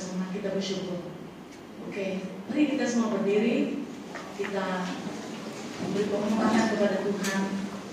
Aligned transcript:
bersama, 0.00 0.32
kita 0.32 0.56
bersyukur. 0.56 1.12
Oke, 1.84 2.24
mari 2.48 2.72
kita 2.72 2.88
semua 2.88 3.12
berdiri, 3.12 3.84
kita 4.40 4.88
memberi 5.84 6.08
penghormatan 6.08 6.64
kepada 6.72 7.04
Tuhan 7.04 7.40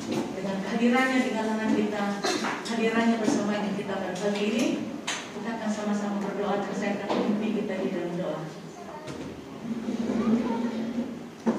dengan 0.08 0.56
kehadirannya 0.64 1.20
di 1.20 1.32
kalangan 1.36 1.72
kita, 1.76 2.04
hadirannya 2.64 3.20
bersama 3.20 3.60
dengan 3.60 3.76
kita 3.76 3.94
pada 4.00 4.40
ini. 4.40 4.88
Kita 5.36 5.50
akan 5.60 5.68
sama-sama 5.68 6.24
berdoa 6.24 6.64
terus 6.64 6.80
mimpi 7.12 7.60
kita 7.60 7.76
di 7.76 7.88
dalam 7.92 8.16
doa. 8.16 8.40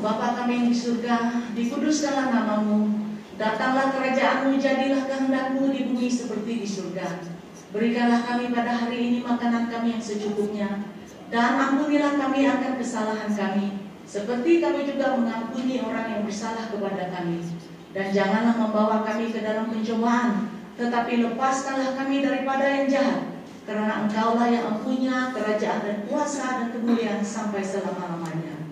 Bapa 0.01 0.27
kami 0.33 0.53
yang 0.65 0.67
di 0.73 0.77
surga, 0.81 1.17
dikuduskanlah 1.53 2.33
namamu, 2.33 3.13
datanglah 3.37 3.93
kerajaanmu, 3.93 4.57
jadilah 4.57 5.05
kehendakmu 5.05 5.77
di 5.77 5.93
bumi 5.93 6.09
seperti 6.09 6.65
di 6.65 6.69
surga. 6.69 7.38
Berikanlah 7.69 8.24
kami 8.24 8.48
pada 8.48 8.72
hari 8.72 8.97
ini 9.12 9.19
makanan 9.20 9.69
kami 9.69 9.92
yang 9.92 10.00
secukupnya, 10.00 10.88
dan 11.28 11.61
ampunilah 11.61 12.16
kami 12.16 12.48
akan 12.48 12.80
kesalahan 12.80 13.28
kami, 13.28 13.84
seperti 14.08 14.64
kami 14.64 14.88
juga 14.88 15.20
mengampuni 15.20 15.84
orang 15.84 16.16
yang 16.16 16.22
bersalah 16.24 16.72
kepada 16.72 17.12
kami. 17.12 17.44
Dan 17.92 18.08
janganlah 18.12 18.56
membawa 18.56 19.05
kami 19.05 19.28
ke 19.28 19.44
dalam 19.44 19.69
pencobaan, 19.69 20.48
tetapi 20.80 21.28
lepaskanlah 21.28 21.92
kami 21.92 22.24
daripada 22.24 22.64
yang 22.64 22.89
jahat, 22.89 23.36
karena 23.69 24.08
engkaulah 24.08 24.48
yang 24.48 24.64
mempunyai 24.73 25.36
kerajaan 25.36 25.80
dan 25.84 25.96
kuasa 26.08 26.45
dan 26.64 26.68
kemuliaan 26.73 27.20
sampai 27.20 27.61
selama-lamanya. 27.61 28.64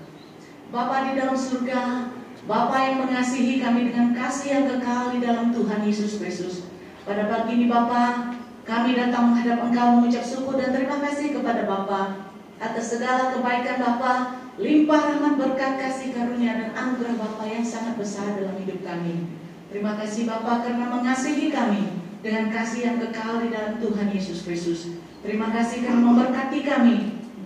Bapa 0.73 1.13
di 1.13 1.21
dalam 1.21 1.37
surga, 1.37 2.09
Bapa 2.49 2.77
yang 2.81 3.05
mengasihi 3.05 3.61
kami 3.61 3.93
dengan 3.93 4.17
kasih 4.17 4.49
yang 4.57 4.65
kekal 4.73 5.13
di 5.13 5.21
dalam 5.21 5.53
Tuhan 5.53 5.85
Yesus 5.85 6.17
Kristus. 6.17 6.65
Pada 7.05 7.29
pagi 7.29 7.61
ini 7.61 7.67
Bapa, 7.69 8.33
kami 8.67 8.99
datang 8.99 9.31
menghadap 9.31 9.63
Engkau 9.63 10.03
mengucap 10.03 10.27
syukur 10.27 10.59
dan 10.59 10.75
terima 10.75 10.99
kasih 10.99 11.39
kepada 11.39 11.63
Bapa 11.71 12.27
atas 12.59 12.99
segala 12.99 13.31
kebaikan 13.37 13.79
Bapa, 13.79 14.43
limpah 14.59 15.01
rahmat 15.13 15.39
berkat 15.39 15.79
kasih 15.79 16.17
karunia 16.17 16.57
dan 16.57 16.71
anugerah 16.75 17.15
Bapa 17.15 17.45
yang 17.47 17.63
sangat 17.63 17.95
besar 17.95 18.35
dalam 18.35 18.59
hidup 18.59 18.83
kami. 18.83 19.31
Terima 19.71 19.95
kasih 20.01 20.27
Bapa 20.27 20.67
karena 20.67 20.91
mengasihi 20.91 21.53
kami 21.53 22.01
dengan 22.25 22.51
kasih 22.51 22.81
yang 22.91 22.97
kekal 22.99 23.39
di 23.45 23.55
dalam 23.55 23.79
Tuhan 23.79 24.09
Yesus 24.11 24.43
Kristus. 24.43 24.99
Terima 25.23 25.53
kasih 25.55 25.87
karena 25.87 26.03
memberkati 26.03 26.59
kami 26.67 26.97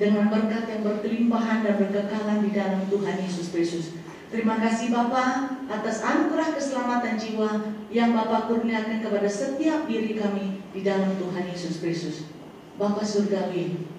dengan 0.01 0.33
berkat 0.33 0.65
yang 0.73 0.83
berkelimpahan 0.87 1.61
dan 1.61 1.75
berkekalan 1.77 2.39
di 2.41 2.51
dalam 2.57 2.81
Tuhan 2.89 3.17
Yesus 3.21 3.53
Kristus. 3.53 3.93
Terima 4.31 4.63
kasih 4.63 4.95
Bapa 4.95 5.59
atas 5.67 6.07
anugerah 6.07 6.55
keselamatan 6.55 7.19
jiwa 7.19 7.51
yang 7.91 8.15
Bapa 8.15 8.47
kurniakan 8.47 9.03
kepada 9.03 9.27
setiap 9.27 9.91
diri 9.91 10.15
kami 10.15 10.63
di 10.71 10.87
dalam 10.87 11.19
Tuhan 11.19 11.51
Yesus 11.51 11.83
Kristus. 11.83 12.31
Bapa 12.79 13.03
Surgawi, 13.03 13.91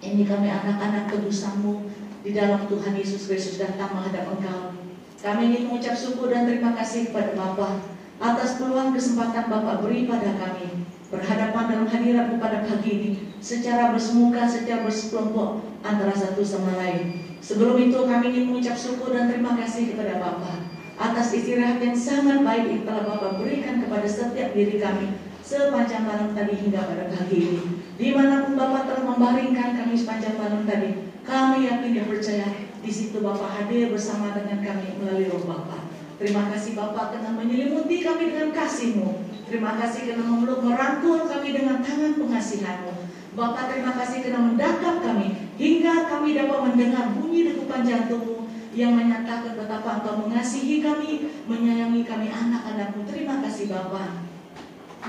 ini 0.00 0.24
kami 0.24 0.48
anak-anak 0.48 1.12
tebusanmu 1.12 1.84
di 2.24 2.32
dalam 2.32 2.64
Tuhan 2.64 2.96
Yesus 2.96 3.28
Kristus 3.28 3.60
datang 3.60 3.92
menghadap 3.92 4.32
Engkau. 4.40 4.72
Kami 5.20 5.52
ingin 5.52 5.68
mengucap 5.68 6.00
syukur 6.00 6.32
dan 6.32 6.48
terima 6.48 6.72
kasih 6.72 7.12
kepada 7.12 7.36
Bapa 7.36 7.84
atas 8.24 8.56
peluang 8.56 8.96
kesempatan 8.96 9.52
Bapak 9.52 9.84
beri 9.84 10.08
pada 10.08 10.32
kami 10.32 10.88
berhadapan 11.12 11.64
dalam 11.68 11.88
hadiratmu 11.92 12.40
pada 12.40 12.64
pagi 12.64 12.88
ini 12.88 13.10
secara 13.36 13.92
bersemuka, 13.92 14.48
secara 14.48 14.80
bersekelompok 14.80 15.60
antara 15.84 16.16
satu 16.16 16.40
sama 16.40 16.72
lain. 16.80 17.27
Sebelum 17.38 17.78
itu 17.78 17.98
kami 18.04 18.34
ingin 18.34 18.44
mengucap 18.50 18.76
syukur 18.76 19.14
dan 19.14 19.30
terima 19.30 19.54
kasih 19.56 19.94
kepada 19.94 20.18
Bapa 20.18 20.68
atas 20.98 21.30
istirahat 21.30 21.78
yang 21.78 21.94
sangat 21.94 22.42
baik 22.42 22.66
yang 22.66 22.82
telah 22.82 23.06
Bapak 23.06 23.38
berikan 23.38 23.78
kepada 23.78 24.06
setiap 24.10 24.50
diri 24.50 24.82
kami 24.82 25.14
sepanjang 25.46 26.04
malam 26.04 26.34
tadi 26.34 26.58
hingga 26.58 26.84
pada 26.84 27.04
pagi 27.08 27.38
ini. 27.38 27.62
Di 27.96 28.12
mana 28.12 28.44
pun 28.44 28.58
Bapak 28.58 28.90
telah 28.90 29.04
membaringkan 29.06 29.78
kami 29.78 29.94
sepanjang 29.96 30.36
malam 30.36 30.66
tadi, 30.66 31.08
kami 31.24 31.70
yakin 31.70 31.90
dan 31.96 32.06
percaya 32.10 32.46
di 32.82 32.90
situ 32.92 33.22
Bapak 33.22 33.48
hadir 33.56 33.88
bersama 33.94 34.34
dengan 34.36 34.60
kami 34.60 34.98
melalui 35.00 35.30
roh 35.30 35.42
Bapak. 35.46 35.88
Terima 36.18 36.50
kasih 36.50 36.74
Bapak 36.74 37.14
karena 37.14 37.30
menyelimuti 37.30 38.02
kami 38.02 38.34
dengan 38.34 38.50
kasih-Mu. 38.50 39.08
Terima 39.48 39.78
kasih 39.78 40.12
karena 40.12 40.26
memeluk 40.26 40.60
merangkul 40.66 41.24
kami 41.30 41.54
dengan 41.54 41.78
tangan 41.80 42.18
pengasihan-Mu. 42.18 42.92
Bapak 43.38 43.70
terima 43.70 43.94
kasih 43.94 44.26
karena 44.26 44.42
mendakap 44.42 44.98
kami 44.98 45.47
hingga 45.58 46.06
kami 46.06 46.38
dapat 46.38 46.58
mendengar 46.70 47.12
bunyi 47.18 47.50
degupan 47.50 47.82
jantungmu 47.82 48.46
yang 48.78 48.94
menyatakan 48.94 49.58
betapa 49.58 49.98
Engkau 49.98 50.22
mengasihi 50.22 50.78
kami, 50.78 51.26
menyayangi 51.50 52.06
kami 52.06 52.30
anak-anakmu. 52.30 53.02
Terima 53.10 53.42
kasih 53.42 53.66
Bapak. 53.66 54.22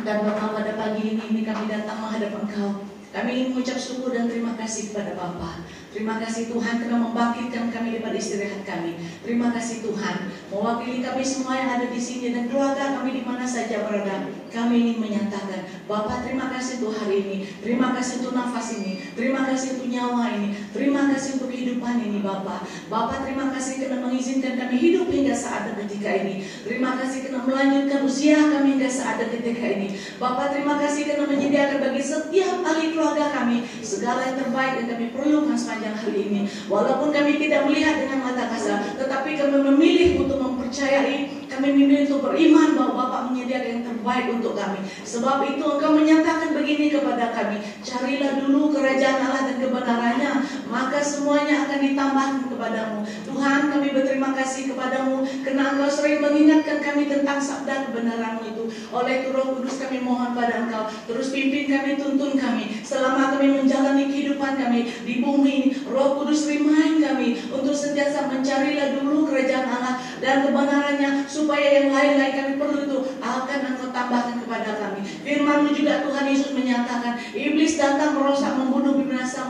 Dan 0.01 0.17
Bapak 0.25 0.57
pada 0.57 0.73
pagi 0.73 1.15
ini, 1.15 1.23
ini 1.29 1.41
kami 1.45 1.69
datang 1.69 2.01
menghadap 2.01 2.33
Engkau. 2.33 2.81
Kami 3.09 3.29
ingin 3.29 3.47
mengucap 3.53 3.77
syukur 3.77 4.13
dan 4.13 4.25
terima 4.25 4.57
kasih 4.57 4.89
kepada 4.89 5.13
Bapak. 5.13 5.65
Terima 5.89 6.21
kasih 6.21 6.53
Tuhan 6.53 6.85
telah 6.85 7.01
membangkitkan 7.01 7.73
kami 7.73 7.97
daripada 7.97 8.13
istirahat 8.13 8.61
kami. 8.61 8.93
Terima 9.25 9.49
kasih 9.49 9.81
Tuhan 9.81 10.29
mewakili 10.53 11.01
kami 11.01 11.25
semua 11.25 11.57
yang 11.57 11.81
ada 11.81 11.89
di 11.89 11.97
sini 11.97 12.29
dan 12.29 12.45
keluarga 12.45 12.93
kami 13.01 13.17
di 13.17 13.23
mana 13.25 13.41
saja 13.49 13.89
berada. 13.89 14.29
Kami 14.53 14.73
ingin 14.77 14.97
menyatakan, 15.01 15.65
Bapak 15.89 16.29
terima 16.29 16.53
kasih 16.53 16.81
untuk 16.81 16.93
hari 16.93 17.25
ini. 17.25 17.37
Terima 17.65 17.97
kasih 17.97 18.21
untuk 18.21 18.37
nafas 18.37 18.77
ini. 18.77 19.01
Terima 19.17 19.49
kasih 19.49 19.81
untuk 19.81 19.89
nyawa 19.89 20.29
ini. 20.37 20.49
Terima 20.69 21.01
kasih 21.09 21.41
untuk 21.41 21.49
kehidupan 21.49 21.95
ini 22.05 22.21
Bapak. 22.21 22.69
Bapak 22.85 23.25
terima 23.25 23.49
kasih 23.49 23.81
karena 23.81 23.97
mengizinkan 24.05 24.53
kami 24.61 24.75
hidup 24.77 25.09
hingga 25.09 25.33
saat 25.33 25.73
dan 25.73 25.75
ketika 25.89 26.09
ini. 26.21 26.45
Terima 26.65 27.01
kasih 27.01 27.25
karena 27.25 27.41
melanjutkan 27.41 27.99
usia 28.05 28.37
kami 28.37 28.77
hingga 28.77 28.89
saat 28.93 29.17
dan 29.25 29.29
ketika 29.33 29.65
ini. 29.65 29.97
Bapak 30.21 30.53
terima 30.53 30.77
kasih 30.77 31.01
karena 31.09 31.25
menyediakan 31.25 31.77
bagi 31.81 32.01
setiap 32.05 32.61
ahli 32.61 32.93
keluarga 32.93 33.25
kami 33.33 33.65
segala 33.81 34.21
yang 34.29 34.37
terbaik 34.37 34.73
yang 34.81 34.89
kami 34.93 35.05
perlukan 35.13 35.57
sepanjang 35.57 35.78
hari 35.87 36.19
ini. 36.27 36.41
Walaupun 36.67 37.15
kami 37.15 37.39
tidak 37.39 37.63
melihat 37.69 38.03
dengan 38.03 38.27
mata 38.27 38.51
kasar, 38.51 38.83
tetapi 38.99 39.39
kami 39.39 39.57
memilih 39.63 40.27
untuk 40.27 40.43
mempercayai, 40.43 41.38
kami 41.49 41.73
memilih 41.73 42.05
untuk 42.07 42.29
beriman 42.29 42.77
bahwa 42.77 42.93
Bapak 42.95 43.21
menyediakan 43.33 43.69
yang 43.73 43.83
terbaik 43.83 44.25
untuk 44.37 44.53
kami. 44.53 44.79
Sebab 45.01 45.37
itu 45.49 45.65
engkau 45.65 45.91
menyatakan 45.97 46.53
begini 46.53 46.93
kepada 46.93 47.33
kami, 47.33 47.57
carilah 47.81 48.37
dulu 48.37 48.69
kerajaan 48.69 49.19
Allah 49.25 49.41
dan 49.49 49.57
kebenarannya, 49.57 50.31
maka 50.69 51.01
semuanya 51.01 51.65
akan 51.65 51.79
ditambahkan 51.81 52.45
kepadamu. 52.53 52.97
Tuhan 53.25 53.61
kami 53.73 53.87
berterima 53.91 54.29
kasih 54.37 54.71
kepadamu, 54.71 55.25
karena 55.41 55.63
engkau 55.73 55.89
sering 55.89 56.21
mengingatkan 56.21 56.79
kami 56.85 57.09
tentang 57.09 57.41
sabda 57.41 57.89
kebenaranmu 57.89 58.43
itu. 58.45 58.63
Oleh 58.93 59.25
itu 59.25 59.33
roh 59.33 59.57
kudus 59.57 59.81
kami 59.81 60.05
mohon 60.05 60.37
pada 60.37 60.63
engkau, 60.63 60.85
terus 61.09 61.33
pimpin 61.33 61.65
kami, 61.65 61.97
tuntun 61.97 62.37
kami, 62.37 62.85
selama 62.85 63.33
kami 63.33 63.57
menjalani 63.57 64.05
kehidupan 64.05 64.53
kami 64.55 64.85
di 65.03 65.19
bumi 65.19 65.49
ini. 65.49 65.69
Roh 65.89 66.21
kudus 66.21 66.45
remind 66.45 67.01
kami 67.01 67.41
untuk 67.49 67.73
sentiasa 67.73 68.29
mencarilah 68.29 69.01
dulu 69.01 69.25
kerajaan 69.25 69.65
Allah 69.65 69.97
dan 70.21 70.45
kebenarannya 70.45 71.25
supaya 71.39 71.67
yang 71.79 71.95
lain-lain 71.95 72.33
kami 72.35 72.53
perlu 72.59 72.77
itu 72.83 72.99
akan 73.23 73.59
engkau 73.71 73.89
tambahkan 73.95 74.43
kepada 74.43 74.71
kami. 74.75 75.01
Firmanmu 75.01 75.71
juga 75.71 76.03
Tuhan 76.03 76.25
Yesus 76.27 76.51
menyatakan, 76.51 77.15
iblis 77.31 77.79
datang 77.79 78.19
merosak, 78.19 78.59
membunuh, 78.59 78.99
binasa, 78.99 79.47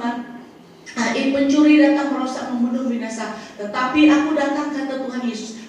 Nah, 0.97 1.13
pencuri 1.13 1.77
datang 1.77 2.17
merosak, 2.17 2.49
membunuh, 2.49 2.89
binasa. 2.89 3.37
Tetapi 3.61 4.09
aku 4.09 4.33
datang 4.33 4.73
kata 4.73 5.05
Tuhan 5.05 5.21
Yesus 5.21 5.59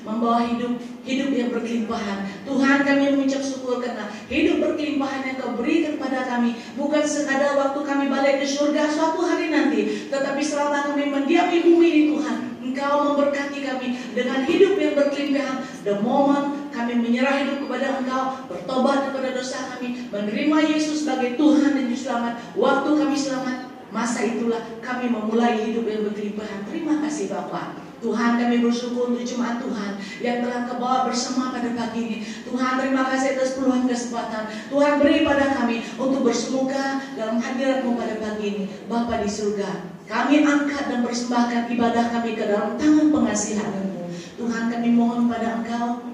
yang 1.37 1.51
berkelimpahan. 1.53 2.45
Tuhan 2.45 2.79
kami 2.85 3.03
mengucap 3.17 3.43
syukur 3.45 3.81
karena 3.81 4.09
hidup 4.29 4.61
berkelimpahan 4.61 5.21
yang 5.25 5.37
kau 5.41 5.57
berikan 5.57 5.97
kepada 5.97 6.21
kami. 6.29 6.57
Bukan 6.77 7.05
sekadar 7.05 7.57
waktu 7.57 7.81
kami 7.85 8.05
balik 8.13 8.45
ke 8.45 8.47
surga 8.47 8.93
suatu 8.93 9.25
hari 9.25 9.49
nanti. 9.49 10.09
Tetapi 10.13 10.43
selama 10.45 10.93
kami 10.93 11.09
mendiami 11.09 11.57
bumi 11.65 11.89
ini 11.89 12.03
Tuhan. 12.13 12.50
Engkau 12.61 13.17
memberkati 13.17 13.65
kami 13.65 13.97
dengan 14.13 14.45
hidup 14.45 14.77
yang 14.77 14.93
berkelimpahan. 14.93 15.65
The 15.81 15.97
moment 16.05 16.69
kami 16.77 17.01
menyerah 17.01 17.41
hidup 17.41 17.65
kepada 17.65 18.05
Engkau, 18.05 18.45
bertobat 18.53 19.09
kepada 19.09 19.33
dosa 19.33 19.59
kami, 19.77 20.13
menerima 20.13 20.57
Yesus 20.69 21.09
sebagai 21.09 21.41
Tuhan 21.41 21.73
dan 21.73 21.89
Juru 21.89 21.97
Selamat. 21.97 22.35
Waktu 22.53 22.91
kami 23.01 23.17
selamat, 23.17 23.57
masa 23.89 24.21
itulah 24.29 24.61
kami 24.85 25.09
memulai 25.09 25.57
hidup 25.65 25.89
yang 25.89 26.05
berkelimpahan. 26.05 26.69
Terima 26.69 27.01
kasih 27.01 27.33
Bapak. 27.33 27.91
Tuhan 28.01 28.41
kami 28.41 28.65
bersyukur 28.65 29.13
untuk 29.13 29.25
jemaat 29.29 29.61
Tuhan 29.61 30.01
yang 30.25 30.41
telah 30.41 30.65
kau 30.65 30.81
bawa 30.81 31.05
bersama 31.05 31.53
pada 31.53 31.69
pagi 31.77 32.01
ini. 32.01 32.19
Tuhan 32.49 32.81
terima 32.81 33.05
kasih 33.13 33.37
atas 33.37 33.61
peluang 33.61 33.85
kesempatan. 33.85 34.49
Tuhan 34.73 35.05
beri 35.05 35.21
pada 35.21 35.53
kami 35.61 35.85
untuk 36.01 36.25
bersemuka 36.25 37.05
dalam 37.13 37.37
hadiratmu 37.37 38.01
pada 38.01 38.17
pagi 38.17 38.45
ini. 38.57 38.65
Bapa 38.89 39.21
di 39.21 39.29
surga, 39.29 39.90
kami 40.11 40.43
angkat 40.43 40.91
dan 40.91 41.07
persembahkan 41.07 41.71
ibadah 41.71 42.11
kami 42.11 42.35
ke 42.35 42.43
dalam 42.51 42.75
tangan 42.75 43.15
pengasihanmu. 43.15 44.11
Tuhan 44.35 44.67
kami 44.67 44.89
mohon 44.91 45.31
pada 45.31 45.63
Engkau 45.63 46.11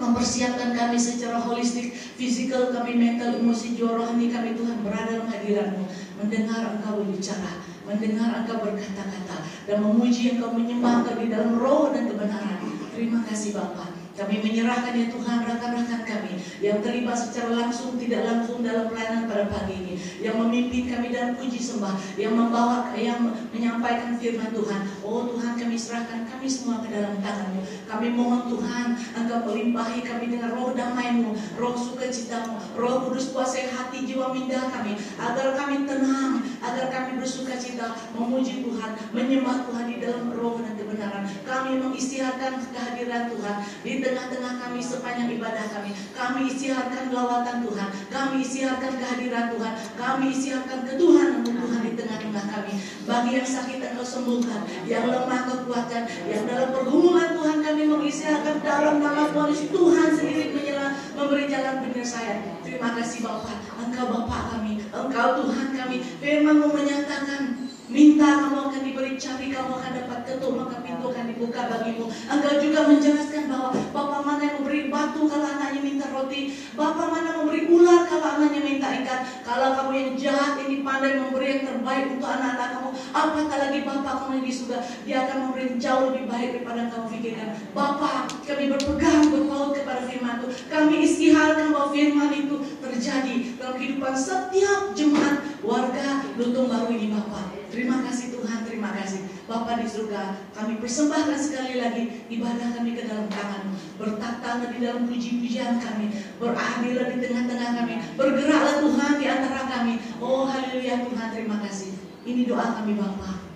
mempersiapkan 0.00 0.72
kami 0.72 0.96
secara 0.96 1.36
holistik, 1.36 1.92
fisikal 1.92 2.72
kami, 2.72 2.96
mental, 2.96 3.36
emosi, 3.36 3.76
jiwa 3.76 4.00
rohani 4.00 4.32
kami 4.32 4.56
Tuhan 4.56 4.80
berada 4.80 5.12
dalam 5.12 5.28
hadiratmu, 5.28 5.84
mendengar 6.24 6.72
Engkau 6.72 7.04
berbicara, 7.04 7.60
mendengar 7.84 8.32
Engkau 8.40 8.64
berkata-kata, 8.64 9.36
dan 9.68 9.76
memuji 9.84 10.38
Engkau 10.38 10.56
menyembah 10.56 11.04
Engkau 11.04 11.20
di 11.20 11.28
dalam 11.28 11.60
roh 11.60 11.92
dan 11.92 12.08
kebenaran. 12.08 12.64
Terima 12.96 13.20
kasih 13.28 13.52
Bapak. 13.52 13.97
Kami 14.18 14.42
menyerahkan 14.42 14.98
ya 14.98 15.06
Tuhan 15.14 15.46
rekan-rekan 15.46 16.02
kami 16.02 16.42
yang 16.58 16.82
terlibat 16.82 17.14
secara 17.14 17.54
langsung 17.54 17.94
tidak 18.02 18.26
langsung 18.26 18.66
dalam 18.66 18.90
pelayanan 18.90 19.30
pada 19.30 19.46
pagi 19.46 19.78
ini, 19.78 19.94
yang 20.18 20.42
memimpin 20.42 20.90
kami 20.90 21.14
dalam 21.14 21.38
puji 21.38 21.62
sembah, 21.62 21.94
yang 22.18 22.34
membawa, 22.34 22.90
yang 22.98 23.30
menyampaikan 23.54 24.18
firman 24.18 24.50
Tuhan. 24.50 24.90
Oh 25.06 25.22
Tuhan 25.30 25.54
kami 25.54 25.78
serahkan 25.78 26.26
kami 26.26 26.50
semua 26.50 26.82
ke 26.82 26.90
dalam 26.90 27.14
tanganmu. 27.22 27.62
Kami 27.86 28.06
mohon 28.10 28.50
Tuhan 28.50 28.98
Engkau 29.14 29.46
melimpahi 29.46 30.02
kami 30.02 30.34
dengan 30.34 30.50
roh 30.58 30.74
damai-Mu, 30.74 31.38
roh 31.54 31.78
sukacitamu, 31.78 32.58
roh 32.74 33.06
kudus 33.06 33.30
kuasai 33.30 33.70
hati 33.70 34.02
jiwa 34.02 34.34
minda 34.34 34.66
kami, 34.66 34.98
agar 35.14 35.54
kami 35.54 35.86
tenang, 35.86 36.42
agar 36.58 36.90
kami 36.90 37.22
bersuka 37.22 37.54
cita, 37.54 37.94
memuji 38.18 38.66
Tuhan, 38.66 38.98
menyembah 39.14 39.62
Tuhan 39.70 39.86
di 39.86 39.96
dalam 40.02 40.34
roh 40.34 40.58
dan 40.58 40.74
kebenaran. 40.74 41.22
Kami 41.46 41.78
mengistiharkan 41.78 42.58
kehadiran 42.74 43.30
Tuhan 43.30 43.56
di 43.86 43.92
tengah-tengah 44.08 44.54
kami 44.64 44.80
sepanjang 44.80 45.28
ibadah 45.36 45.68
kami. 45.68 45.92
Kami 46.16 46.40
istiharkan 46.48 47.12
lawatan 47.12 47.60
Tuhan. 47.60 47.88
Kami 48.08 48.36
istiharkan 48.40 48.92
kehadiran 48.96 49.52
Tuhan. 49.52 49.72
Kami 50.00 50.24
istiharkan 50.32 50.78
ketuhanan 50.88 51.44
Tuhan 51.44 51.80
di 51.84 51.92
tengah-tengah 51.92 52.44
kami. 52.48 52.72
Bagi 53.04 53.30
yang 53.36 53.48
sakit 53.48 53.78
Engkau 53.84 54.06
sembuhkan. 54.08 54.64
Yang 54.88 55.04
lemah 55.12 55.42
kekuatan. 55.52 56.02
Yang 56.24 56.42
dalam 56.48 56.68
pergumulan 56.72 57.30
Tuhan 57.36 57.58
kami 57.60 57.82
mengistiharkan 57.84 58.56
dalam 58.64 58.96
nama 59.04 59.28
Tuhan. 59.28 59.52
Tuhan 59.68 60.08
sendiri 60.16 60.56
menyerah, 60.56 60.92
memberi 61.12 61.44
jalan 61.44 61.84
penyelesaian. 61.84 62.64
Terima 62.64 62.96
kasih 62.96 63.20
Bapak. 63.28 63.56
Engkau 63.84 64.06
Bapak 64.08 64.56
kami. 64.56 64.80
Engkau 64.88 65.28
Tuhan 65.44 65.68
kami. 65.76 65.96
Firman 66.00 66.56
menyatakan 66.64 67.67
Minta 67.88 68.44
kamu 68.44 68.68
akan 68.68 68.82
diberi, 68.84 69.16
cari 69.16 69.48
kamu 69.48 69.72
akan 69.80 69.92
dapat 69.96 70.20
ketuk, 70.28 70.52
maka 70.60 70.84
pintu 70.84 71.08
akan 71.08 71.24
dibuka 71.24 71.72
bagimu. 71.72 72.04
Engkau 72.28 72.60
juga 72.60 72.80
menjelaskan 72.84 73.48
bahwa 73.48 73.68
Bapak 73.96 74.20
mana 74.28 74.42
yang 74.44 74.54
memberi 74.60 74.92
batu 74.92 75.24
kalau 75.24 75.48
anaknya 75.48 75.80
minta 75.80 76.06
roti. 76.12 76.52
Bapak 76.76 77.08
mana 77.08 77.40
memberi 77.40 77.64
ular 77.72 78.04
kalau 78.04 78.28
anaknya 78.36 78.60
minta 78.60 78.92
ikan. 78.92 79.24
Kalau 79.40 79.68
kamu 79.72 79.92
yang 79.96 80.10
jahat 80.20 80.60
ini 80.68 80.84
pandai 80.84 81.16
memberi 81.16 81.46
yang 81.48 81.62
terbaik 81.64 82.04
untuk 82.12 82.28
anak-anak 82.28 82.68
kamu. 82.76 82.90
Apakah 83.16 83.56
lagi 83.56 83.78
Bapak 83.88 84.14
kamu 84.20 84.32
yang 84.36 84.44
di. 84.44 84.60
Dia 85.08 85.16
akan 85.24 85.36
memberi 85.48 85.64
jauh 85.80 86.04
lebih 86.12 86.24
baik 86.28 86.48
daripada 86.60 86.92
kamu 86.92 87.06
pikirkan. 87.08 87.48
Bapak 87.72 88.28
kami 88.44 88.64
berpegang 88.68 89.32
berpaut 89.32 89.72
kepada 89.72 90.04
firman 90.04 90.44
itu. 90.44 90.48
Kami 90.68 90.94
istiharkan 91.08 91.72
bahwa 91.72 91.88
firman 91.88 92.36
itu 92.36 92.56
terjadi 92.84 93.34
dalam 93.56 93.74
kehidupan 93.80 94.12
setiap 94.12 94.92
jemaat 94.92 95.40
warga 95.64 96.20
Lutung 96.36 96.68
Baru 96.68 96.92
ini 96.92 97.16
Bapak. 97.16 97.67
Terima 97.78 98.02
kasih 98.02 98.34
Tuhan, 98.34 98.66
terima 98.66 98.90
kasih. 98.90 99.22
Bapak 99.46 99.78
di 99.78 99.86
surga, 99.86 100.50
kami 100.50 100.82
persembahkan 100.82 101.38
sekali 101.38 101.78
lagi 101.78 102.26
ibadah 102.26 102.74
kami 102.74 102.98
ke 102.98 103.06
dalam 103.06 103.30
tangan. 103.30 103.70
Bertaktanglah 103.94 104.74
di 104.74 104.82
dalam 104.82 105.06
puji-pujian 105.06 105.78
kami. 105.78 106.10
Beradilah 106.42 107.06
di 107.06 107.16
tengah-tengah 107.22 107.70
kami. 107.78 107.94
Bergeraklah 108.18 108.82
Tuhan 108.82 109.12
di 109.22 109.26
antara 109.30 109.62
kami. 109.70 109.94
Oh 110.18 110.50
haleluya 110.50 111.06
Tuhan, 111.06 111.28
terima 111.30 111.62
kasih. 111.62 111.94
Ini 112.26 112.50
doa 112.50 112.82
kami 112.82 112.98
Bapak. 112.98 113.46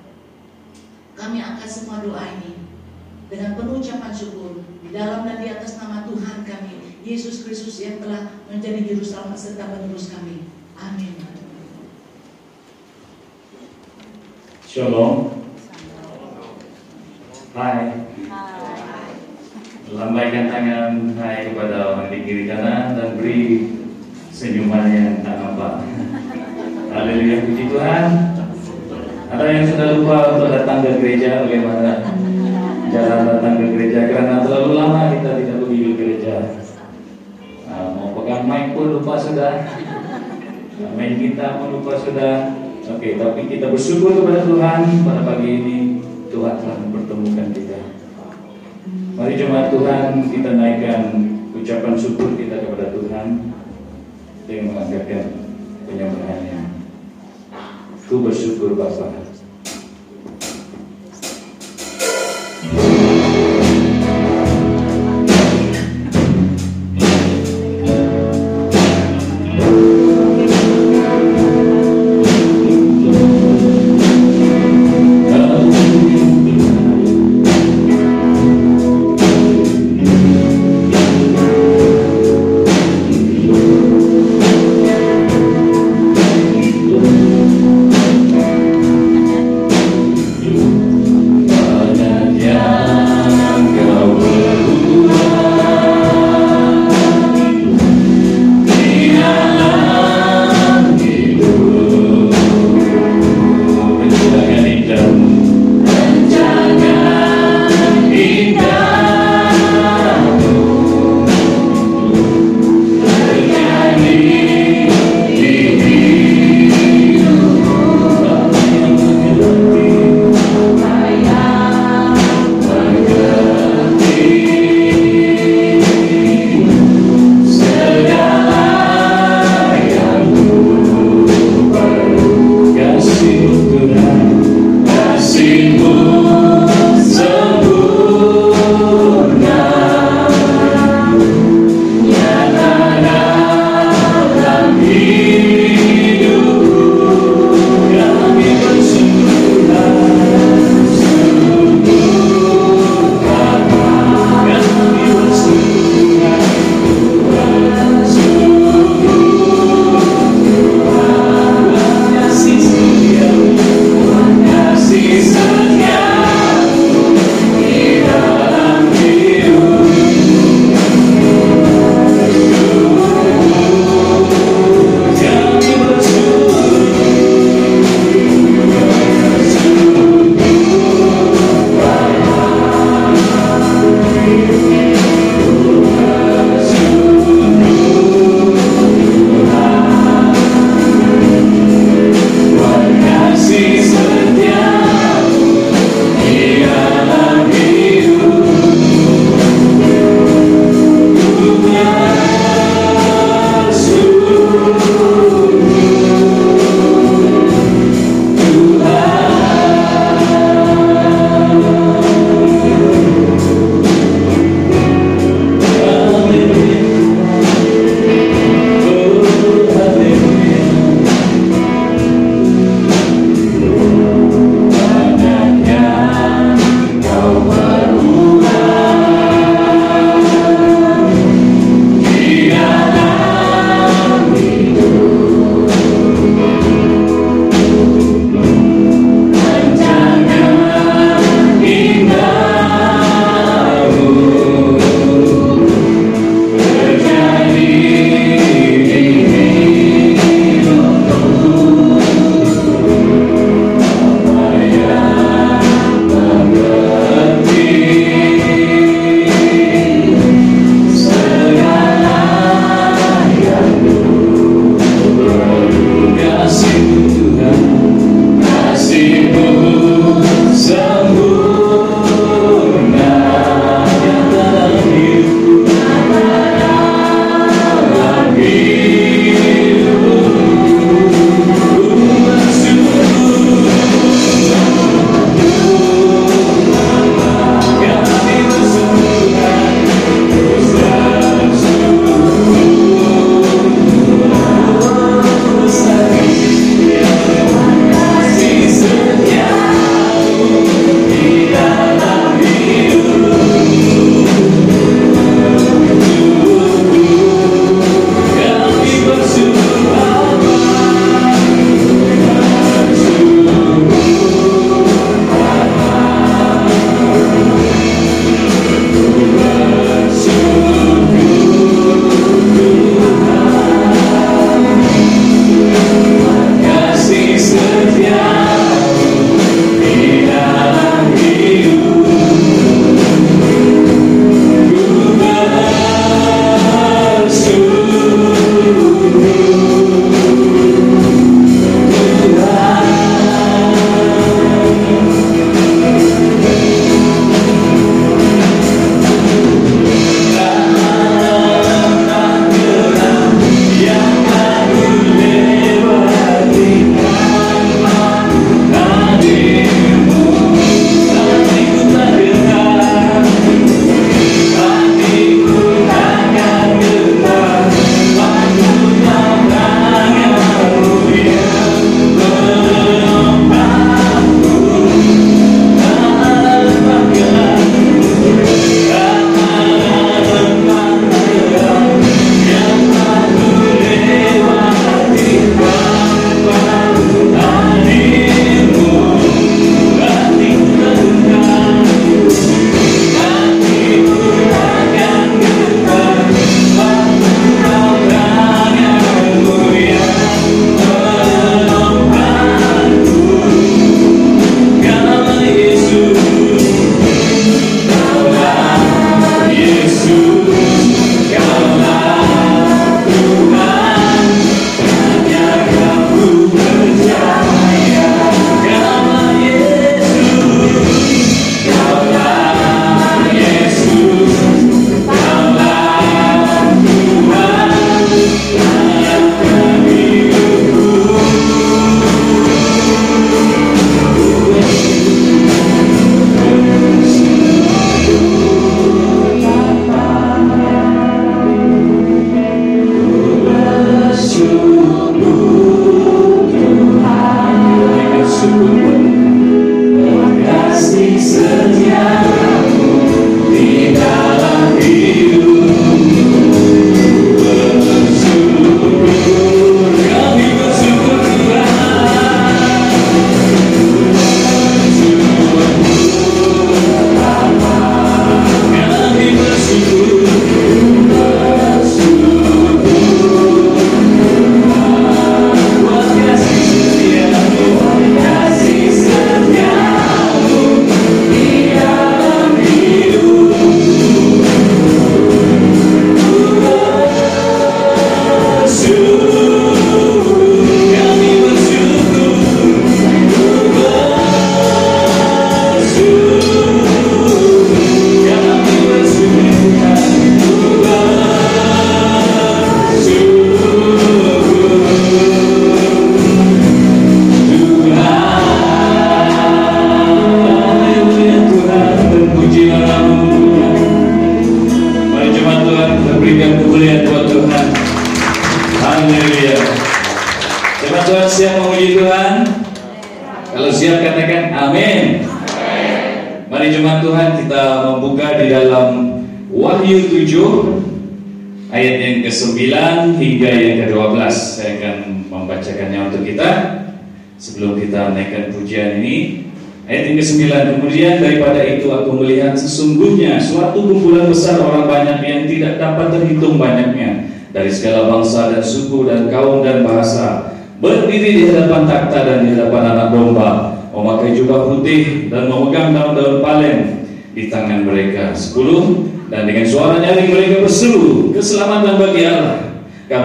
Kami 1.18 1.42
angkat 1.42 1.66
semua 1.66 1.98
doa 2.06 2.22
ini 2.22 2.62
dengan 3.26 3.58
penuh 3.58 3.82
ucapan 3.82 4.14
syukur 4.14 4.62
di 4.86 4.94
dalam 4.94 5.26
dan 5.26 5.42
di 5.42 5.50
atas 5.50 5.82
nama 5.82 6.06
Tuhan 6.06 6.46
kami, 6.46 7.02
Yesus 7.02 7.42
Kristus 7.42 7.82
yang 7.82 7.98
telah 7.98 8.30
menjadi 8.46 8.86
juru 8.86 9.02
serta 9.02 9.66
penerus 9.66 10.14
kami. 10.14 10.46
Amin. 10.78 11.31
Shalom. 14.72 15.28
Hai. 17.52 17.92
Lambaikan 19.92 20.48
tangan 20.48 21.12
hai 21.20 21.52
kepada 21.52 21.92
orang 21.92 22.08
di 22.08 22.24
kiri 22.24 22.48
kanan 22.48 22.96
dan 22.96 23.20
beri 23.20 23.68
senyuman 24.32 24.88
yang 24.88 25.20
tak 25.20 25.44
nampak. 25.44 25.84
Haleluya 26.96 27.44
puji 27.44 27.64
Tuhan. 27.68 28.06
Ada 29.28 29.44
yang 29.44 29.64
sudah 29.68 29.88
lupa 29.92 30.16
untuk 30.40 30.48
datang 30.56 30.80
ke 30.80 31.04
gereja 31.04 31.44
bagaimana 31.44 31.92
jalan 32.88 33.20
datang 33.28 33.54
ke 33.60 33.64
gereja 33.76 34.00
karena 34.08 34.40
terlalu 34.40 34.72
lama 34.72 35.12
kita 35.12 35.30
tidak 35.36 35.56
pergi 35.68 35.78
ke 35.84 35.92
gereja. 36.00 36.34
Nah, 37.68 37.92
mau 37.92 38.16
pegang 38.16 38.48
mic 38.48 38.72
pun 38.72 38.88
lupa 38.88 39.20
sudah. 39.20 39.68
Main 40.96 41.20
kita 41.20 41.60
pun 41.60 41.76
lupa 41.76 41.92
sudah. 42.00 42.61
Oke, 42.82 43.14
tapi 43.14 43.46
kita 43.46 43.70
bersyukur 43.70 44.10
kepada 44.10 44.42
Tuhan 44.42 45.06
pada 45.06 45.22
pagi 45.22 45.48
ini 45.54 45.76
Tuhan 46.34 46.54
telah 46.58 46.76
mempertemukan 46.82 47.54
kita. 47.54 47.78
Mari 49.14 49.38
jemaat 49.38 49.70
Tuhan 49.70 50.26
kita 50.26 50.50
naikkan 50.58 51.02
ucapan 51.54 51.94
syukur 51.94 52.34
kita 52.34 52.66
kepada 52.66 52.90
Tuhan 52.90 53.26
dengan 54.50 54.64
mengangkatkan 54.74 55.24
penyembahannya. 55.86 56.58
Ku 58.10 58.26
bersyukur 58.26 58.74
Bapak. 58.74 59.21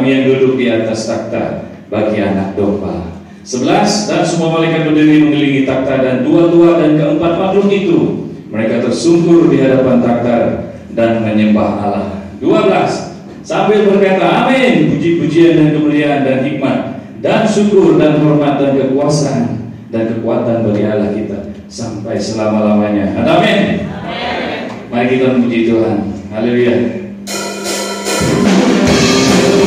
yang 0.08 0.24
duduk 0.32 0.56
di 0.56 0.72
atas 0.72 1.12
takhta 1.12 1.67
bagi 1.91 2.24
anak 2.24 2.56
domba. 2.56 3.20
Sebelas 3.48 4.12
dan 4.12 4.28
semua 4.28 4.60
malaikat 4.60 4.88
berdiri 4.88 5.24
mengelilingi 5.24 5.63
takhta 5.63 6.04
dan 6.04 6.15
dua-dua 6.28 6.84
dan 6.84 7.00
keempat 7.00 7.34
makhluk 7.39 7.72
itu 7.72 8.00
mereka 8.52 8.84
tersungkur 8.84 9.48
di 9.48 9.63
hadapan 9.63 10.04
takhta 10.04 10.36
dan 10.91 11.24
menyembah 11.24 11.72
Allah. 11.80 12.08
Dua 12.43 12.67
belas 12.67 13.15
sambil 13.48 13.88
berkata 13.88 14.43
amin 14.43 14.91
puji-pujian 14.91 15.56
dan 15.56 15.67
kemuliaan 15.80 16.28
dan 16.28 16.43
hikmat 16.43 17.00
dan 17.24 17.48
syukur 17.48 17.96
dan 17.96 18.20
hormat 18.20 18.60
dan 18.60 18.76
kekuasaan 18.76 19.72
dan 19.88 20.12
kekuatan 20.12 20.67
bagi 20.67 20.84
Allah 20.84 21.15
kita 21.15 21.39
sampai 21.72 22.20
selama-lamanya. 22.20 23.15
Amin. 23.24 23.88
Mari 24.91 25.08
kita 25.15 25.36
memuji 25.36 25.72
Tuhan. 25.72 25.98
Haleluya. 26.32 27.07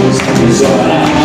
Just 0.00 0.24
desire 0.40 1.19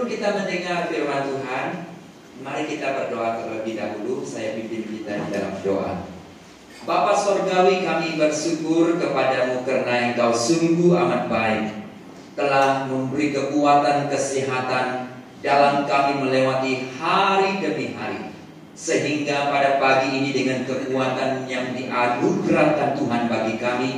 sebelum 0.00 0.16
kita 0.16 0.32
mendengar 0.32 0.88
firman 0.88 1.28
Tuhan, 1.28 1.66
mari 2.40 2.64
kita 2.72 2.88
berdoa 2.88 3.36
terlebih 3.36 3.76
dahulu. 3.76 4.24
Saya 4.24 4.56
pimpin 4.56 4.88
kita 4.88 5.12
di 5.12 5.28
dalam 5.28 5.60
doa. 5.60 6.08
Bapa 6.88 7.12
Sorgawi 7.12 7.84
kami 7.84 8.16
bersyukur 8.16 8.96
kepadamu 8.96 9.60
karena 9.68 10.08
engkau 10.08 10.32
sungguh 10.32 10.96
amat 10.96 11.28
baik 11.28 11.84
Telah 12.32 12.88
memberi 12.88 13.36
kekuatan 13.36 14.08
kesehatan 14.08 15.12
dalam 15.44 15.84
kami 15.84 16.24
melewati 16.24 16.88
hari 16.96 17.60
demi 17.60 17.92
hari 17.92 18.32
Sehingga 18.72 19.52
pada 19.52 19.76
pagi 19.76 20.24
ini 20.24 20.32
dengan 20.32 20.64
kekuatan 20.64 21.44
yang 21.44 21.76
dianugerahkan 21.76 22.96
Tuhan 22.96 23.28
bagi 23.28 23.60
kami 23.60 23.90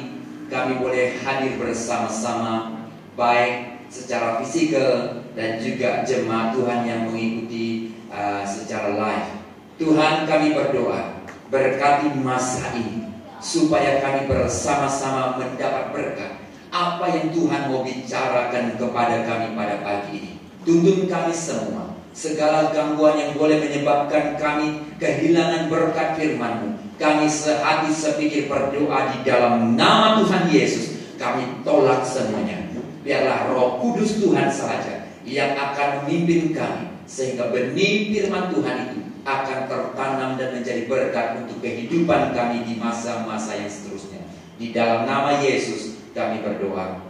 Kami 0.51 0.83
boleh 0.83 1.23
hadir 1.23 1.55
bersama-sama 1.63 2.83
Baik 3.15 3.72
secara 3.93 4.41
fisikal 4.41 5.21
dan 5.37 5.61
juga 5.61 6.01
jemaat 6.09 6.57
Tuhan 6.57 6.89
yang 6.89 7.01
mengikuti 7.13 7.93
uh, 8.09 8.41
secara 8.49 8.97
live 8.97 9.29
Tuhan 9.77 10.25
kami 10.25 10.57
berdoa 10.57 11.21
berkati 11.53 12.17
masa 12.25 12.73
ini 12.73 13.05
supaya 13.43 14.01
kami 14.01 14.31
bersama-sama 14.31 15.37
mendapat 15.37 15.93
berkat 15.93 16.33
apa 16.73 17.05
yang 17.13 17.29
Tuhan 17.35 17.69
mau 17.69 17.85
bicarakan 17.85 18.81
kepada 18.81 19.29
kami 19.29 19.53
pada 19.53 19.77
pagi 19.85 20.13
ini. 20.17 20.33
Tuntun 20.65 21.11
kami 21.11 21.35
semua 21.35 21.93
segala 22.15 22.73
gangguan 22.73 23.19
yang 23.19 23.33
boleh 23.37 23.61
menyebabkan 23.61 24.39
kami 24.39 24.81
kehilangan 24.97 25.69
berkat 25.69 26.17
firman-Mu. 26.17 26.97
Kami 26.97 27.27
sehati 27.27 27.91
sepikir 27.91 28.47
berdoa 28.47 29.11
di 29.11 29.19
dalam 29.27 29.75
nama 29.75 30.23
Tuhan 30.23 30.49
Yesus. 30.49 30.97
Kami 31.19 31.67
tolak 31.67 32.07
semuanya. 32.07 32.62
Biarlah 33.03 33.51
Roh 33.51 33.83
Kudus 33.83 34.23
Tuhan 34.23 34.47
saja 34.47 35.11
yang 35.27 35.59
akan 35.59 36.07
memimpin 36.07 36.55
kami 36.55 36.87
sehingga 37.07 37.51
benih 37.51 38.15
firman 38.15 38.55
Tuhan 38.55 38.77
itu 38.89 38.99
akan 39.23 39.71
tertanam 39.71 40.31
dan 40.35 40.49
menjadi 40.55 40.91
berkat 40.91 41.39
untuk 41.43 41.63
kehidupan 41.63 42.35
kami 42.35 42.67
di 42.67 42.75
masa-masa 42.79 43.55
yang 43.55 43.71
seterusnya. 43.71 44.23
Di 44.59 44.75
dalam 44.75 45.07
nama 45.07 45.39
Yesus 45.39 45.99
kami 46.15 46.43
berdoa. 46.43 47.03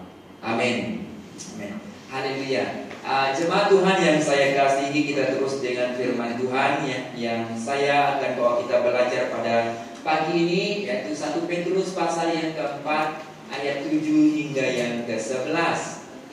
Amin. 0.44 1.08
Amin. 1.56 1.72
Haleluya. 2.12 2.88
Uh, 3.02 3.34
jemaat 3.34 3.66
Tuhan 3.66 3.98
yang 3.98 4.18
saya 4.22 4.54
kasihi 4.54 5.10
kita 5.10 5.34
terus 5.34 5.58
dengan 5.58 5.96
firman 5.98 6.38
Tuhan 6.38 6.86
ya, 6.86 6.98
yang 7.18 7.40
saya 7.58 8.14
akan 8.14 8.30
bawa 8.38 8.52
kita 8.62 8.76
belajar 8.78 9.22
pada 9.32 9.54
pagi 10.06 10.34
ini 10.38 10.62
yaitu 10.86 11.10
1 11.10 11.50
Petrus 11.50 11.94
pasal 11.98 12.30
yang 12.30 12.54
keempat 12.54 13.31
ayat 13.52 13.84
7 13.86 14.00
hingga 14.08 14.64
yang 14.64 14.94
ke-11. 15.04 15.80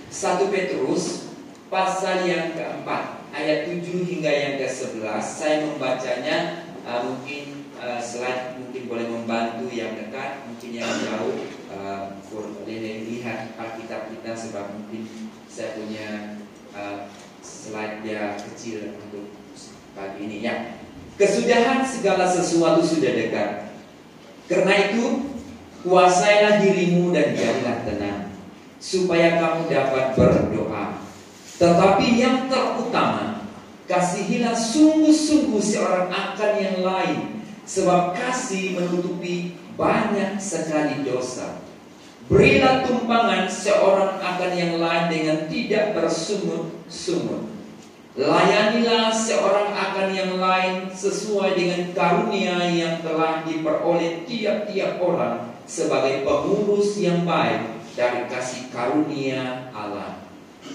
1 0.10 0.54
Petrus 0.56 1.30
pasal 1.70 2.26
yang 2.26 2.58
keempat 2.58 3.30
ayat 3.30 3.70
7 3.70 3.86
hingga 3.86 4.32
yang 4.32 4.54
ke-11 4.58 5.22
saya 5.22 5.70
membacanya 5.70 6.66
uh, 6.82 7.06
mungkin 7.06 7.70
uh, 7.78 8.02
slide 8.02 8.58
mungkin 8.58 8.90
boleh 8.90 9.06
membantu 9.06 9.70
yang 9.70 9.94
dekat 9.94 10.50
mungkin 10.50 10.72
yang 10.74 10.90
jauh 11.06 11.46
uh, 11.70 12.18
lihat 13.20 13.54
Alkitab 13.60 14.10
kita 14.10 14.32
sebab 14.34 14.66
mungkin 14.74 15.06
saya 15.46 15.78
punya 15.78 16.40
uh, 16.74 17.06
slide 17.44 18.02
dia 18.02 18.40
kecil 18.40 18.96
untuk 18.96 19.30
pagi 19.94 20.26
ini. 20.26 20.38
Ya. 20.42 20.80
Kesudahan 21.20 21.84
segala 21.84 22.26
sesuatu 22.32 22.80
sudah 22.80 23.12
dekat. 23.12 23.52
Karena 24.48 24.74
itu 24.90 25.36
kuasailah 25.86 26.64
dirimu 26.64 27.12
dan 27.16 27.36
jadilah 27.36 27.78
tenang 27.88 28.32
supaya 28.80 29.40
kamu 29.40 29.68
dapat 29.68 30.06
berdoa 30.16 31.00
tetapi 31.60 32.16
yang 32.16 32.48
terutama, 32.48 33.44
kasihilah 33.84 34.56
sungguh-sungguh 34.56 35.60
seorang 35.60 36.08
akan 36.08 36.52
yang 36.56 36.78
lain, 36.80 37.44
sebab 37.68 38.16
kasih 38.16 38.80
menutupi 38.80 39.60
banyak 39.76 40.40
sekali 40.40 41.04
dosa. 41.04 41.60
Berilah 42.32 42.88
tumpangan 42.88 43.52
seorang 43.52 44.24
akan 44.24 44.52
yang 44.56 44.80
lain 44.80 45.06
dengan 45.12 45.38
tidak 45.52 46.00
bersungut-sungut. 46.00 47.52
Layanilah 48.16 49.12
seorang 49.12 49.76
akan 49.76 50.08
yang 50.16 50.40
lain 50.40 50.88
sesuai 50.96 51.60
dengan 51.60 51.92
karunia 51.92 52.56
yang 52.72 53.04
telah 53.04 53.44
diperoleh 53.44 54.24
tiap-tiap 54.24 55.00
orang 55.04 55.59
sebagai 55.70 56.26
pengurus 56.26 56.98
yang 56.98 57.30
baik 57.30 57.86
dari 57.94 58.26
kasih 58.26 58.74
karunia 58.74 59.70
Allah. 59.70 60.26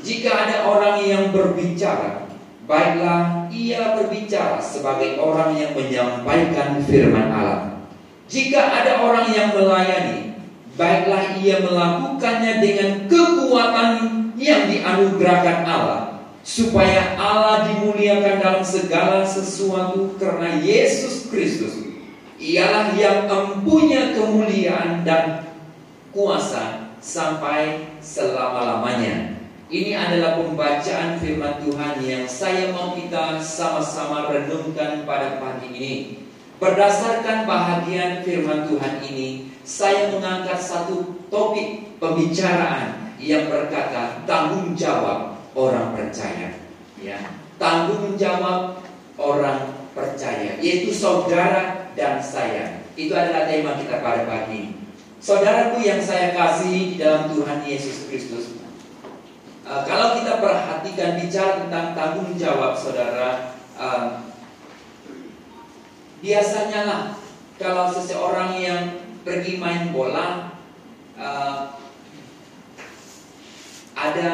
Jika 0.07 0.31
ada 0.31 0.71
orang 0.71 1.03
yang 1.03 1.35
berbicara, 1.35 2.31
baiklah 2.71 3.51
ia 3.51 3.99
berbicara 3.99 4.63
sebagai 4.63 5.19
orang 5.19 5.59
yang 5.59 5.75
menyampaikan 5.75 6.79
firman 6.87 7.27
Allah. 7.35 7.83
Jika 8.31 8.61
ada 8.63 9.03
orang 9.03 9.35
yang 9.35 9.51
melayani, 9.59 10.39
baiklah 10.79 11.43
ia 11.43 11.59
melakukannya 11.59 12.63
dengan 12.63 12.91
kekuatan 13.11 13.91
yang 14.39 14.71
dianugerahkan 14.71 15.59
Allah, 15.67 16.23
supaya 16.47 17.19
Allah 17.19 17.67
dimuliakan 17.67 18.41
dalam 18.41 18.65
segala 18.65 19.27
sesuatu 19.27 20.15
karena 20.23 20.63
Yesus 20.63 21.29
Kristus. 21.29 21.94
Ialah 22.35 22.99
yang 22.99 23.31
mempunyai 23.31 24.11
kemuliaan 24.15 25.07
dan 25.07 25.47
kuasa 26.11 26.91
sampai 26.99 27.95
selama-lamanya. 28.03 29.39
Ini 29.71 29.97
adalah 29.97 30.39
pembacaan 30.39 31.19
firman 31.19 31.59
Tuhan 31.63 31.99
yang 32.05 32.25
saya 32.29 32.71
mau 32.71 32.95
kita 32.95 33.41
sama-sama 33.43 34.31
renungkan 34.31 35.03
pada 35.09 35.41
pagi 35.43 35.69
ini. 35.75 35.95
Berdasarkan 36.63 37.49
bahagian 37.49 38.23
firman 38.23 38.71
Tuhan 38.71 39.03
ini, 39.03 39.51
saya 39.67 40.15
mengangkat 40.15 40.61
satu 40.63 41.27
topik 41.27 41.99
pembicaraan 41.99 43.15
yang 43.19 43.51
berkata 43.51 44.23
tanggung 44.29 44.79
jawab 44.79 45.35
orang 45.57 45.97
percaya. 45.97 46.55
Ya, 47.03 47.19
tanggung 47.59 48.15
jawab 48.15 48.81
orang 49.19 49.91
percaya, 49.93 50.57
yaitu 50.63 50.95
saudara 50.95 51.84
dan 51.99 52.23
saya. 52.23 52.85
Itu 52.95 53.15
adalah 53.15 53.51
tema 53.51 53.75
kita 53.79 53.99
pada 54.03 54.23
pagi 54.27 54.55
ini. 54.55 54.71
Saudaraku 55.19 55.81
yang 55.81 55.99
saya 56.05 56.37
kasih 56.37 56.95
di 56.95 56.97
dalam 57.01 57.33
Tuhan 57.33 57.65
Yesus 57.65 58.07
Kristus, 58.13 58.55
Uh, 59.65 59.81
kalau 59.89 60.21
kita 60.21 60.45
perhatikan 60.45 61.17
bicara 61.17 61.65
tentang 61.65 61.97
tanggung 61.97 62.37
jawab 62.37 62.77
saudara, 62.77 63.57
uh, 63.81 64.21
biasanya 66.21 66.81
lah 66.85 67.03
kalau 67.57 67.89
seseorang 67.89 68.61
yang 68.61 69.01
pergi 69.25 69.57
main 69.57 69.89
bola, 69.89 70.53
uh, 71.17 71.81
ada 73.97 74.33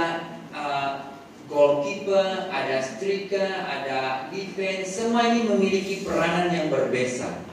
uh, 0.51 1.15
goalkeeper, 1.47 2.51
ada 2.51 2.83
striker, 2.83 3.71
ada 3.71 4.27
defense, 4.35 4.99
semua 4.99 5.31
ini 5.31 5.47
memiliki 5.47 6.03
peranan 6.03 6.51
yang 6.51 6.75
berbeda. 6.75 7.50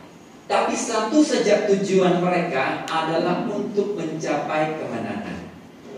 Tapi 0.48 0.74
satu 0.80 1.20
sejak 1.20 1.68
tujuan 1.68 2.24
mereka 2.24 2.88
adalah 2.88 3.44
untuk 3.52 4.00
mencapai 4.00 4.80
kemenangan. 4.80 5.44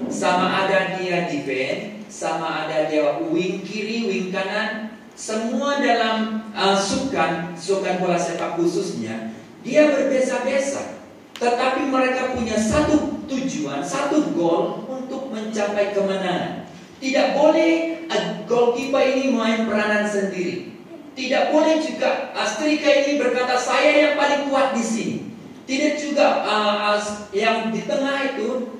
Sama 0.10 0.66
ada 0.66 0.97
dia 0.97 1.30
defend, 1.30 2.02
sama 2.10 2.66
ada 2.66 2.89
dia 2.89 3.22
wing 3.30 3.62
kiri, 3.62 4.10
wing 4.10 4.34
kanan, 4.34 4.97
semua 5.14 5.78
dalam 5.78 6.50
uh, 6.58 6.74
sukan, 6.74 7.54
sukan 7.54 8.02
bola 8.02 8.18
sepak 8.18 8.58
khususnya, 8.58 9.30
dia 9.62 9.93
berbeza-beza. 9.93 10.97
Tetapi 11.38 11.86
mereka 11.88 12.34
punya 12.34 12.58
satu 12.58 13.22
tujuan, 13.30 13.86
satu 13.86 14.34
goal 14.34 14.89
untuk 14.89 15.30
mencapai 15.30 15.93
kemenangan. 15.93 16.66
Tidak 17.00 17.38
boleh 17.38 18.02
goalkeeper 18.50 19.04
ini 19.14 19.32
main 19.32 19.70
peranan 19.70 20.10
sendiri. 20.10 20.78
Tidak 21.20 21.51
boleh 21.51 21.84
juga 21.84 22.32
Astrika 22.32 22.88
uh, 22.88 22.95
ini 23.03 23.20
berkata 23.20 23.59
saya 23.59 23.91
yang 23.91 24.13
paling 24.15 24.47
kuat 24.47 24.72
di 24.72 24.80
sini. 24.80 25.17
Tidak 25.67 25.99
juga 25.99 26.47
uh, 26.47 26.95
yang 27.36 27.76
di 27.76 27.84
tengah 27.84 28.24
itu 28.32 28.80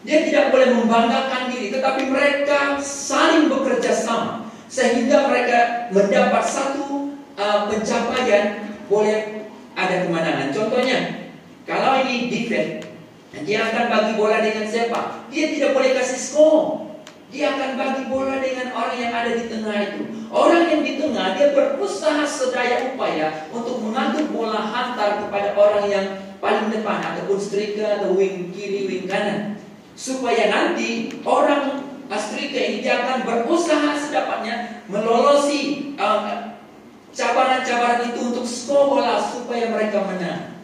dia 0.00 0.24
tidak 0.24 0.48
boleh 0.48 0.80
membanggakan 0.80 1.52
diri, 1.52 1.68
tetapi 1.68 2.08
mereka 2.08 2.80
saling 2.80 3.52
bekerja 3.52 3.92
sama 3.92 4.48
sehingga 4.72 5.28
mereka 5.28 5.92
mendapat 5.92 6.44
satu 6.48 7.12
uh, 7.36 7.68
pencapaian 7.68 8.64
boleh 8.88 9.44
ada 9.76 10.08
kemenangan. 10.08 10.56
Contohnya, 10.56 11.28
kalau 11.68 12.00
ini 12.00 12.32
defense, 12.32 12.88
dia 13.44 13.60
akan 13.60 13.84
bagi 13.92 14.12
bola 14.16 14.40
dengan 14.40 14.64
siapa? 14.64 15.28
Dia 15.28 15.52
tidak 15.52 15.76
boleh 15.76 15.92
kasih 16.00 16.16
skor. 16.16 16.93
Dia 17.34 17.58
akan 17.58 17.70
bagi 17.74 18.06
bola 18.06 18.38
dengan 18.38 18.70
orang 18.70 18.94
yang 18.94 19.10
ada 19.10 19.34
di 19.34 19.50
tengah 19.50 19.74
itu. 19.74 20.06
Orang 20.30 20.70
yang 20.70 20.86
di 20.86 20.94
tengah 21.02 21.34
dia 21.34 21.50
berusaha 21.50 22.22
sedaya 22.22 22.94
upaya 22.94 23.50
untuk 23.50 23.82
mengatur 23.82 24.30
bola 24.30 24.62
hantar 24.62 25.18
kepada 25.26 25.58
orang 25.58 25.90
yang 25.90 26.06
paling 26.38 26.70
depan 26.70 27.02
ataupun 27.02 27.34
striker 27.42 27.98
atau 27.98 28.14
wing 28.14 28.54
kiri, 28.54 28.86
wing 28.86 29.10
kanan 29.10 29.58
supaya 29.98 30.46
nanti 30.46 31.10
orang 31.26 31.90
Astrika 32.04 32.60
ini 32.60 32.84
dia 32.84 33.00
akan 33.00 33.24
berusaha 33.24 33.96
sedapatnya 33.96 34.84
melolosi 34.92 35.90
uh, 35.96 36.52
cabaran-cabaran 37.16 38.12
itu 38.12 38.20
untuk 38.28 38.44
sekolah 38.44 39.24
supaya 39.24 39.72
mereka 39.72 40.04
menang. 40.04 40.60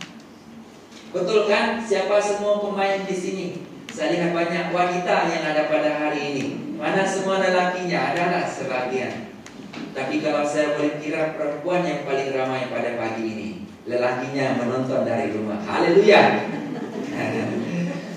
Betul 1.11 1.49
kan? 1.49 1.81
Siapa 1.81 2.21
semua 2.21 2.61
pemain 2.61 3.03
di 3.09 3.17
sini? 3.17 3.47
Saya 3.91 4.15
lihat 4.15 4.31
banyak 4.31 4.71
wanita 4.71 5.15
yang 5.35 5.43
ada 5.43 5.67
pada 5.67 5.91
hari 5.99 6.21
ini. 6.35 6.47
Mana 6.79 7.03
semua 7.03 7.43
lelakinya? 7.43 8.15
Adalah 8.15 8.47
sebagian. 8.47 9.35
Tapi 9.91 10.23
kalau 10.23 10.47
saya 10.47 10.79
boleh 10.79 11.03
kira 11.03 11.35
perempuan 11.35 11.83
yang 11.83 12.07
paling 12.07 12.31
ramai 12.31 12.71
pada 12.71 12.95
pagi 12.95 13.25
ini, 13.27 13.49
lelakinya 13.91 14.63
menonton 14.63 15.03
dari 15.03 15.35
rumah. 15.35 15.59
Haleluya. 15.67 16.23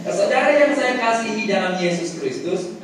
Saudara 0.13 0.51
yang 0.53 0.77
saya 0.77 0.99
kasihi 1.01 1.49
dalam 1.49 1.79
Yesus 1.81 2.21
Kristus, 2.21 2.77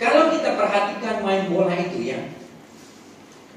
kalau 0.00 0.32
kita 0.32 0.56
perhatikan 0.56 1.20
main 1.20 1.52
bola 1.52 1.76
itu 1.76 2.08
ya, 2.08 2.20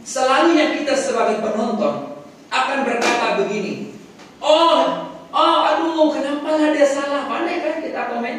selalu 0.03 0.59
yang 0.59 0.71
kita 0.75 0.95
sebagai 0.97 1.39
penonton 1.39 2.19
akan 2.51 2.77
berkata 2.83 3.43
begini, 3.43 3.95
oh, 4.43 5.08
oh, 5.33 5.57
aduh, 5.65 6.09
kenapa 6.13 6.49
lah 6.57 6.69
dia 6.73 6.87
salah? 6.87 7.25
Pandai 7.29 7.61
kan 7.61 7.81
kita 7.81 8.01
komen? 8.13 8.37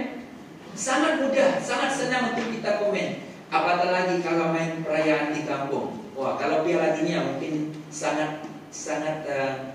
Sangat 0.75 1.21
mudah, 1.23 1.61
sangat 1.61 1.91
senang 1.93 2.35
untuk 2.35 2.51
kita 2.55 2.81
komen. 2.81 3.27
Apatah 3.51 3.91
lagi 3.91 4.23
kalau 4.23 4.55
main 4.55 4.81
perayaan 4.87 5.35
di 5.35 5.43
kampung. 5.43 5.99
Wah, 6.15 6.39
kalau 6.39 6.63
Piala 6.63 6.95
Dunia 6.95 7.27
mungkin 7.27 7.75
sangat 7.91 8.47
sangat 8.71 9.27
uh, 9.27 9.75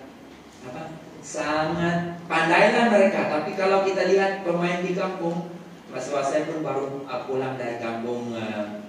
apa? 0.72 1.06
sangat 1.26 2.22
pandailah 2.30 2.94
mereka. 2.94 3.28
Tapi 3.34 3.58
kalau 3.58 3.82
kita 3.82 4.08
lihat 4.08 4.46
pemain 4.46 4.86
di 4.86 4.94
kampung, 4.94 5.52
Mas 5.90 6.08
saya 6.08 6.48
pun 6.48 6.62
baru 6.62 7.04
uh, 7.10 7.26
pulang 7.26 7.58
dari 7.58 7.82
kampung 7.82 8.36
uh, 8.36 8.86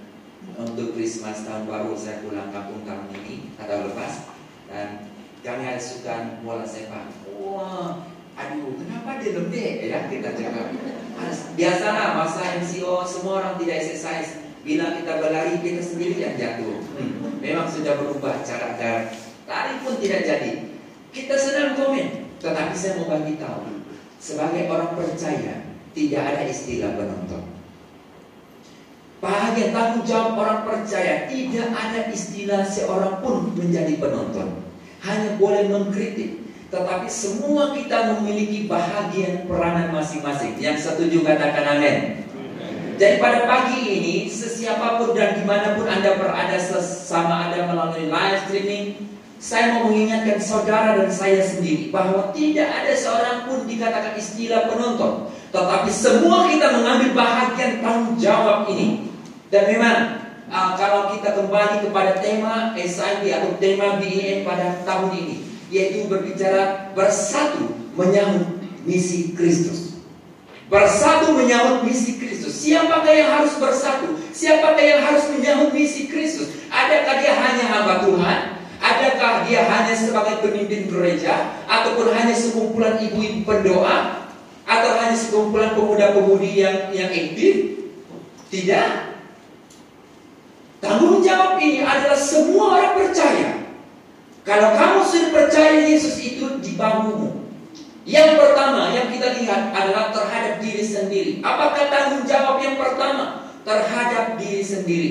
untuk 0.54 0.94
Christmas 0.94 1.42
tahun 1.42 1.66
baru 1.66 1.96
saya 1.96 2.22
pulang 2.22 2.50
kampung 2.54 2.86
tahun 2.86 3.10
ini 3.14 3.56
atau 3.58 3.90
lepas 3.90 4.30
dan 4.70 5.10
kami 5.42 5.62
ada 5.66 5.78
suka 5.78 6.42
bola 6.42 6.66
sepak. 6.66 7.06
Wah, 7.38 8.02
aduh, 8.36 8.76
kenapa 8.76 9.18
dia 9.18 9.34
lembek 9.34 9.72
ya 9.88 9.98
kita 10.12 10.28
cakap. 10.36 10.68
Biasalah 11.56 12.20
masa 12.20 12.60
MCO 12.60 13.02
semua 13.08 13.40
orang 13.40 13.54
tidak 13.56 13.80
exercise. 13.80 14.44
Bila 14.60 14.98
kita 14.98 15.22
berlari 15.22 15.62
kita 15.62 15.80
sendiri 15.80 16.20
yang 16.20 16.36
jatuh. 16.36 16.76
Hmm. 16.98 17.40
Memang 17.40 17.70
sudah 17.70 17.96
berubah 17.96 18.42
cara 18.44 18.76
cara 18.76 19.08
lari 19.46 19.74
pun 19.80 19.94
tidak 20.02 20.26
jadi. 20.26 20.52
Kita 21.14 21.34
sedang 21.38 21.78
komen, 21.78 22.36
tetapi 22.42 22.74
saya 22.76 23.00
mau 23.00 23.08
bagi 23.08 23.40
tahu, 23.40 23.80
sebagai 24.20 24.68
orang 24.68 24.92
percaya 24.92 25.64
tidak 25.96 26.22
ada 26.22 26.42
istilah 26.44 26.92
penonton. 26.92 27.56
Bahagia 29.16 29.72
tanggung 29.72 30.04
jawab 30.04 30.36
orang 30.36 30.60
percaya 30.68 31.24
tidak 31.24 31.72
ada 31.72 32.12
istilah 32.12 32.68
seorang 32.68 33.24
pun 33.24 33.56
menjadi 33.56 33.96
penonton. 33.96 34.60
Hanya 35.00 35.40
boleh 35.40 35.72
mengkritik. 35.72 36.45
Tetapi 36.66 37.06
semua 37.06 37.70
kita 37.70 38.16
memiliki 38.16 38.66
bahagian 38.66 39.46
peranan 39.46 39.94
masing-masing. 39.94 40.58
Yang 40.58 40.90
setuju 40.90 41.22
katakan 41.22 41.78
amin. 41.78 42.26
Jadi 42.96 43.20
pada 43.20 43.44
pagi 43.44 43.80
ini, 43.86 44.16
sesiapapun 44.26 45.12
dan 45.12 45.36
di 45.36 45.44
mana 45.44 45.76
pun 45.76 45.84
Anda 45.84 46.16
berada, 46.16 46.56
sama 46.80 47.52
ada 47.52 47.68
melalui 47.68 48.08
live 48.08 48.40
streaming, 48.48 49.16
saya 49.36 49.76
mau 49.76 49.92
mengingatkan 49.92 50.40
saudara 50.40 50.96
dan 50.96 51.12
saya 51.12 51.44
sendiri 51.44 51.92
bahwa 51.92 52.32
tidak 52.32 52.72
ada 52.72 52.96
seorang 52.96 53.44
pun 53.44 53.68
dikatakan 53.68 54.16
istilah 54.16 54.64
penonton, 54.72 55.28
tetapi 55.52 55.92
semua 55.92 56.48
kita 56.48 56.72
mengambil 56.72 57.12
bahagian 57.12 57.84
tanggung 57.84 58.16
jawab 58.16 58.64
ini. 58.72 59.12
Dan 59.52 59.76
memang 59.76 59.98
uh, 60.48 60.72
kalau 60.80 61.12
kita 61.12 61.36
kembali 61.36 61.84
kepada 61.84 62.18
tema 62.24 62.72
SIB 62.80 63.28
atau 63.28 63.60
tema 63.60 64.00
BIN 64.00 64.40
pada 64.42 64.80
tahun 64.88 65.12
ini, 65.14 65.45
yaitu 65.70 66.06
berbicara 66.06 66.94
bersatu 66.94 67.74
menyambut 67.98 68.62
misi 68.86 69.34
Kristus. 69.34 69.98
Bersatu 70.66 71.34
menyambut 71.34 71.86
misi 71.86 72.18
Kristus. 72.18 72.58
Siapakah 72.58 73.14
yang 73.14 73.30
harus 73.38 73.54
bersatu? 73.58 74.18
Siapakah 74.34 74.82
yang 74.82 75.00
harus 75.02 75.30
menyambut 75.30 75.70
misi 75.70 76.10
Kristus? 76.10 76.50
Adakah 76.70 77.22
dia 77.22 77.34
hanya 77.34 77.64
hamba 77.70 77.94
Tuhan? 78.02 78.40
Adakah 78.76 79.46
dia 79.46 79.62
hanya 79.66 79.94
sebagai 79.94 80.42
pemimpin 80.42 80.90
gereja 80.90 81.54
ataupun 81.66 82.12
hanya 82.14 82.34
sekumpulan 82.34 82.98
ibu-ibu 83.02 83.42
pendoa 83.42 84.28
atau 84.66 84.90
hanya 84.98 85.16
sekumpulan 85.16 85.74
pemuda-pemudi 85.74 86.50
yang 86.62 86.76
yang 86.94 87.10
aktif? 87.10 87.82
Tidak. 88.50 88.90
Tanggung 90.78 91.18
jawab 91.24 91.58
ini 91.58 91.82
adalah 91.82 92.18
semua 92.18 92.78
orang 92.78 92.94
percaya. 92.94 93.65
Kalau 94.46 94.78
kamu 94.78 95.02
sudah 95.02 95.30
percaya 95.34 95.90
Yesus 95.90 96.22
itu 96.22 96.46
di 96.62 96.78
bangkumu. 96.78 97.50
Yang 98.06 98.38
pertama 98.38 98.94
yang 98.94 99.10
kita 99.10 99.34
lihat 99.42 99.74
adalah 99.74 100.14
terhadap 100.14 100.62
diri 100.62 100.86
sendiri. 100.86 101.32
Apakah 101.42 101.90
tanggung 101.90 102.22
jawab 102.22 102.62
yang 102.62 102.78
pertama? 102.78 103.50
Terhadap 103.66 104.38
diri 104.38 104.62
sendiri. 104.62 105.10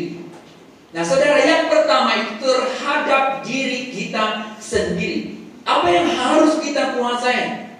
Nah 0.96 1.04
saudara 1.04 1.44
yang 1.44 1.68
pertama 1.68 2.16
itu 2.16 2.40
terhadap 2.40 3.44
diri 3.44 3.92
kita 3.92 4.56
sendiri. 4.64 5.44
Apa 5.68 5.92
yang 5.92 6.08
harus 6.16 6.56
kita 6.64 6.96
kuasai? 6.96 7.76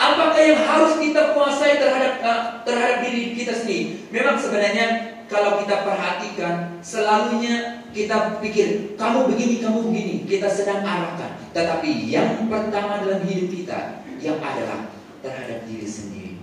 Apakah 0.00 0.40
yang 0.40 0.64
harus 0.64 0.96
kita 0.96 1.36
kuasai 1.36 1.76
terhadap 1.76 2.24
uh, 2.24 2.42
terhadap 2.64 3.04
diri 3.04 3.36
kita 3.36 3.52
sendiri? 3.52 4.08
Memang 4.08 4.40
sebenarnya 4.40 5.19
kalau 5.30 5.62
kita 5.62 5.86
perhatikan 5.86 6.82
selalunya 6.82 7.86
kita 7.94 8.42
pikir 8.42 8.98
kamu 8.98 9.30
begini, 9.30 9.54
kamu 9.62 9.78
begini, 9.86 10.14
kita 10.26 10.50
sedang 10.50 10.82
arahkan. 10.82 11.38
Tetapi 11.54 12.10
yang 12.10 12.50
pertama 12.50 12.98
dalam 13.06 13.22
hidup 13.22 13.46
kita 13.46 14.02
yang 14.18 14.42
adalah 14.42 14.90
terhadap 15.22 15.62
diri 15.70 15.86
sendiri. 15.86 16.34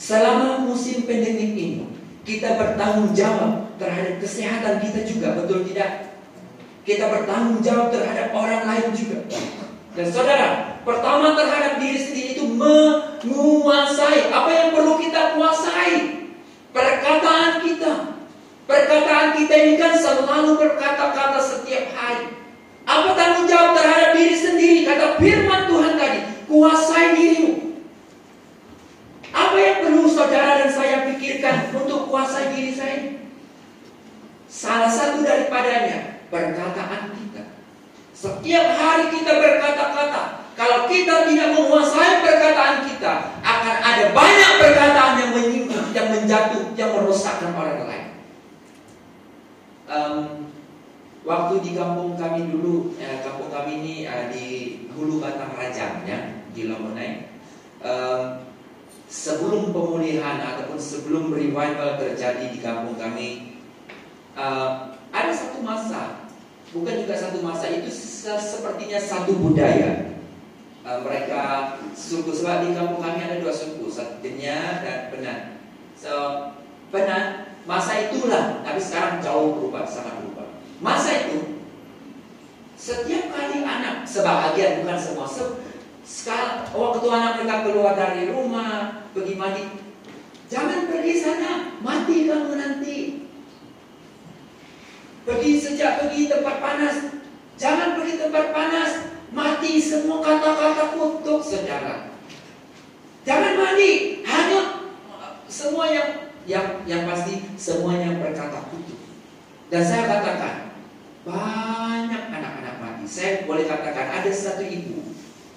Selama 0.00 0.64
musim 0.64 1.04
pandemik 1.04 1.52
ini, 1.52 1.84
kita 2.24 2.56
bertanggung 2.56 3.12
jawab 3.12 3.76
terhadap 3.76 4.16
kesehatan 4.24 4.80
kita 4.80 5.04
juga, 5.04 5.36
betul 5.36 5.68
tidak? 5.68 6.16
Kita 6.88 7.12
bertanggung 7.12 7.60
jawab 7.60 7.92
terhadap 7.92 8.32
orang 8.32 8.64
lain 8.64 8.88
juga. 8.96 9.20
Dan 9.92 10.06
saudara, 10.08 10.80
pertama 10.80 11.36
terhadap 11.36 11.82
diri 11.82 11.98
sendiri 12.00 12.28
itu 12.40 12.44
menguasai 12.56 14.32
apa 14.32 14.50
yang 14.52 14.68
perlu 14.72 14.96
kita 14.96 15.36
kuasai. 15.36 16.17
Perkataan 16.78 17.52
kita. 17.66 17.92
Perkataan 18.70 19.34
kita 19.34 19.54
ini 19.66 19.74
kan 19.82 19.98
selalu 19.98 20.54
berkata-kata 20.62 21.42
setiap 21.42 21.90
hari. 21.90 22.30
Apa 22.86 23.18
tanggung 23.18 23.50
jawab 23.50 23.74
terhadap 23.74 24.14
diri 24.14 24.36
sendiri? 24.38 24.78
Kata 24.86 25.18
firman 25.18 25.66
Tuhan 25.66 25.98
tadi, 25.98 26.18
kuasai 26.46 27.18
dirimu. 27.18 27.82
Apa 29.34 29.56
yang 29.58 29.76
perlu 29.82 30.06
saudara 30.06 30.62
dan 30.62 30.70
saya 30.70 30.96
pikirkan 31.10 31.74
untuk 31.74 32.06
kuasai 32.06 32.54
diri 32.54 32.72
saya? 32.72 33.18
Salah 34.46 34.88
satu 34.88 35.26
daripadanya 35.26 36.22
perkataan 36.30 37.10
kita. 37.18 37.42
Setiap 38.14 38.66
hari 38.78 39.10
kita 39.18 39.32
berkata-kata. 39.34 40.46
Kalau 40.58 40.90
kita 40.90 41.26
tidak 41.26 41.54
menguasai 41.54 42.18
perkataan 42.18 42.82
kita, 42.90 43.12
akan 43.46 43.76
ada 43.78 44.04
banyak 44.10 44.52
perkataan 44.58 45.14
yang 45.22 45.30
menyinggung, 46.28 46.76
yang 46.76 46.92
merosakkan 46.92 47.56
orang 47.56 47.88
lain. 47.88 48.06
Um, 49.88 50.16
waktu 51.24 51.64
di 51.64 51.72
kampung 51.72 52.20
kami 52.20 52.52
dulu, 52.52 52.92
eh, 53.00 53.24
kampung 53.24 53.48
kami 53.48 53.80
ini 53.80 53.94
eh, 54.04 54.28
di 54.28 54.46
Hulu 54.92 55.24
Batang 55.24 55.56
Raja, 55.56 56.04
ya, 56.04 56.18
di 56.52 56.68
Lomonai. 56.68 57.32
Um, 57.80 58.44
sebelum 59.08 59.72
pemulihan 59.72 60.36
ataupun 60.44 60.76
sebelum 60.76 61.32
revival 61.32 61.96
terjadi 61.96 62.52
di 62.52 62.60
kampung 62.60 63.00
kami, 63.00 63.56
uh, 64.36 64.92
ada 65.08 65.32
satu 65.32 65.64
masa, 65.64 66.28
bukan 66.76 67.08
juga 67.08 67.16
satu 67.16 67.40
masa 67.40 67.72
itu 67.72 67.88
sepertinya 68.36 69.00
satu 69.00 69.32
budaya. 69.40 70.20
Uh, 70.84 71.00
mereka 71.04 71.74
suku 71.96 72.32
sebab 72.32 72.68
di 72.68 72.76
kampung 72.76 73.00
kami 73.00 73.24
ada 73.24 73.40
dua 73.40 73.52
suku, 73.52 73.88
Satenya 73.88 74.84
dan 74.84 74.98
Penan. 75.08 75.57
So 75.98 76.14
Penan 76.88 77.52
masa 77.68 78.08
itulah, 78.08 78.64
tapi 78.64 78.80
sekarang 78.80 79.20
jauh 79.20 79.60
berubah, 79.60 79.84
sangat 79.84 80.24
berubah. 80.24 80.48
Masa 80.80 81.28
itu 81.28 81.60
setiap 82.80 83.28
kali 83.28 83.60
anak 83.60 84.08
sebahagian 84.08 84.80
bukan 84.80 84.96
semua, 84.96 85.28
se 85.28 85.44
sekarang 86.08 86.64
waktu 86.72 87.06
anak 87.12 87.32
mereka 87.36 87.68
keluar 87.68 87.92
dari 87.92 88.32
rumah 88.32 89.04
pergi 89.12 89.36
mandi, 89.36 89.64
jangan 90.48 90.88
pergi 90.88 91.12
sana, 91.20 91.76
mati 91.84 92.24
kamu 92.24 92.52
nanti. 92.56 92.98
Pergi 95.28 95.50
sejak 95.60 96.00
pergi 96.00 96.32
tempat 96.32 96.56
panas, 96.64 97.20
jangan 97.60 98.00
pergi 98.00 98.16
tempat 98.16 98.56
panas, 98.56 99.12
mati 99.28 99.76
semua 99.76 100.24
kata-kata 100.24 100.96
kutuk 100.96 101.44
saudara. 101.44 102.16
Jangan 103.28 103.60
mandi, 103.60 104.24
hanya 104.24 104.77
semua 105.48 105.88
yang 105.88 106.08
yang 106.44 106.84
yang 106.84 107.02
pasti 107.08 107.48
semuanya 107.56 108.20
berkata 108.20 108.68
kutuk. 108.68 109.00
Dan 109.72 109.82
saya 109.84 110.04
katakan 110.08 110.54
banyak 111.24 112.22
anak-anak 112.32 112.76
mati. 112.80 113.04
Saya 113.08 113.48
boleh 113.48 113.64
katakan 113.64 114.20
ada 114.20 114.30
satu 114.32 114.64
ibu 114.64 115.12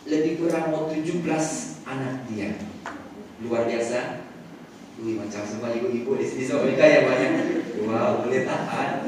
lebih 0.07 0.41
kurang 0.41 0.71
mau 0.71 0.87
17 0.91 1.23
anak 1.87 2.27
dia. 2.31 2.55
Luar 3.43 3.67
biasa. 3.67 4.23
Wih, 5.01 5.17
macam 5.17 5.41
semua 5.47 5.73
ibu-ibu 5.73 6.19
di 6.19 6.25
sini 6.27 6.43
semua 6.47 6.67
kaya 6.75 7.07
banyak. 7.07 7.31
Wow, 7.87 8.27
boleh 8.27 8.43
tahan. 8.43 9.07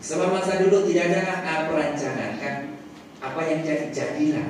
Sebab 0.00 0.28
masa 0.32 0.62
dulu 0.62 0.86
tidak 0.86 1.12
ada 1.12 1.20
uh, 1.44 1.60
perancangan 1.70 2.30
kan 2.38 2.56
apa 3.20 3.40
yang 3.48 3.60
jadi 3.64 3.86
jadilah. 3.90 4.48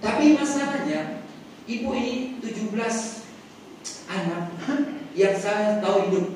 Tapi 0.00 0.36
masalahnya 0.36 1.24
ibu 1.66 1.90
ini 1.96 2.38
17 2.44 3.25
anak 4.06 4.54
yang 5.14 5.34
saya 5.36 5.78
tahu 5.82 6.10
hidup 6.10 6.26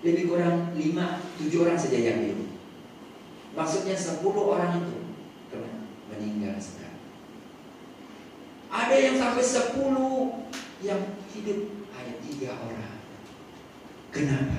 lebih 0.00 0.32
kurang 0.32 0.72
5 0.76 0.80
7 0.80 1.62
orang 1.62 1.78
saja 1.78 1.98
yang 2.00 2.18
hidup. 2.24 2.48
Maksudnya 3.56 3.96
10 3.96 4.24
orang 4.24 4.80
itu 4.80 4.96
teman 5.52 5.90
meninggal 6.12 6.56
sekarang. 6.56 7.00
Ada 8.70 8.96
yang 8.96 9.16
sampai 9.18 9.44
10 9.44 10.86
yang 10.86 11.00
hidup 11.36 11.60
hanya 11.96 12.14
tiga 12.24 12.50
orang. 12.56 12.96
Kenapa? 14.10 14.58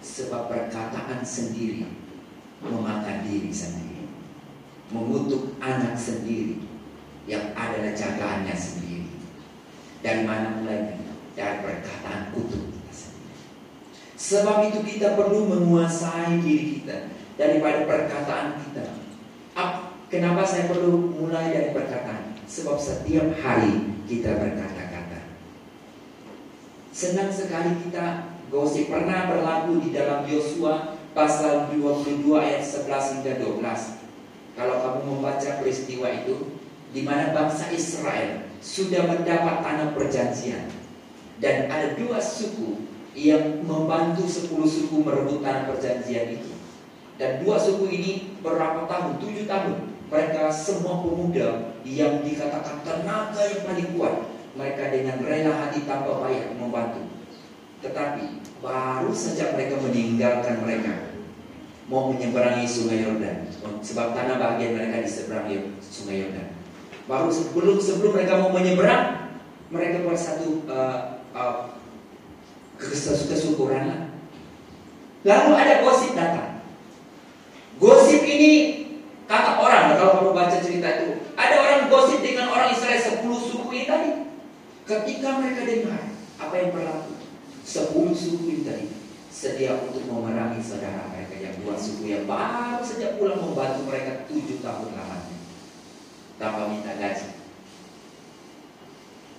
Sebab 0.00 0.48
perkataan 0.48 1.20
sendiri 1.24 2.00
memakan 2.60 3.24
diri 3.24 3.48
sendiri, 3.48 4.04
mengutuk 4.92 5.56
anak 5.64 5.96
sendiri 5.96 6.60
yang 7.24 7.56
adalah 7.56 7.92
jagaannya 7.96 8.52
sendiri. 8.52 9.08
Dari 10.04 10.22
mana 10.28 10.60
mulainya? 10.60 11.09
Dari 11.40 11.64
perkataan 11.64 12.36
kutuk 12.36 12.68
kita 12.68 12.92
sendiri. 12.92 13.40
Sebab 14.12 14.56
itu 14.68 14.84
kita 14.84 15.16
perlu 15.16 15.48
menguasai 15.48 16.36
diri 16.44 16.76
kita 16.76 17.08
daripada 17.40 17.88
perkataan 17.88 18.60
kita. 18.60 18.84
Kenapa 20.12 20.44
saya 20.44 20.68
perlu 20.68 21.16
mulai 21.16 21.48
dari 21.48 21.72
perkataan? 21.72 22.36
Sebab 22.44 22.76
setiap 22.76 23.32
hari 23.40 23.94
kita 24.04 24.36
berkata-kata. 24.36 25.32
Senang 26.92 27.32
sekali 27.32 27.88
kita 27.88 28.36
gosip 28.52 28.92
pernah 28.92 29.32
berlaku 29.32 29.80
di 29.80 29.96
dalam 29.96 30.28
Yosua 30.28 31.00
pasal 31.16 31.72
22 31.72 32.26
ayat 32.36 32.60
11 32.60 33.16
hingga 33.16 33.32
12. 33.40 33.64
Kalau 34.60 34.76
kamu 34.76 35.00
membaca 35.08 35.50
peristiwa 35.56 36.10
itu 36.10 36.60
di 36.92 37.00
mana 37.00 37.32
bangsa 37.32 37.72
Israel 37.72 38.44
sudah 38.60 39.08
mendapat 39.08 39.64
tanah 39.64 39.96
perjanjian 39.96 40.79
dan 41.40 41.72
ada 41.72 41.96
dua 41.96 42.20
suku 42.20 42.84
yang 43.16 43.64
membantu 43.66 44.28
sepuluh 44.28 44.68
suku 44.68 45.02
merebut 45.02 45.42
tanah 45.42 45.66
perjanjian 45.66 46.36
itu. 46.36 46.52
Dan 47.16 47.42
dua 47.44 47.56
suku 47.56 47.88
ini 47.90 48.12
berapa 48.44 48.86
tahun? 48.86 49.20
Tujuh 49.20 49.44
tahun 49.48 49.90
mereka 50.10 50.50
semua 50.52 51.00
pemuda 51.00 51.76
yang 51.86 52.20
dikatakan 52.20 52.84
tenaga 52.84 53.40
yang 53.40 53.62
paling 53.64 53.88
kuat. 53.96 54.14
Mereka 54.50 54.82
dengan 54.90 55.22
rela 55.22 55.52
hati 55.54 55.86
tanpa 55.86 56.26
bayar 56.26 56.50
membantu. 56.58 57.06
Tetapi 57.80 58.42
baru 58.60 59.12
saja 59.14 59.54
mereka 59.54 59.78
meninggalkan 59.78 60.60
mereka 60.60 61.14
mau 61.86 62.10
menyeberangi 62.10 62.66
sungai 62.66 63.06
Yordan. 63.06 63.46
Sebab 63.80 64.12
tanah 64.12 64.36
bagian 64.42 64.74
mereka 64.74 65.06
di 65.06 65.10
seberang 65.10 65.46
sungai 65.78 66.26
Yordan. 66.26 66.48
Baru 67.06 67.30
sebelum 67.30 67.78
sebelum 67.78 68.14
mereka 68.18 68.42
mau 68.42 68.50
menyeberang, 68.50 69.34
mereka 69.70 70.02
buat 70.02 70.18
satu 70.18 70.66
uh, 70.66 71.19
uh, 71.36 71.74
kesyukuran. 72.78 74.10
Lalu 75.20 75.50
ada 75.52 75.84
gosip 75.84 76.16
datang. 76.16 76.64
Gosip 77.76 78.24
ini 78.24 78.80
Kata 79.30 79.62
orang, 79.62 79.94
kalau 79.94 80.12
kamu 80.18 80.30
baca 80.34 80.58
cerita 80.58 80.90
itu, 80.90 81.22
ada 81.38 81.54
orang 81.62 81.86
gosip 81.86 82.18
dengan 82.18 82.50
orang 82.50 82.74
Israel 82.74 82.98
sepuluh 82.98 83.38
suku 83.38 83.70
ini 83.70 83.86
tadi. 83.86 84.10
Ketika 84.82 85.38
mereka 85.38 85.70
dengar 85.70 86.02
apa 86.42 86.54
yang 86.58 86.74
berlaku, 86.74 87.14
sepuluh 87.62 88.10
suku 88.10 88.42
ini 88.50 88.62
tadi 88.66 88.90
sedia 89.30 89.78
untuk 89.78 90.02
memerangi 90.10 90.58
saudara 90.58 91.06
mereka 91.14 91.38
yang 91.38 91.54
dua 91.62 91.78
suku 91.78 92.10
yang 92.10 92.26
baru 92.26 92.82
saja 92.82 93.14
pulang 93.14 93.38
membantu 93.38 93.86
mereka 93.86 94.26
tujuh 94.26 94.58
tahun 94.58 94.98
lamanya 94.98 95.38
tanpa 96.42 96.66
minta 96.66 96.92
gaji. 96.98 97.30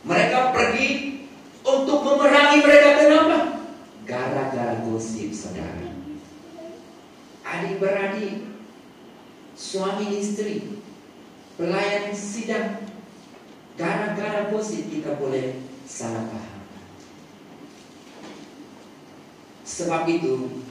Mereka 0.08 0.38
pergi 0.56 1.11
untuk 1.62 2.00
memerangi 2.02 2.66
mereka 2.66 2.90
kenapa? 3.06 3.38
Gara-gara 4.06 4.82
gosip 4.86 5.30
saudara. 5.32 5.94
Adik-beradik, 7.46 8.48
suami 9.54 10.18
istri, 10.18 10.82
pelayan 11.60 12.10
sidang, 12.16 12.86
gara-gara 13.78 14.50
gosip 14.50 14.90
kita 14.90 15.20
boleh 15.20 15.62
salah 15.86 16.26
paham. 16.32 16.62
Sebab 19.62 20.04
itu, 20.10 20.64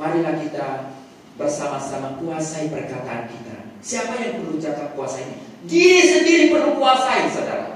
marilah 0.00 0.40
kita 0.40 0.96
bersama-sama 1.36 2.16
kuasai 2.16 2.72
perkataan 2.72 3.28
kita. 3.28 3.56
Siapa 3.84 4.16
yang 4.18 4.40
perlu 4.40 4.56
jaga 4.56 4.96
kuasa 4.96 5.20
ini? 5.20 5.36
Diri 5.68 6.00
sendiri 6.00 6.44
perlu 6.48 6.80
kuasai, 6.80 7.28
saudara. 7.28 7.75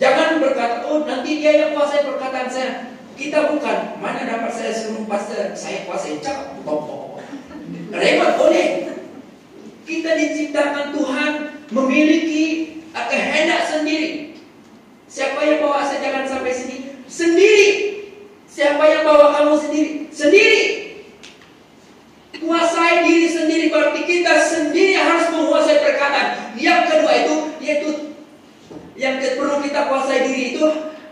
Jangan 0.00 0.40
berkata, 0.40 0.88
oh 0.88 1.04
nanti 1.04 1.42
dia 1.42 1.52
yang 1.66 1.70
kuasai 1.76 2.06
perkataan 2.06 2.48
saya. 2.48 2.72
Kita 3.12 3.52
bukan 3.52 4.00
mana 4.00 4.24
dapat 4.24 4.50
saya 4.56 4.72
suruh 4.72 5.04
pastor 5.04 5.52
saya 5.52 5.84
kuasai 5.84 6.18
cak 6.24 6.64
pokok. 6.64 7.20
Remote 7.92 8.36
boleh. 8.40 8.68
Kita 9.84 10.10
diciptakan 10.16 10.96
Tuhan 10.96 11.32
memiliki 11.70 12.80
kehendak 12.92 13.68
sendiri. 13.68 14.32
Siapa 15.12 15.44
yang 15.44 15.60
bawa 15.60 15.84
saya 15.84 16.00
jalan 16.00 16.24
sampai 16.24 16.52
sini? 16.56 16.76
Sendiri. 17.04 17.68
Siapa 18.48 18.80
yang 18.88 19.04
bawa 19.04 19.36
kamu 19.36 19.54
sendiri? 19.60 19.90
Sendiri. 20.08 20.64
Kuasai 22.42 23.06
diri 23.06 23.28
sendiri 23.28 23.64
berarti 23.70 24.02
kita 24.02 24.34
sendiri 24.40 24.96
harus 24.96 25.30
menguasai 25.36 25.78
perkataan. 25.84 26.56
Yang 26.56 26.80
kedua 26.90 27.12
itu 27.22 27.34
yaitu 27.60 28.11
yang 28.96 29.18
perlu 29.18 29.60
kita 29.64 29.88
kuasai 29.88 30.28
diri 30.28 30.56
itu 30.56 30.66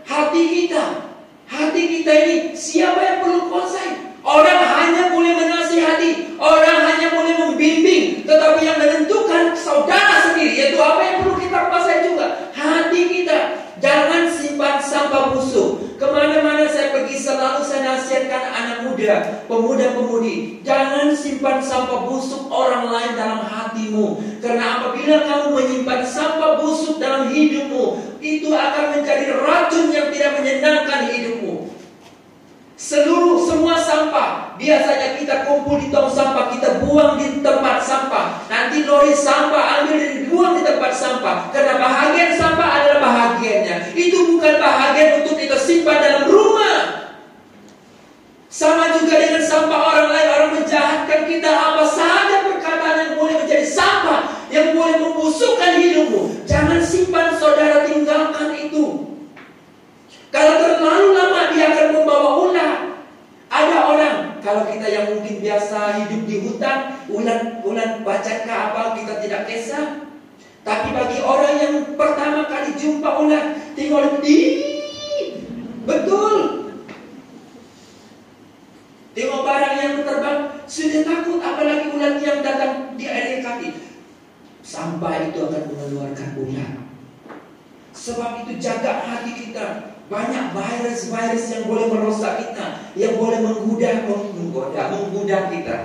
hati 0.05 0.43
kita. 0.47 1.11
Hati 1.51 1.81
kita 1.99 2.11
ini 2.13 2.35
siapa 2.55 2.99
yang 3.03 3.17
perlu 3.27 3.51
kuasai? 3.51 4.11
Orang 4.21 4.61
hanya 4.61 5.09
boleh 5.09 5.33
menasihati, 5.33 6.37
orang 6.37 6.79
hanya 6.85 7.09
boleh 7.09 7.33
membimbing, 7.41 8.21
tetapi 8.21 8.69
yang 8.69 8.77
menentukan 8.77 9.57
saudara 9.57 10.29
sendiri 10.29 10.53
yaitu 10.53 10.77
apa 10.77 11.01
yang 11.01 11.15
perlu 11.25 11.35
kita 11.41 11.57
kuasai 11.67 12.05
juga 12.05 12.53
hati 12.53 13.01
kita. 13.09 13.39
Jangan 13.81 14.29
simpan 14.29 14.77
sampah 14.77 15.33
busuk. 15.33 15.97
Ke 15.97 16.05
mana-mana 16.05 16.60
selalu 17.21 17.61
saya 17.61 17.93
nasihatkan 17.93 18.43
anak 18.49 18.77
muda, 18.89 19.45
pemuda-pemudi. 19.45 20.65
Jangan 20.65 21.13
simpan 21.13 21.61
sampah 21.61 22.09
busuk 22.09 22.49
orang 22.49 22.89
lain 22.89 23.13
dalam 23.13 23.45
hatimu. 23.45 24.17
Karena 24.41 24.81
apabila 24.81 25.21
kamu 25.21 25.47
menyimpan 25.53 26.01
sampah 26.01 26.57
busuk 26.57 26.97
dalam 26.97 27.29
hidupmu, 27.29 28.17
itu 28.17 28.49
akan 28.49 28.97
menjadi 28.97 29.37
racun 29.37 29.93
yang 29.93 30.09
tidak 30.09 30.31
menyenangkan 30.41 30.99
hidupmu. 31.13 31.69
Seluruh 32.81 33.45
semua 33.45 33.77
sampah 33.77 34.57
Biasanya 34.57 35.13
kita 35.21 35.45
kumpul 35.45 35.77
di 35.77 35.93
tong 35.93 36.09
sampah 36.09 36.49
Kita 36.49 36.81
buang 36.81 37.13
di 37.21 37.37
tempat 37.45 37.77
sampah 37.85 38.49
Nanti 38.49 38.81
lori 38.89 39.13
sampah 39.13 39.85
ambil 39.85 40.01
dan 40.01 40.25
buang 40.25 40.53
di 40.57 40.65
tempat 40.65 40.89
sampah 40.97 41.53
Karena 41.53 41.77
bahagian 41.77 42.33
sampah 42.33 42.67
adalah 42.81 42.99
bahagiannya 43.05 43.93
Itu 43.93 44.33
bukan 44.33 44.57
bahagian 44.57 45.21
untuk 45.21 45.37
kita 45.37 45.61
simpan 45.61 46.01
dalam 46.01 46.25
rumah 46.25 46.50
Sama 48.51 48.99
juga 48.99 49.15
dengan 49.15 49.39
sampah 49.39 49.79
orang 49.79 50.11
lain 50.11 50.27
Orang 50.27 50.51
menjahatkan 50.59 51.23
kita 51.23 51.47
Apa 51.47 51.87
saja 51.87 52.43
perkataan 52.51 52.97
yang 52.99 53.13
boleh 53.15 53.35
menjadi 53.39 53.63
sampah 53.63 54.51
Yang 54.51 54.75
boleh 54.75 54.95
membusukkan 54.99 55.71
hidupmu 55.79 56.21
Jangan 56.43 56.83
simpan 56.83 57.31
saudara 57.39 57.87
tinggalkan 57.87 58.51
itu 58.59 59.11
kalau 60.31 60.63
terlalu 60.63 61.07
lama 61.11 61.51
dia 61.51 61.75
akan 61.75 61.87
membawa 61.91 62.29
ular. 62.39 62.75
Ada 63.51 63.77
orang 63.83 64.17
kalau 64.39 64.63
kita 64.71 64.87
yang 64.87 65.05
mungkin 65.11 65.43
biasa 65.43 66.07
hidup 66.07 66.23
di 66.23 66.35
hutan, 66.47 67.03
ular-ular 67.11 67.99
baca 67.99 68.33
ke 68.47 68.47
apa 68.47 68.95
kita 68.95 69.19
tidak 69.19 69.43
kisah. 69.51 70.07
Tapi 70.63 70.95
bagi 70.95 71.19
orang 71.19 71.55
yang 71.59 71.75
pertama 71.99 72.47
kali 72.47 72.79
jumpa 72.79 73.09
ular, 73.19 73.59
tinggal 73.75 74.23
di 74.23 74.39
betul. 75.83 76.63
Tengok 79.11 79.41
barang 79.43 79.75
yang 79.75 79.95
terbang, 80.07 80.39
takut 81.03 81.39
apalagi 81.41 81.91
ular 81.93 82.17
yang 82.21 82.39
datang 82.41 82.95
di 82.95 83.05
area 83.05 83.41
kaki. 83.43 83.69
Sampai 84.61 85.33
itu 85.33 85.41
akan 85.41 85.63
mengeluarkan 85.73 86.29
ular. 86.37 86.71
Sebab 87.91 88.45
itu 88.45 88.61
jaga 88.61 89.03
hati 89.03 89.31
kita 89.35 89.97
banyak 90.07 90.51
virus-virus 90.51 91.45
yang 91.55 91.63
boleh 91.67 91.87
merosak 91.87 92.33
kita, 92.39 92.91
yang 92.99 93.15
boleh 93.15 93.39
menggoda, 93.39 94.07
menggoda, 94.07 94.81
menggoda 94.91 95.37
kita. 95.51 95.75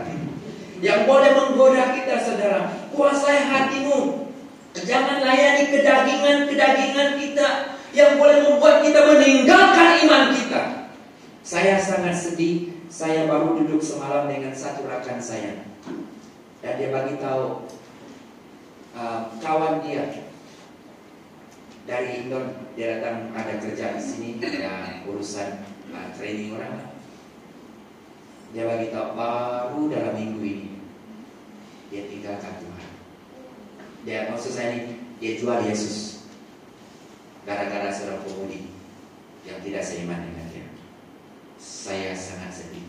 Yang 0.82 1.00
boleh 1.08 1.30
menggoda 1.34 1.94
kita, 1.96 2.14
saudara. 2.20 2.60
Kuasai 2.92 3.48
hatimu. 3.48 4.28
Jangan 4.76 5.24
layani 5.24 5.72
kedagingan-kedagingan 5.72 7.16
kita 7.16 7.48
yang 7.96 8.20
boleh 8.20 8.44
membuat 8.44 8.84
kita 8.84 9.00
meninggalkan 9.08 10.04
iman 10.04 10.24
kita. 10.36 10.62
Saya 11.40 11.80
sangat 11.80 12.12
sedih. 12.12 12.76
Saya 12.87 13.26
baru 13.26 13.59
duduk 13.59 13.82
semalam 13.82 14.30
dengan 14.30 14.55
satu 14.55 14.87
rekan 14.87 15.18
saya. 15.18 15.66
Dan 16.62 16.72
dia 16.78 16.95
bagi 16.95 17.18
tahu 17.18 17.66
uh, 18.95 19.20
kawan 19.43 19.82
dia 19.82 20.07
dari 21.87 22.26
Indon 22.26 22.51
dia 22.74 22.99
datang 22.99 23.30
ada 23.34 23.62
kerja 23.62 23.95
di 23.95 24.03
sini 24.03 24.28
ada 24.39 25.03
urusan 25.03 25.66
uh, 25.91 26.09
training 26.14 26.55
orang. 26.55 26.95
Dia 28.55 28.70
bagi 28.70 28.95
tahu 28.95 29.09
baru 29.18 29.80
dalam 29.91 30.14
minggu 30.14 30.43
ini 30.47 30.70
dia 31.91 32.07
tinggalkan 32.07 32.55
Tuhan. 32.62 32.91
Dia 34.07 34.30
maksud 34.30 34.55
saya 34.55 34.78
ini 34.78 34.95
dia 35.18 35.34
jual 35.34 35.59
Yesus. 35.66 36.22
Gara-gara 37.43 37.91
seorang 37.91 38.22
pemudi 38.22 38.70
yang 39.47 39.59
tidak 39.62 39.82
seiman 39.82 40.22
dengan 40.22 40.47
dia 40.51 40.76
saya 41.66 42.14
sangat 42.14 42.54
sedih 42.54 42.86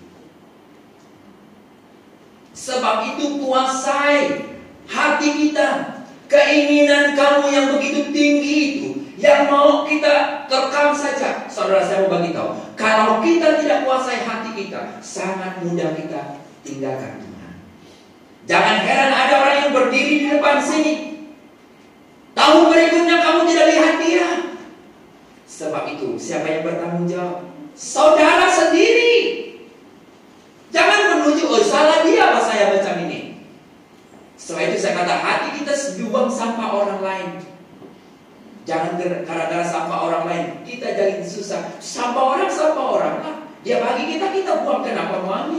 sebab 2.54 3.18
itu 3.18 3.42
kuasai 3.42 4.46
hati 4.86 5.30
kita 5.34 5.98
Keinginan 6.28 7.16
kamu 7.16 7.48
yang 7.56 7.68
begitu 7.72 8.12
tinggi 8.12 8.56
itu 8.76 8.90
yang 9.16 9.48
mau 9.48 9.88
kita 9.88 10.44
terkam 10.52 10.92
saja. 10.92 11.48
Saudara 11.48 11.80
saya 11.80 12.04
mau 12.04 12.20
bagi 12.20 12.36
tahu, 12.36 12.52
kalau 12.76 13.24
kita 13.24 13.64
tidak 13.64 13.88
kuasai 13.88 14.28
hati 14.28 14.52
kita, 14.54 15.00
sangat 15.00 15.64
mudah 15.64 15.96
kita 15.96 16.44
tinggalkan 16.68 17.24
Tuhan. 17.24 17.54
Jangan 18.44 18.76
heran 18.84 19.12
ada 19.16 19.34
orang 19.40 19.56
yang 19.64 19.72
berdiri 19.72 20.14
di 20.20 20.28
depan 20.36 20.60
sini. 20.60 20.94
Tahun 22.36 22.76
berikutnya 22.76 23.16
kamu 23.24 23.42
tidak 23.50 23.66
lihat 23.72 23.94
dia. 24.04 24.28
Sebab 25.48 25.84
itu, 25.96 26.20
siapa 26.20 26.46
yang 26.46 26.62
bertanggung 26.68 27.08
jawab? 27.08 27.57
Saudara 27.78 28.50
sendiri. 28.50 29.46
Jangan 30.74 31.22
menuju, 31.22 31.46
oh 31.46 31.62
salah 31.62 32.02
dia 32.02 32.34
apa 32.34 32.42
saya 32.42 32.74
macam 32.74 33.06
ini. 33.06 33.46
Setelah 34.34 34.74
itu 34.74 34.78
saya 34.82 34.94
kata 34.98 35.16
hati 35.22 35.48
kita 35.62 35.74
buang 36.10 36.28
sampah 36.28 36.70
orang 36.74 37.02
lain. 37.06 37.30
Jangan 38.68 39.00
gara-gara 39.00 39.64
sampah 39.64 40.00
orang 40.10 40.24
lain 40.28 40.46
kita 40.66 40.92
jadi 40.92 41.24
susah. 41.24 41.78
Sampah 41.78 42.36
orang 42.36 42.52
sampah 42.52 42.86
orang 42.98 43.16
lah. 43.22 43.36
Dia 43.62 43.80
bagi 43.80 44.18
kita 44.18 44.34
kita 44.34 44.66
buang 44.66 44.82
kenapa 44.84 45.24
mau? 45.24 45.54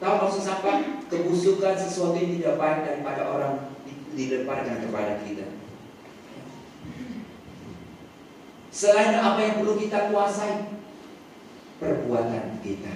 Tahu 0.00 0.14
maksud 0.16 0.42
sampah? 0.46 0.80
Kebusukan 1.10 1.74
sesuatu 1.76 2.16
yang 2.16 2.38
tidak 2.40 2.54
baik 2.56 2.78
daripada 2.86 3.22
orang 3.26 3.54
dilemparkan 4.14 4.78
kepada 4.80 5.20
kita. 5.26 5.46
Selain 8.70 9.18
apa 9.18 9.38
yang 9.42 9.54
perlu 9.60 9.74
kita 9.76 10.08
kuasai, 10.08 10.79
perbuatan 11.80 12.60
kita. 12.60 12.94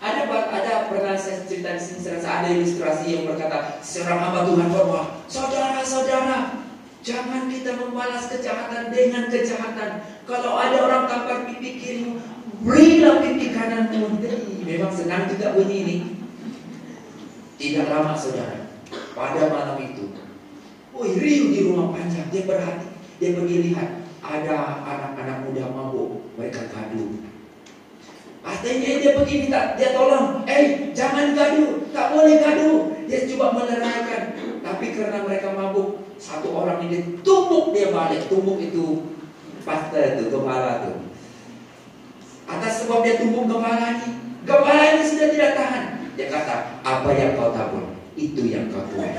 Ada 0.00 0.24
ada 0.32 0.88
pernah 0.88 1.12
saya 1.12 1.44
cerita 1.44 1.76
di 1.76 1.82
sini 1.84 2.24
ada 2.24 2.48
ilustrasi 2.48 3.04
yang 3.12 3.28
berkata 3.28 3.84
seorang 3.84 4.16
hamba 4.16 4.48
Tuhan 4.48 4.68
bahwa 4.72 5.00
saudara-saudara 5.28 6.64
jangan 7.04 7.52
kita 7.52 7.76
membalas 7.76 8.32
kejahatan 8.32 8.88
dengan 8.88 9.28
kejahatan. 9.28 10.00
Kalau 10.24 10.56
ada 10.56 10.78
orang 10.88 11.04
tampar 11.04 11.44
pipi 11.44 11.76
kiri, 11.76 12.16
berilah 12.64 13.20
pipi 13.20 13.52
kananmu. 13.52 14.24
Memang 14.64 14.92
senang 14.94 15.28
juga 15.28 15.52
bunyi 15.52 15.76
ini. 15.84 15.96
Tidak 17.60 17.92
lama 17.92 18.16
saudara, 18.16 18.72
pada 19.12 19.52
malam 19.52 19.76
itu, 19.84 20.16
Wih, 20.96 21.12
riuh 21.20 21.52
di 21.52 21.60
rumah 21.68 21.92
panjang. 21.92 22.32
Dia 22.32 22.48
berhati, 22.48 22.88
dia 23.20 23.36
pergi 23.36 23.56
lihat 23.68 23.99
ada 24.30 24.78
anak-anak 24.86 25.38
muda 25.42 25.64
mabuk, 25.74 26.30
mereka 26.38 26.70
gaduh 26.70 27.18
Artinya 28.40 28.90
dia 29.04 29.12
pergi 29.20 29.34
minta 29.44 29.76
dia 29.76 29.92
tolong. 29.92 30.48
Eh, 30.48 30.96
jangan 30.96 31.36
gaduh, 31.36 31.84
tak 31.92 32.16
boleh 32.16 32.40
gaduh. 32.40 32.88
Dia 33.04 33.28
coba 33.28 33.46
menerangkan. 33.52 34.22
Tapi 34.64 34.86
karena 34.96 35.28
mereka 35.28 35.52
mabuk, 35.52 36.08
satu 36.16 36.48
orang 36.56 36.88
ini 36.88 37.20
tumbuk 37.20 37.76
dia 37.76 37.92
balik. 37.92 38.32
Tumbuk 38.32 38.56
itu 38.56 39.12
pasta 39.60 40.16
itu, 40.16 40.32
kepala 40.32 40.80
itu. 40.80 40.92
Atas 42.48 42.80
sebab 42.80 43.04
dia 43.04 43.20
tumbuk 43.20 43.44
kepala 43.44 44.00
ini, 44.00 44.08
kepala 44.48 44.82
ini 44.88 45.04
sudah 45.04 45.28
tidak 45.36 45.52
tahan. 45.60 45.84
Dia 46.16 46.26
kata, 46.32 46.80
apa 46.80 47.08
yang 47.12 47.36
kau 47.36 47.52
tabur, 47.52 47.92
itu 48.16 48.42
yang 48.48 48.72
kau 48.72 48.88
tuai. 48.88 49.12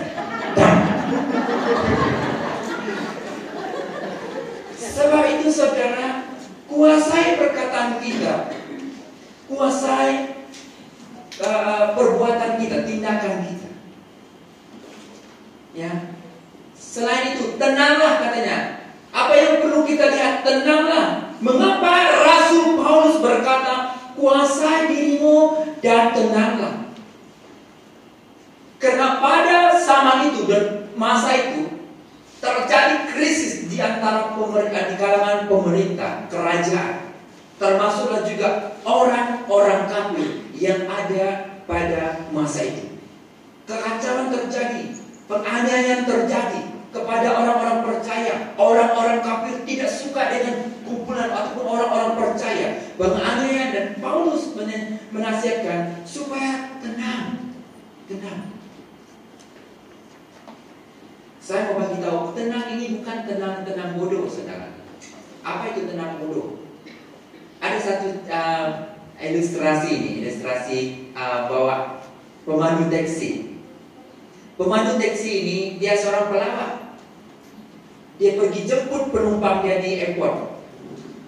Sebab 4.91 5.23
itu 5.39 5.47
saudara, 5.47 6.27
kuasai 6.67 7.39
perkataan 7.39 8.03
kita 8.03 8.61
kuasai 9.51 10.39
uh, 11.43 11.91
perbuatan 11.91 12.55
kita, 12.55 12.87
tindakan 12.87 13.43
kita. 13.43 13.69
Ya. 15.75 15.91
Selain 16.75 17.35
itu, 17.35 17.59
tenanglah 17.59 18.23
katanya. 18.23 18.87
Apa 19.11 19.35
yang 19.35 19.53
perlu 19.59 19.83
kita 19.83 20.07
lihat? 20.07 20.47
Tenanglah. 20.47 21.35
Mengapa 21.43 21.91
Rasul 22.23 22.79
Paulus 22.79 23.19
berkata, 23.19 23.99
kuasai 24.15 24.87
dirimu 24.87 25.67
dan 25.83 26.15
tenanglah. 26.15 26.87
Karena 28.81 29.21
pada 29.21 29.77
zaman 29.77 30.31
itu 30.31 30.49
dan 30.49 30.89
masa 30.97 31.37
itu 31.37 31.69
terjadi 32.41 33.13
krisis 33.13 33.69
di 33.69 33.77
antara 33.77 34.33
pemerintah, 34.33 34.89
di 34.89 34.95
kalangan 34.97 35.45
pemerintah, 35.45 36.11
kerajaan, 36.27 37.13
termasuklah 37.61 38.25
juga 38.25 38.73
orang-orang 38.81 39.85
kafir 39.85 40.29
yang 40.57 40.89
ada 40.89 41.53
pada 41.69 42.25
masa 42.33 42.65
itu. 42.65 42.97
Kekacauan 43.69 44.33
terjadi, 44.33 44.89
penganiayaan 45.29 46.03
terjadi 46.09 46.61
kepada 46.91 47.29
orang-orang 47.29 47.79
percaya. 47.87 48.51
Orang-orang 48.57 49.21
kafir 49.23 49.55
tidak 49.63 49.87
suka 49.93 50.33
dengan 50.33 50.81
kumpulan 50.83 51.29
ataupun 51.31 51.63
orang-orang 51.63 52.13
percaya. 52.19 52.67
Penganiayaan 52.99 53.69
dan 53.71 53.87
Paulus 54.01 54.51
menasihatkan 55.13 56.03
supaya 56.03 56.75
tenang, 56.83 57.53
tenang. 58.09 58.60
Saya 61.51 61.75
mau 61.75 61.83
bagi 61.83 61.99
tahu, 61.99 62.31
tenang 62.31 62.63
ini 62.79 62.95
bukan 62.95 63.27
tenang-tenang 63.27 63.99
bodoh, 63.99 64.23
saudara. 64.23 64.71
Apa 65.43 65.75
itu 65.75 65.83
tenang 65.83 66.23
bodoh? 66.23 66.63
Ada 67.59 67.75
satu 67.75 68.23
uh, 68.31 68.95
ilustrasi 69.19 69.89
ini, 69.91 70.11
ilustrasi 70.23 70.79
uh, 71.11 71.51
bahwa 71.51 71.99
pemandu 72.47 72.87
taksi. 72.87 73.59
Pemandu 74.55 74.95
taksi 74.95 75.31
ini 75.43 75.57
dia 75.75 75.99
seorang 75.99 76.31
pelawak. 76.31 76.95
Dia 78.15 78.39
pergi 78.39 78.63
jemput 78.63 79.11
penumpang 79.11 79.67
dia 79.67 79.83
di 79.83 79.99
airport. 80.07 80.55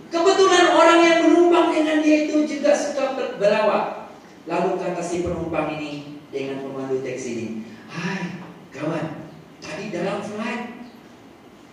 Kebetulan 0.07 0.71
orang 0.71 0.99
yang 1.03 1.19
menumpang 1.27 1.75
dengan 1.75 1.99
dia 1.99 2.31
itu 2.31 2.47
juga 2.47 2.71
suka 2.71 3.19
berlawak. 3.35 4.07
Lalu 4.47 4.79
kata 4.79 5.03
si 5.03 5.19
penumpang 5.19 5.75
ini 5.75 6.23
dengan 6.31 6.63
pemandu 6.63 7.03
taksi 7.03 7.29
ini, 7.35 7.47
Hai 7.91 8.39
kawan, 8.71 9.22
Tadi 9.63 9.85
dalam 9.95 10.19
flight 10.21 10.63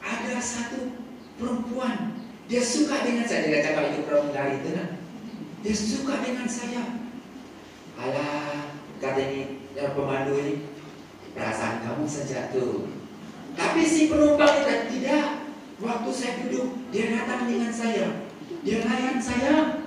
ada 0.01 0.37
satu 0.39 0.95
perempuan. 1.37 2.15
Dia 2.47 2.63
suka 2.63 3.03
dengan 3.03 3.27
saya. 3.27 3.51
Dia 3.51 3.63
cakap 3.63 3.95
itu 3.95 4.07
perempuan 4.07 4.59
itu 4.59 4.71
nah. 4.75 4.89
Dia 5.61 5.75
suka 5.77 6.25
dengan 6.25 6.49
saya. 6.49 6.83
Alah, 8.01 8.81
kata 8.97 9.21
ini 9.21 9.61
yang 9.77 9.93
pemandu 9.93 10.33
ini, 10.41 10.65
perasaan 11.37 11.85
kamu 11.85 12.09
saja 12.09 12.49
tuh. 12.49 12.89
Tapi 13.53 13.85
si 13.85 14.09
penumpang 14.09 14.65
itu 14.65 14.73
tidak. 14.97 15.41
Waktu 15.81 16.11
saya 16.13 16.33
duduk, 16.45 16.93
dia 16.93 17.09
datang 17.09 17.49
dengan 17.49 17.73
saya. 17.73 18.29
Dia 18.61 18.85
layan 18.85 19.17
saya. 19.17 19.81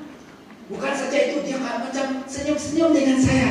Bukan 0.65 0.93
saja 0.93 1.17
itu, 1.29 1.45
dia 1.45 1.61
macam 1.61 2.25
senyum-senyum 2.25 2.97
dengan 2.97 3.17
saya. 3.21 3.49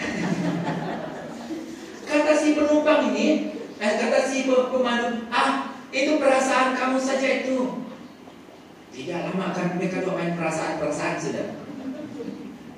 Kata 2.08 2.32
si 2.40 2.56
penumpang 2.56 3.12
ini, 3.12 3.51
eh, 3.82 3.92
kata 3.98 4.18
si 4.30 4.46
pemandu, 4.46 5.26
ah 5.34 5.74
itu 5.90 6.22
perasaan 6.22 6.78
kamu 6.78 6.98
saja 7.02 7.42
itu. 7.42 7.82
Tidak 8.92 9.18
lama 9.26 9.50
akan 9.50 9.80
mereka 9.80 10.04
main 10.14 10.38
perasaan-perasaan 10.38 11.16
sudah. 11.18 11.48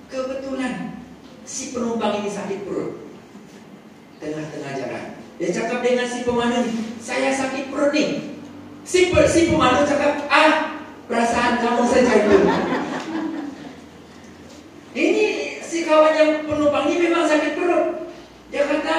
Kebetulan 0.08 1.02
si 1.44 1.76
penumpang 1.76 2.22
ini 2.22 2.30
sakit 2.30 2.64
perut 2.64 3.04
tengah-tengah 4.22 4.72
jalan. 4.78 5.04
Dia 5.36 5.50
cakap 5.50 5.82
dengan 5.82 6.06
si 6.08 6.22
pemandu, 6.22 6.62
saya 7.02 7.34
sakit 7.34 7.68
perut 7.68 7.92
nih. 7.92 8.38
Si, 8.86 9.10
si 9.10 9.40
pemandu 9.50 9.84
cakap, 9.84 10.24
ah 10.30 10.80
perasaan 11.04 11.60
kamu 11.60 11.82
saja 11.84 12.12
itu. 12.14 12.38
Ini 14.94 15.26
si 15.58 15.82
kawan 15.82 16.14
yang 16.14 16.30
penumpang 16.46 16.86
ini 16.88 17.10
memang 17.10 17.26
sakit 17.26 17.58
perut. 17.58 18.06
Dia 18.54 18.70
kata, 18.70 18.96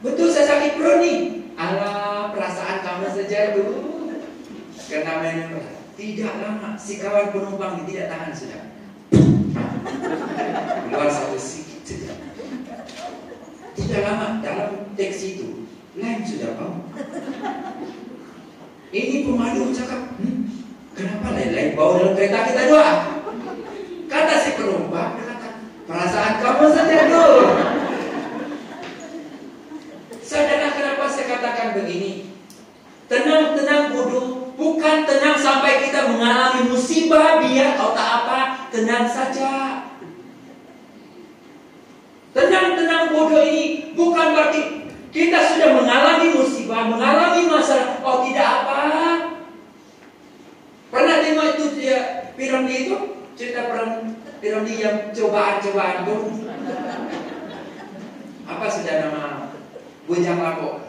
Betul 0.00 0.32
saya 0.32 0.48
sakit 0.48 0.80
perut 0.80 1.04
nih. 1.04 1.18
Alah 1.60 2.32
perasaan 2.32 2.80
kamu 2.80 3.06
saja 3.12 3.52
dulu. 3.52 4.08
Karena 4.88 5.20
main 5.20 5.60
tidak 6.00 6.32
lama 6.40 6.72
si 6.80 6.96
kawan 6.96 7.28
penumpang 7.28 7.84
ini 7.84 7.92
tidak 7.92 8.06
tahan 8.08 8.32
sudah. 8.32 8.62
Keluar 10.88 11.08
satu 11.12 11.36
sedikit 11.36 11.84
saja. 11.84 12.12
Tidak 13.76 14.00
lama 14.00 14.40
dalam 14.40 14.88
taksi 14.96 15.36
itu 15.36 15.68
lain 16.00 16.24
sudah 16.24 16.56
bau. 16.56 16.80
Ini 18.90 19.22
pemandu 19.22 19.70
cakap, 19.70 20.18
hmm, 20.18 20.50
kenapa 20.98 21.30
lain-lain 21.30 21.78
bau 21.78 21.94
dalam 21.94 22.18
kereta 22.18 22.42
kita 22.50 22.62
dua? 22.66 22.88
Kata 24.10 24.34
si 24.42 24.50
penumpang, 24.58 25.14
perasaan 25.86 26.42
kamu 26.42 26.66
saja 26.74 27.06
dulu. 27.06 27.69
Saudara 30.30 30.70
kenapa 30.70 31.10
saya 31.10 31.26
katakan 31.26 31.74
begini? 31.74 32.30
Tenang-tenang 33.10 33.90
bodoh. 33.90 34.54
Bukan 34.54 35.02
tenang 35.02 35.34
sampai 35.34 35.82
kita 35.82 36.06
mengalami 36.06 36.70
musibah 36.70 37.42
Biar 37.42 37.74
atau 37.74 37.90
tak 37.90 38.08
apa. 38.22 38.70
Tenang 38.70 39.10
saja. 39.10 39.82
Tenang-tenang 42.30 43.10
bodoh 43.10 43.42
ini 43.42 43.90
Bukan 43.98 44.30
berarti 44.30 44.86
kita 45.10 45.50
sudah 45.50 45.82
mengalami 45.82 46.38
musibah 46.38 46.86
Mengalami 46.86 47.50
masalah 47.50 47.98
Oh 48.06 48.22
tidak 48.22 48.62
apa. 48.62 48.82
Pernah 50.94 51.16
tengok 51.26 51.58
itu 51.58 51.64
dia 51.74 52.30
Piramidi 52.38 52.86
itu? 52.86 53.18
Cerita 53.34 53.66
piramidi 54.38 54.78
yang 54.78 55.10
cobaan-cobaan. 55.10 56.06
Apa 58.50 58.66
sudah 58.68 58.94
nama 59.00 59.49
bujang 60.10 60.42
lapor. 60.42 60.82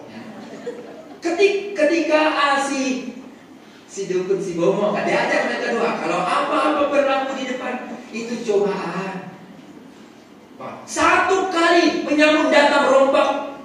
Ketik, 1.22 1.78
ketika 1.78 2.22
asi 2.58 3.14
si 3.86 4.10
dukun 4.10 4.42
si 4.42 4.58
bomo 4.58 4.90
kan 4.98 5.06
diajak 5.06 5.46
mereka 5.46 5.78
doa. 5.78 5.92
Kalau 6.02 6.20
apa-apa 6.26 6.90
berlaku 6.90 7.32
di 7.38 7.46
depan 7.54 7.94
itu 8.10 8.42
cobaan. 8.42 9.30
Satu 10.90 11.54
kali 11.54 12.06
menyambut 12.06 12.50
datang 12.50 12.90
rombak 12.90 13.62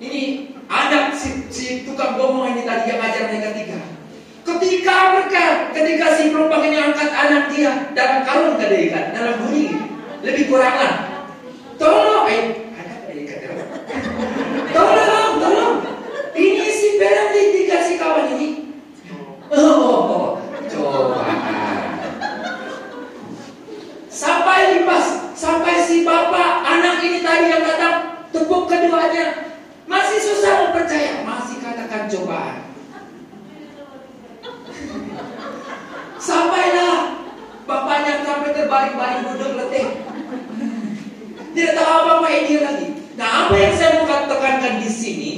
ini 0.00 0.52
anak 0.68 1.16
si, 1.16 1.48
si 1.48 1.64
tukang 1.88 2.20
bomo 2.20 2.44
ini 2.44 2.68
tadi 2.68 2.92
yang 2.92 3.00
ajar 3.00 3.32
mereka 3.32 3.56
tiga. 3.56 3.80
Ketika 4.44 4.96
mereka, 5.16 5.44
ketika 5.72 6.06
si 6.20 6.28
penumpang 6.28 6.68
ini 6.68 6.76
angkat 6.76 7.08
anak 7.08 7.48
dia 7.48 7.72
dalam 7.96 8.20
karung 8.28 8.60
tadi 8.60 8.92
kan, 8.92 9.16
dalam 9.16 9.40
bunyi 9.40 9.72
lebih 10.20 10.52
kurang. 10.52 10.76
Tolong, 11.80 12.28
eh, 12.28 12.63
Tolong, 14.74 15.32
tolong. 15.38 15.76
Ini 16.34 16.66
si 16.74 16.98
perak 16.98 17.30
dikasih 17.30 17.94
kawan 17.94 18.34
ini. 18.34 18.74
Oh, 19.54 20.42
coba. 20.66 21.22
Sampai 24.10 24.78
lipas, 24.78 25.30
sampai 25.38 25.78
si 25.86 26.02
bapak 26.02 26.66
anak 26.66 26.98
ini 27.06 27.22
tadi 27.22 27.54
yang 27.54 27.62
datang 27.62 28.26
tepuk 28.34 28.66
keduanya. 28.66 29.54
Masih 29.86 30.18
susah 30.18 30.74
percaya, 30.74 31.22
masih 31.22 31.62
katakan 31.62 32.10
cobaan. 32.10 32.66
Sampailah 36.18 37.20
bapaknya 37.68 38.26
sampai 38.26 38.50
terbalik-balik 38.56 39.22
duduk 39.28 39.52
letih. 39.60 39.86
Tidak 41.54 41.72
tahu 41.78 41.86
apa-apa 41.86 42.28
ini 42.32 42.56
lagi. 42.58 43.03
Nah, 43.14 43.46
apa 43.46 43.54
yang 43.54 43.74
saya 43.78 44.02
mau 44.02 44.10
katakan 44.10 44.82
di 44.82 44.90
sini? 44.90 45.32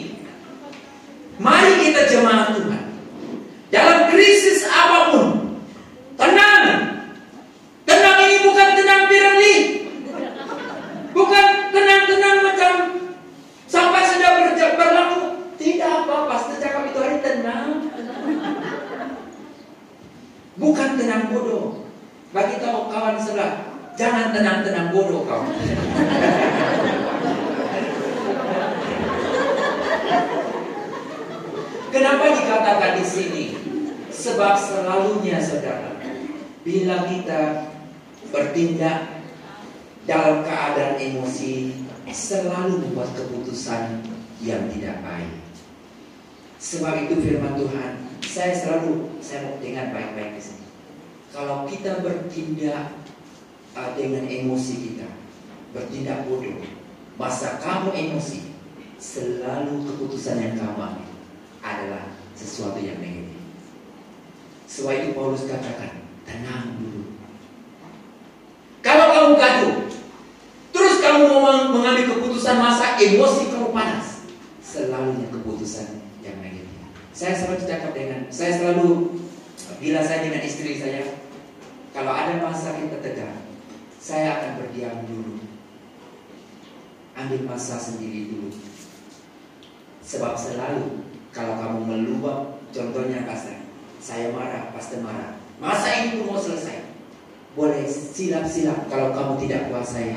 Mari 1.37 1.85
kita 1.85 2.09
jemaat 2.09 2.57
Tuhan. 2.57 2.83
Dalam 3.69 4.09
krisis 4.09 4.65
apa 4.65 5.13
pun, 5.13 5.27
tenang. 6.17 6.65
Tenang 7.85 8.17
ini 8.25 8.37
bukan 8.41 8.69
tenang 8.81 9.03
Pirelli. 9.13 9.57
Bukan 11.13 11.47
tenang-tenang 11.73 12.37
macam 12.41 12.73
sampai 13.69 14.03
sudah 14.09 14.31
berlaku. 14.77 15.21
Tidak 15.61 15.89
apa-apa, 16.05 16.37
sejak 16.49 16.81
itu 16.89 16.99
hari 17.01 17.21
tenang. 17.21 17.93
Bukan 20.57 20.89
tenang 20.97 21.29
bodoh. 21.29 21.85
Bagi 22.33 22.57
tahu 22.57 22.89
kawan 22.89 23.21
sebelah, 23.21 23.77
jangan 24.01 24.33
tenang-tenang 24.33 24.89
bodoh 24.97 25.29
kau. 25.29 25.45
Kenapa 31.95 32.25
dikatakan 32.29 32.93
di 33.01 33.05
sini? 33.07 33.45
Sebab 34.13 34.55
selalunya 34.59 35.41
saudara, 35.41 35.97
bila 36.67 37.07
kita 37.09 37.73
bertindak 38.33 39.23
dalam 40.09 40.43
keadaan 40.45 40.97
emosi, 40.99 41.73
selalu 42.11 42.81
membuat 42.81 43.13
keputusan 43.17 44.03
yang 44.41 44.71
tidak 44.73 45.03
baik. 45.03 45.35
Sebab 46.57 47.07
itu 47.07 47.15
firman 47.21 47.55
Tuhan, 47.61 47.91
saya 48.25 48.53
selalu 48.57 49.21
saya 49.21 49.45
mau 49.47 49.57
dengar 49.61 49.93
baik-baik 49.93 50.37
di 50.37 50.43
sini. 50.43 50.65
kalau 51.37 51.69
kita 51.69 52.01
bertindak 52.01 52.97
uh, 53.77 53.93
dengan 53.93 54.25
emosi 54.25 54.75
kita, 54.89 55.09
bertindak 55.77 56.25
bodoh, 56.25 56.65
masa 57.21 57.61
kamu 57.61 57.93
emosi, 57.93 58.56
selalu 58.97 59.85
keputusan 59.85 60.41
yang 60.41 60.55
kamu 60.57 60.81
ambil 60.81 61.11
adalah 61.61 62.05
sesuatu 62.37 62.81
yang 62.81 62.97
negatif. 63.01 63.41
Sebab 64.67 64.93
itu 64.93 65.09
Paulus 65.17 65.49
katakan, 65.49 66.05
tenang 66.27 66.77
dulu. 66.81 67.17
Kalau 68.83 69.07
kamu 69.11 69.31
gaduh, 69.41 69.77
terus 70.75 70.97
kamu 71.01 71.27
mau 71.27 71.71
mengambil 71.73 72.13
keputusan 72.17 72.57
masa 72.61 72.99
emosi 72.99 73.51
kamu 73.51 73.71
panas, 73.73 74.27
selalunya 74.61 75.27
keputusan 75.33 76.03
yang 76.23 76.37
negatif. 76.39 76.77
Saya 77.17 77.33
selalu 77.33 77.65
cakap 77.65 77.93
dengan, 77.97 78.29
saya 78.29 78.59
selalu 78.59 79.17
bila 79.81 80.01
saya 80.05 80.29
dengan 80.29 80.43
istri 80.45 80.77
saya, 80.77 81.03
kalau 81.97 82.13
ada 82.13 82.37
masa 82.45 82.77
kita 82.77 83.01
tegang, 83.01 83.41
saya 83.97 84.39
akan 84.39 84.51
berdiam 84.61 85.03
dulu, 85.09 85.41
ambil 87.17 87.41
masa 87.49 87.81
sendiri 87.81 88.31
dulu. 88.31 88.53
Sebab 90.07 90.39
selalu 90.39 91.03
kalau 91.35 91.59
kamu 91.59 91.79
meluap, 91.83 92.63
contohnya 92.71 93.27
kasar, 93.27 93.67
saya 93.99 94.31
marah, 94.31 94.71
pasti 94.71 95.03
marah. 95.03 95.35
Masa 95.59 95.89
ini 95.99 96.23
pun 96.23 96.31
mau 96.31 96.39
selesai. 96.39 96.95
Boleh 97.59 97.83
silap-silap 97.91 98.87
kalau 98.87 99.11
kamu 99.11 99.33
tidak 99.43 99.67
kuasai, 99.67 100.15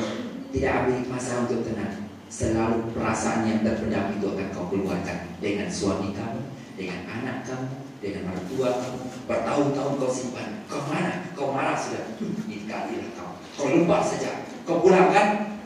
tidak 0.54 0.72
ambil 0.86 1.00
masa 1.10 1.42
untuk 1.42 1.66
tenang. 1.66 2.06
Selalu 2.30 2.94
perasaan 2.94 3.50
yang 3.50 3.66
terpendam 3.66 4.14
itu 4.14 4.30
akan 4.30 4.48
kau 4.54 4.70
keluarkan 4.70 5.34
dengan 5.42 5.66
suami 5.66 6.14
kamu, 6.14 6.46
dengan 6.78 7.02
anak 7.10 7.42
kamu, 7.50 7.74
dengan 7.98 8.30
mertua 8.30 8.70
kamu. 8.78 9.02
Bertahun-tahun 9.26 9.94
kau 9.98 10.12
simpan. 10.14 10.62
Kau 10.70 10.86
mana? 10.86 11.34
Kau 11.34 11.50
marah 11.50 11.74
sudah. 11.74 12.14
Ini 12.22 12.70
kalilah 12.70 13.10
kau. 13.18 13.42
Kau 13.58 13.74
lupa 13.74 14.06
saja. 14.06 14.46
Kau 14.70 14.86
pulang 14.86 15.10
kan? 15.10 15.58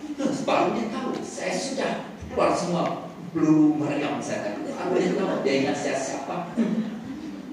Baru 0.48 0.72
dia 0.80 0.88
tahu. 0.88 1.12
Saya 1.20 1.52
sudah 1.52 1.92
keluar 2.32 2.56
semua 2.56 3.13
meriam 3.34 4.22
saya. 4.22 4.54
Aku 4.54 4.94
dia 4.94 5.18
tahu 5.18 5.42
dia 5.42 5.54
ingat 5.66 5.78
saya 5.78 5.98
siapa. 5.98 6.54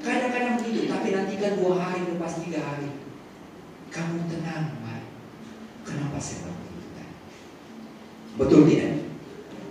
Kadang-kadang 0.01 0.61
begitu, 0.61 0.89
tapi 0.89 1.13
nanti 1.13 1.35
kan 1.41 1.57
dua 1.61 1.75
hari 1.77 2.05
lepas 2.09 2.41
tiga 2.41 2.61
hari. 2.61 2.89
Kamu 3.89 4.29
tenang, 4.29 4.81
Pak. 4.85 5.03
Kenapa 5.85 6.17
saya 6.21 6.53
begitu? 6.53 6.89
Betul 8.39 8.61
tidak? 8.69 8.93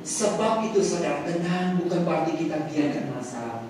Sebab 0.03 0.65
itu 0.69 0.81
saudara 0.81 1.21
tenang 1.25 1.77
bukan 1.81 2.01
berarti 2.05 2.33
kita 2.37 2.65
biarkan 2.65 3.05
masalah. 3.13 3.61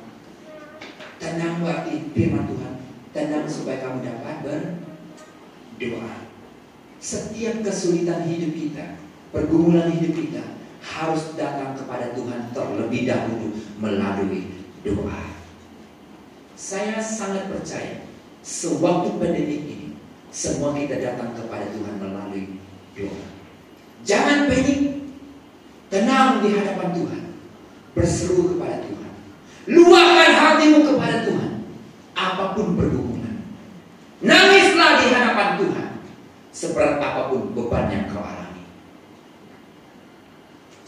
Tenang 1.20 1.60
berarti 1.60 2.12
firman 2.16 2.48
Tuhan. 2.48 2.74
Tenang 3.12 3.46
supaya 3.48 3.84
kamu 3.84 4.00
dapat 4.04 4.36
berdoa. 4.44 6.16
Setiap 7.00 7.64
kesulitan 7.64 8.28
hidup 8.28 8.52
kita, 8.56 8.86
pergumulan 9.32 9.92
hidup 9.92 10.16
kita 10.16 10.59
harus 10.80 11.36
datang 11.36 11.76
kepada 11.76 12.16
Tuhan 12.16 12.52
terlebih 12.56 13.08
dahulu 13.08 13.56
melalui 13.80 14.64
doa. 14.84 15.22
Saya 16.56 17.00
sangat 17.00 17.52
percaya 17.52 18.04
sewaktu 18.44 19.20
pandemi 19.20 19.58
ini 19.64 19.90
semua 20.30 20.78
kita 20.78 21.02
datang 21.02 21.36
kepada 21.36 21.72
Tuhan 21.74 21.96
melalui 22.00 22.62
doa. 22.96 23.28
Jangan 24.08 24.48
panik, 24.48 25.12
tenang 25.92 26.40
di 26.40 26.56
hadapan 26.56 26.90
Tuhan, 26.96 27.24
berseru 27.92 28.56
kepada 28.56 28.80
Tuhan, 28.88 29.12
luahkan 29.68 30.32
hatimu 30.32 30.80
kepada 30.88 31.28
Tuhan, 31.28 31.52
apa 32.16 32.56
pun 32.56 32.80
pergumulan, 32.80 33.44
nangislah 34.24 35.04
di 35.04 35.06
hadapan 35.12 35.50
Tuhan, 35.60 35.90
seberat 36.56 36.96
apa 37.04 37.28
pun 37.28 37.52
beban 37.52 37.92
yang 37.92 38.06
kau 38.08 38.24
alami. 38.24 38.49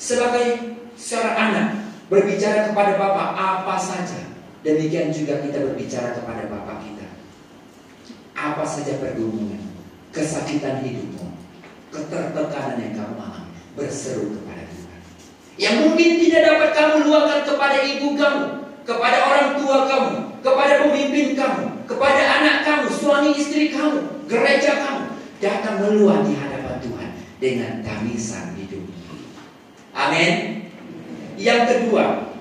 Sebagai 0.02 0.82
seorang 0.98 1.38
anak 1.38 1.68
berbicara 2.10 2.74
kepada 2.74 2.98
Bapak 2.98 3.38
apa 3.38 3.78
saja, 3.78 4.34
demikian 4.66 5.14
juga 5.14 5.46
kita 5.46 5.62
berbicara 5.62 6.18
kepada 6.18 6.50
Bapak 6.50 6.82
kita. 6.82 7.06
Apa 8.34 8.66
saja 8.66 8.98
pergumulan, 8.98 9.62
kesakitan 10.10 10.82
hidupmu, 10.82 11.38
ketertekanan 11.94 12.82
yang 12.82 12.98
kamu 12.98 13.14
alami, 13.14 13.62
berseru 13.78 14.42
kepada 14.42 14.66
Tuhan. 14.74 15.00
Yang 15.62 15.76
mungkin 15.86 16.10
tidak 16.18 16.42
dapat 16.50 16.70
kamu 16.74 16.96
luahkan 17.06 17.40
kepada 17.46 17.78
ibu 17.86 18.08
kamu, 18.18 18.46
kepada 18.82 19.18
orang 19.22 19.50
tua 19.62 19.78
kamu, 19.86 20.14
kepada 20.42 20.74
pemimpin 20.82 21.28
kamu, 21.38 21.66
kepada 21.86 22.22
anak 22.42 22.58
kamu, 22.66 22.86
suami 22.90 23.38
istri 23.38 23.70
kamu, 23.70 24.26
gereja 24.26 24.82
kamu, 24.82 25.14
datang 25.38 25.78
meluah 25.78 26.26
di 26.26 26.34
hadapan 26.34 26.82
Tuhan 26.82 27.10
dengan 27.38 27.86
tangisan. 27.86 28.51
Amin. 29.92 30.66
Yang 31.36 31.62
kedua, 31.68 32.36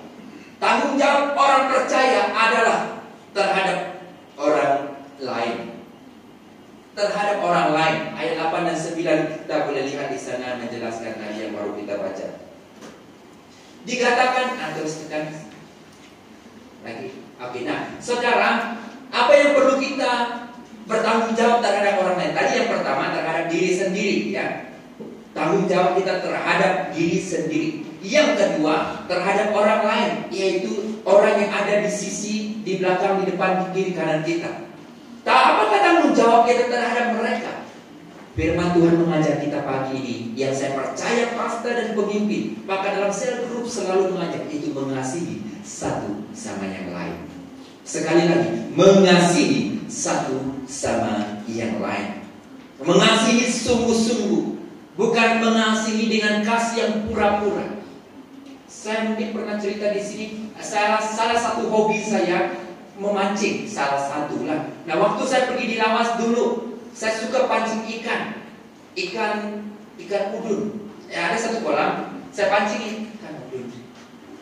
tanggung 0.62 1.00
jawab 1.00 1.34
orang 1.34 1.64
percaya 1.72 2.30
adalah 2.30 2.80
terhadap 3.34 3.78
orang 4.38 4.74
lain. 5.18 5.56
Terhadap 6.94 7.38
orang 7.40 7.68
lain. 7.72 7.98
Ayat 8.12 8.34
8 8.50 8.68
dan 8.68 8.76
9 8.76 9.34
kita 9.40 9.56
boleh 9.66 9.82
lihat 9.88 10.08
di 10.12 10.18
sana 10.20 10.60
menjelaskan 10.60 11.16
tadi 11.16 11.36
yang 11.48 11.56
baru 11.56 11.72
kita 11.78 11.94
baca. 11.96 12.26
Dikatakan, 13.88 14.46
nah, 14.60 14.68
terus 14.76 15.06
tekan 15.06 15.32
lagi. 16.84 17.08
Oke, 17.40 17.64
nah, 17.64 17.96
saudara, 17.96 18.76
apa 19.08 19.32
yang 19.32 19.56
perlu 19.56 19.80
kita 19.80 20.44
bertanggung 20.84 21.32
jawab 21.32 21.64
terhadap 21.64 22.04
orang 22.04 22.16
lain? 22.20 22.36
Tadi 22.36 22.52
yang 22.60 22.68
pertama 22.68 23.16
terhadap 23.16 23.48
diri 23.48 23.72
sendiri, 23.72 24.16
ya. 24.36 24.46
Tanggung 25.40 25.64
jawab 25.72 25.96
kita 25.96 26.20
terhadap 26.20 26.92
diri 26.92 27.16
sendiri. 27.16 27.70
Yang 28.04 28.28
kedua, 28.36 29.08
terhadap 29.08 29.56
orang 29.56 29.88
lain, 29.88 30.12
yaitu 30.28 31.00
orang 31.00 31.40
yang 31.40 31.48
ada 31.48 31.80
di 31.80 31.88
sisi, 31.88 32.60
di 32.60 32.76
belakang, 32.76 33.24
di 33.24 33.32
depan, 33.32 33.64
di 33.64 33.66
kiri, 33.72 33.96
kanan 33.96 34.20
kita. 34.20 34.68
Tak 35.24 35.40
apakah 35.56 35.80
tanggung 35.80 36.12
jawab 36.12 36.44
kita 36.44 36.68
terhadap 36.68 37.16
mereka? 37.16 37.64
Firman 38.36 38.76
Tuhan 38.76 39.00
mengajar 39.00 39.40
kita 39.40 39.64
pagi 39.64 39.96
ini 39.96 40.16
yang 40.36 40.52
saya 40.52 40.76
percaya 40.76 41.32
pastor 41.32 41.72
dan 41.72 41.96
pemimpin 41.96 42.60
maka 42.68 43.00
dalam 43.00 43.10
sel 43.10 43.48
grup 43.48 43.64
selalu 43.64 44.12
mengajak 44.12 44.44
itu 44.52 44.70
mengasihi 44.76 45.40
satu 45.64 46.28
sama 46.36 46.68
yang 46.68 46.92
lain. 46.92 47.16
Sekali 47.82 48.28
lagi 48.28 48.70
mengasihi 48.76 49.88
satu 49.88 50.62
sama 50.68 51.42
yang 51.48 51.80
lain. 51.80 52.28
Mengasihi 52.80 53.48
sungguh-sungguh 53.48 54.59
bukan 55.00 55.40
mengasihi 55.40 56.12
dengan 56.12 56.44
kasih 56.44 56.76
yang 56.76 56.94
pura-pura. 57.08 57.80
Saya 58.68 59.08
mungkin 59.08 59.32
pernah 59.32 59.56
cerita 59.56 59.96
di 59.96 60.02
sini 60.04 60.26
salah 60.60 61.00
salah 61.00 61.40
satu 61.40 61.72
hobi 61.72 61.96
saya 61.96 62.52
memancing 63.00 63.64
salah 63.64 63.96
satu 63.96 64.44
lah. 64.44 64.68
Nah 64.84 64.96
waktu 65.00 65.24
saya 65.24 65.48
pergi 65.48 65.72
di 65.72 65.76
Lawas 65.80 66.20
dulu 66.20 66.76
saya 66.92 67.16
suka 67.16 67.48
pancing 67.48 67.88
ikan, 67.98 68.44
ikan 68.92 69.64
ikan 70.04 70.36
udun. 70.36 70.92
Ya, 71.08 71.32
ada 71.32 71.38
satu 71.40 71.64
kolam, 71.64 72.20
saya 72.28 72.52
pancing 72.52 73.08
ikan 73.16 73.34
udun, 73.48 73.66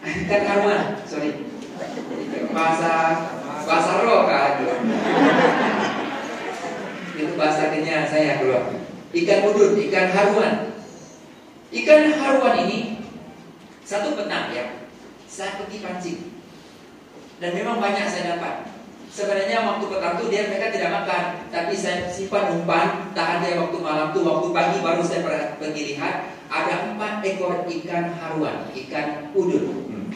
ikan 0.26 0.40
karuan, 0.42 0.82
sorry. 1.06 1.46
Bahasa 2.50 2.94
bahasa 3.62 4.02
roka 4.02 4.42
Itu 7.14 7.34
bahasa 7.38 7.70
saya 8.10 8.42
keluar. 8.42 8.87
Ikan 9.12 9.40
udun, 9.48 9.80
ikan 9.88 10.06
haruan. 10.12 10.54
Ikan 11.72 12.12
haruan 12.16 12.56
ini 12.68 13.00
satu 13.88 14.12
petang 14.12 14.52
ya, 14.52 14.84
saya 15.24 15.56
pergi 15.56 15.80
pancing 15.80 16.20
dan 17.40 17.56
memang 17.56 17.80
banyak 17.80 18.04
saya 18.04 18.36
dapat. 18.36 18.68
Sebenarnya 19.08 19.64
waktu 19.64 19.88
petang 19.88 20.20
itu 20.20 20.24
dia 20.28 20.52
mereka 20.52 20.68
tidak 20.68 20.90
makan, 20.92 21.24
tapi 21.48 21.72
saya 21.72 22.12
simpan 22.12 22.52
umpan, 22.52 23.08
tahan 23.16 23.40
dia 23.40 23.56
waktu 23.56 23.78
malam 23.80 24.12
tuh, 24.12 24.22
waktu 24.28 24.48
pagi 24.52 24.78
baru 24.84 25.00
saya 25.00 25.24
pergi 25.56 25.96
lihat 25.96 26.28
ada 26.52 26.92
empat 26.92 27.24
ekor 27.24 27.64
ikan 27.64 28.12
haruan, 28.20 28.68
ikan 28.76 29.32
udun. 29.32 29.64
Hmm. 29.88 30.08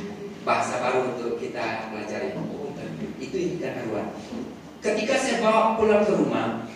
Bahasa 0.44 0.82
baru 0.84 1.16
untuk 1.16 1.40
kita 1.40 1.88
pelajari. 1.88 2.36
Itu 3.22 3.36
ikan 3.56 3.72
haruan. 3.80 4.06
Ketika 4.82 5.14
saya 5.14 5.40
bawa 5.40 5.78
pulang 5.78 6.02
ke 6.02 6.12
rumah, 6.12 6.66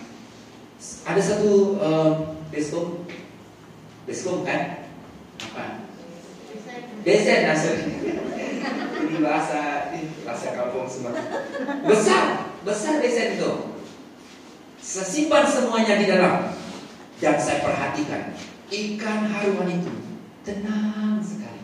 ada 1.07 1.23
satu 1.23 1.79
uh, 1.79 2.11
beskom, 2.51 3.07
beskom 4.07 4.43
kan? 4.43 4.91
Apa? 5.51 5.87
Besen 7.07 7.47
nasi. 7.47 7.73
Ini 9.07 9.19
bahasa 9.23 9.93
bahasa 10.27 10.49
kampung 10.59 10.91
semua. 10.91 11.15
Besar, 11.87 12.51
besar 12.67 12.99
besen 12.99 13.39
itu. 13.39 13.53
Saya 14.83 15.07
simpan 15.07 15.45
semuanya 15.47 15.99
di 15.99 16.07
dalam 16.07 16.55
dan 17.19 17.37
saya 17.39 17.63
perhatikan 17.63 18.35
ikan 18.71 19.31
haruan 19.31 19.71
itu 19.71 19.95
tenang 20.43 21.23
sekali. 21.23 21.63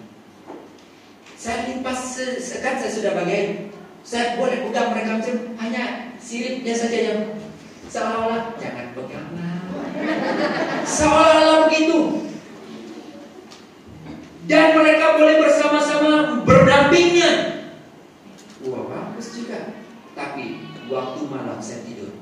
Saya 1.39 1.71
limpas 1.71 2.19
sekan 2.19 2.79
saya 2.79 2.91
sudah 2.91 3.13
bagian. 3.19 3.71
Saya 4.03 4.35
boleh 4.35 4.67
pegang 4.67 4.91
mereka 4.91 5.23
hanya 5.63 6.15
siripnya 6.19 6.75
saja 6.75 6.99
yang 6.99 7.21
Seolah-olah 7.93 8.57
jangan 8.57 8.97
peganglah. 8.97 9.61
Seolah-olah 10.89 11.59
begitu. 11.69 12.25
Dan 14.49 14.81
mereka 14.81 15.21
boleh 15.21 15.37
bersama-sama 15.45 16.41
berdampingan. 16.49 17.69
Wah 18.65 18.83
bagus 18.89 19.37
juga. 19.37 19.77
Tapi 20.17 20.73
waktu 20.89 21.21
malam 21.29 21.61
saya 21.61 21.85
tidur, 21.85 22.17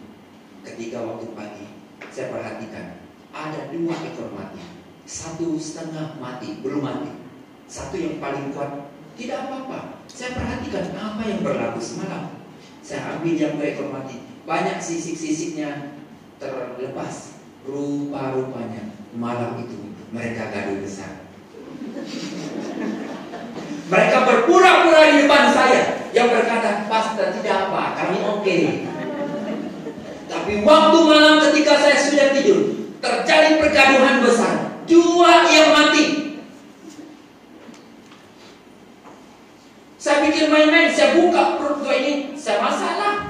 ketika 0.66 1.07
waktu 1.07 1.31
pagi 1.39 1.66
saya 2.11 2.35
perhatikan 2.35 3.07
ada 3.31 3.71
dua 3.71 3.95
ekor 4.11 4.35
mati, 4.35 4.59
satu 5.07 5.55
setengah 5.55 6.18
mati, 6.18 6.59
belum 6.66 6.83
mati, 6.83 7.14
satu 7.71 7.95
yang 7.95 8.18
paling 8.18 8.51
kuat 8.51 8.91
tidak 9.14 9.47
apa-apa. 9.47 10.03
Saya 10.11 10.35
perhatikan 10.35 10.91
apa 10.99 11.23
yang 11.31 11.47
berlaku 11.47 11.79
semalam. 11.79 12.43
Saya 12.83 13.14
ambil 13.14 13.39
yang 13.39 13.55
dua 13.55 13.66
ekor 13.71 13.89
mati, 13.95 14.30
banyak 14.45 14.78
sisik-sisiknya 14.80 15.97
terlepas. 16.41 17.41
Rupa-rupanya 17.61 18.88
malam 19.12 19.61
itu 19.61 19.93
mereka 20.16 20.49
gaduh 20.49 20.80
besar. 20.80 21.28
Mereka 23.91 24.16
berpura-pura 24.22 25.03
di 25.12 25.16
depan 25.26 25.45
saya 25.53 26.09
yang 26.16 26.30
berkata, 26.30 26.86
Pastor 26.86 27.34
tidak 27.36 27.68
apa, 27.68 27.82
kami 27.99 28.18
oke. 28.22 28.59
Tapi 30.30 30.53
waktu 30.62 30.99
malam 31.05 31.36
ketika 31.51 31.74
saya 31.74 31.97
sudah 31.99 32.26
tidur, 32.32 32.61
terjadi 33.03 33.59
pergaduhan 33.59 34.22
besar. 34.22 34.55
Dua 34.86 35.47
yang 35.51 35.68
mati. 35.74 36.05
Saya 40.01 40.24
pikir 40.24 40.49
main-main, 40.49 40.88
saya 40.91 41.18
buka 41.20 41.61
perut 41.61 41.84
dua 41.84 41.95
ini, 41.99 42.32
saya 42.32 42.62
masalah. 42.62 43.30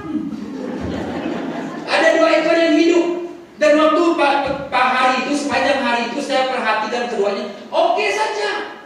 Ada 2.21 2.29
dua 2.29 2.37
ekor 2.37 2.57
yang 2.61 2.77
hidup. 2.77 3.07
Dan 3.57 3.71
waktu 3.81 4.01
Pak, 4.69 4.87
hari 4.93 5.15
itu, 5.25 5.33
sepanjang 5.37 5.81
hari 5.81 6.13
itu 6.13 6.21
saya 6.21 6.53
perhatikan 6.53 7.09
keduanya, 7.09 7.45
oke 7.69 8.05
saja. 8.13 8.77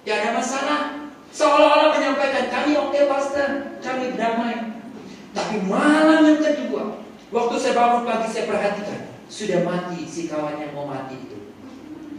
Tidak 0.00 0.16
ada 0.16 0.30
masalah. 0.36 0.80
Seolah-olah 1.28 1.92
menyampaikan, 1.92 2.48
kami 2.48 2.76
oke 2.76 3.00
pastor, 3.04 3.80
kami 3.84 4.16
damai. 4.16 4.80
Tapi 5.36 5.56
malam 5.68 6.24
yang 6.24 6.40
kedua, 6.40 7.04
waktu 7.32 7.54
saya 7.60 7.76
bangun 7.76 8.02
pagi 8.08 8.28
saya 8.32 8.44
perhatikan, 8.48 9.00
sudah 9.28 9.60
mati 9.62 10.08
si 10.08 10.26
kawan 10.28 10.56
yang 10.56 10.72
mau 10.72 10.88
mati 10.88 11.20
itu. 11.20 11.36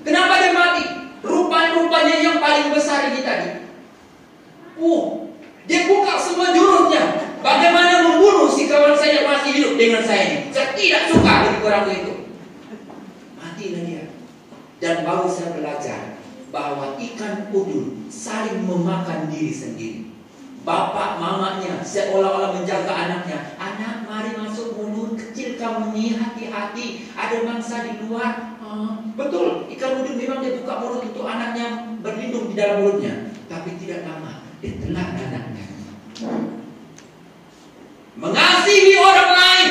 Kenapa 0.05 0.41
dia 0.41 0.53
mati? 0.53 0.84
Rupanya-rupanya 1.22 2.16
yang 2.22 2.38
paling 2.38 2.70
besar 2.74 3.14
ini 3.14 3.22
tadi. 3.22 3.49
Uh, 4.78 5.30
dia 5.72 5.88
buka 5.88 6.19
semua 6.19 6.51
jurusnya. 6.51 7.32
Bagaimana 7.39 8.03
membunuh 8.03 8.51
si 8.51 8.67
kawan 8.67 8.91
saya 8.91 9.24
masih 9.24 9.55
hidup 9.55 9.74
dengan 9.80 10.03
saya 10.03 10.24
ini? 10.28 10.38
Saya 10.51 10.76
tidak 10.76 11.07
suka 11.07 11.34
dari 11.47 11.59
orang 11.63 11.88
itu. 11.88 12.15
Matilah 13.39 13.82
dia. 13.88 14.03
Dan 14.84 15.07
baru 15.07 15.32
saya 15.32 15.55
belajar 15.55 16.19
bahwa 16.51 16.99
ikan 16.99 17.47
udun 17.55 18.11
saling 18.11 18.67
memakan 18.67 19.32
diri 19.32 19.55
sendiri. 19.55 20.11
Bapak 20.61 21.17
mamanya 21.17 21.82
seolah-olah 21.82 22.53
menjaga 22.53 22.91
anaknya. 22.91 23.55
Anak 23.57 24.05
mari 24.05 24.36
masuk 24.38 24.78
mulut 24.78 25.17
kecil 25.17 25.55
kamu 25.55 25.95
nih 25.95 26.19
hati-hati. 26.19 27.09
Ada 27.15 27.47
mangsa 27.47 27.88
di 27.88 28.05
luar. 28.05 28.59
Ah, 28.61 29.01
betul, 29.15 29.72
ikan 29.72 30.03
udun 30.03 30.19
memang 30.19 30.43
dia 30.43 30.61
buka 30.61 30.84
mulut 30.84 31.01
untuk 31.07 31.26
anaknya 31.26 31.97
berlindung 32.03 32.51
di 32.51 32.59
dalam 32.59 32.86
mulutnya. 32.86 33.34
Tapi 33.49 33.82
tidak 33.82 34.05
lama 34.05 34.40
dia 34.62 34.78
telan 34.78 35.09
anaknya. 35.18 35.66
Mengasihi 38.14 38.93
orang 39.01 39.32
lain. 39.34 39.70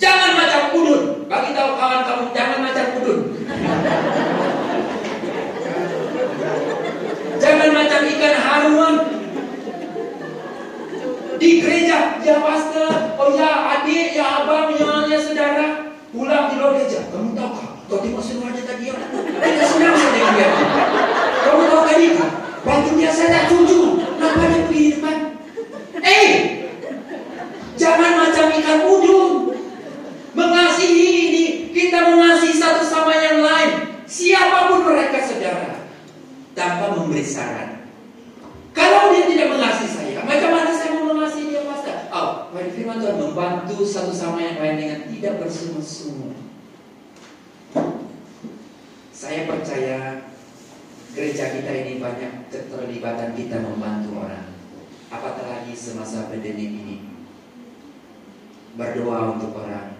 Jangan 0.00 0.32
macam 0.40 0.62
udun. 0.72 1.02
Bagi 1.28 1.52
tahu 1.52 1.70
kawan 1.76 2.00
kamu 2.08 2.24
jangan 2.32 2.58
macam 2.64 2.86
udun. 2.96 3.18
Jangan 7.36 7.68
macam 7.76 8.00
ikan 8.08 8.34
haruan. 8.40 8.94
Di 11.36 11.60
gereja, 11.60 12.16
ya 12.24 12.40
pastor, 12.40 13.12
oh 13.20 13.36
ya 13.36 13.76
adik, 13.76 14.16
ya 14.16 14.40
abang, 14.40 14.72
ya, 14.72 15.04
ya 15.04 15.20
saudara, 15.20 15.92
pulang 16.08 16.48
di 16.48 16.56
luar 16.56 16.80
gereja. 16.80 17.12
Kamu 17.12 17.36
tahu 17.36 17.50
kah? 17.52 17.68
Kau 17.92 18.00
tengok 18.00 18.24
semuanya 18.24 18.64
tadi 18.64 18.88
ya? 18.88 18.96
Kita 19.44 19.64
senang 19.68 19.94
saya 20.00 20.10
dengan 20.16 20.32
dia. 20.32 20.48
Kamu 21.44 21.62
tahu 21.68 21.82
tadi? 21.84 22.06
Waktu 22.66 22.90
dia 22.98 23.10
saya 23.14 23.28
tak 23.30 23.44
cucu, 23.52 24.00
di 24.76 24.92
depan? 24.92 25.16
Eh, 26.04 26.28
jangan 27.80 28.12
macam 28.28 28.46
ikan 28.52 28.78
udun. 28.84 29.32
Mengasihi 30.36 31.08
ini, 31.32 31.44
kita 31.72 32.12
mengasihi 32.12 32.54
satu 32.60 32.84
sama 32.84 33.16
yang 33.16 33.40
lain. 33.40 34.04
Siapa 34.04 34.68
pun 34.68 34.84
mereka 34.84 35.24
saudara, 35.24 35.88
tanpa 36.52 36.92
memberi 36.92 37.24
saran. 37.24 37.88
Kalau 38.76 39.16
dia 39.16 39.24
tidak 39.24 39.56
mengasihi 39.56 39.88
saya, 39.88 40.20
macam 40.20 40.50
mana 40.52 40.70
saya 40.76 41.00
mau 41.00 41.16
mengasihi 41.16 41.48
dia 41.56 41.64
pastor? 41.64 41.96
Oh, 42.12 42.52
pada 42.52 42.68
firman 42.68 43.00
Tuhan 43.00 43.16
membantu 43.16 43.80
satu 43.88 44.12
sama 44.12 44.44
yang 44.44 44.60
lain 44.60 44.76
dengan 44.76 45.00
tidak 45.08 45.40
bersungut-sungut. 45.40 46.36
Saya 49.16 49.48
percaya 49.48 50.28
gereja 51.16 51.48
kita 51.56 51.72
ini 51.72 51.96
banyak 51.96 52.52
keterlibatan 52.52 53.32
kita 53.32 53.64
membantu 53.64 54.20
orang. 54.20 54.52
Apatah 55.08 55.48
lagi 55.48 55.72
semasa 55.72 56.28
pandemi 56.28 56.76
ini. 56.76 56.96
Berdoa 58.76 59.40
untuk 59.40 59.56
orang. 59.56 59.96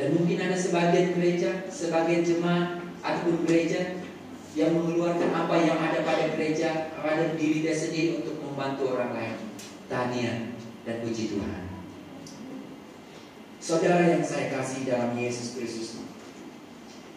Dan 0.00 0.16
mungkin 0.16 0.40
ada 0.40 0.56
sebagian 0.56 1.12
gereja, 1.12 1.68
sebagian 1.68 2.24
jemaat 2.24 2.80
ataupun 3.04 3.44
gereja 3.44 4.00
yang 4.56 4.72
mengeluarkan 4.72 5.36
apa 5.36 5.54
yang 5.60 5.76
ada 5.76 6.00
pada 6.00 6.32
gereja, 6.32 6.96
pada 6.96 7.36
diri 7.36 7.60
dia 7.60 7.76
sendiri 7.76 8.24
untuk 8.24 8.40
membantu 8.40 8.96
orang 8.96 9.12
lain. 9.12 9.36
Tania 9.92 10.56
dan 10.88 11.04
puji 11.04 11.36
Tuhan. 11.36 11.68
Saudara 13.60 14.08
yang 14.08 14.24
saya 14.24 14.48
kasih 14.48 14.88
dalam 14.88 15.12
Yesus 15.12 15.52
Kristus. 15.52 16.00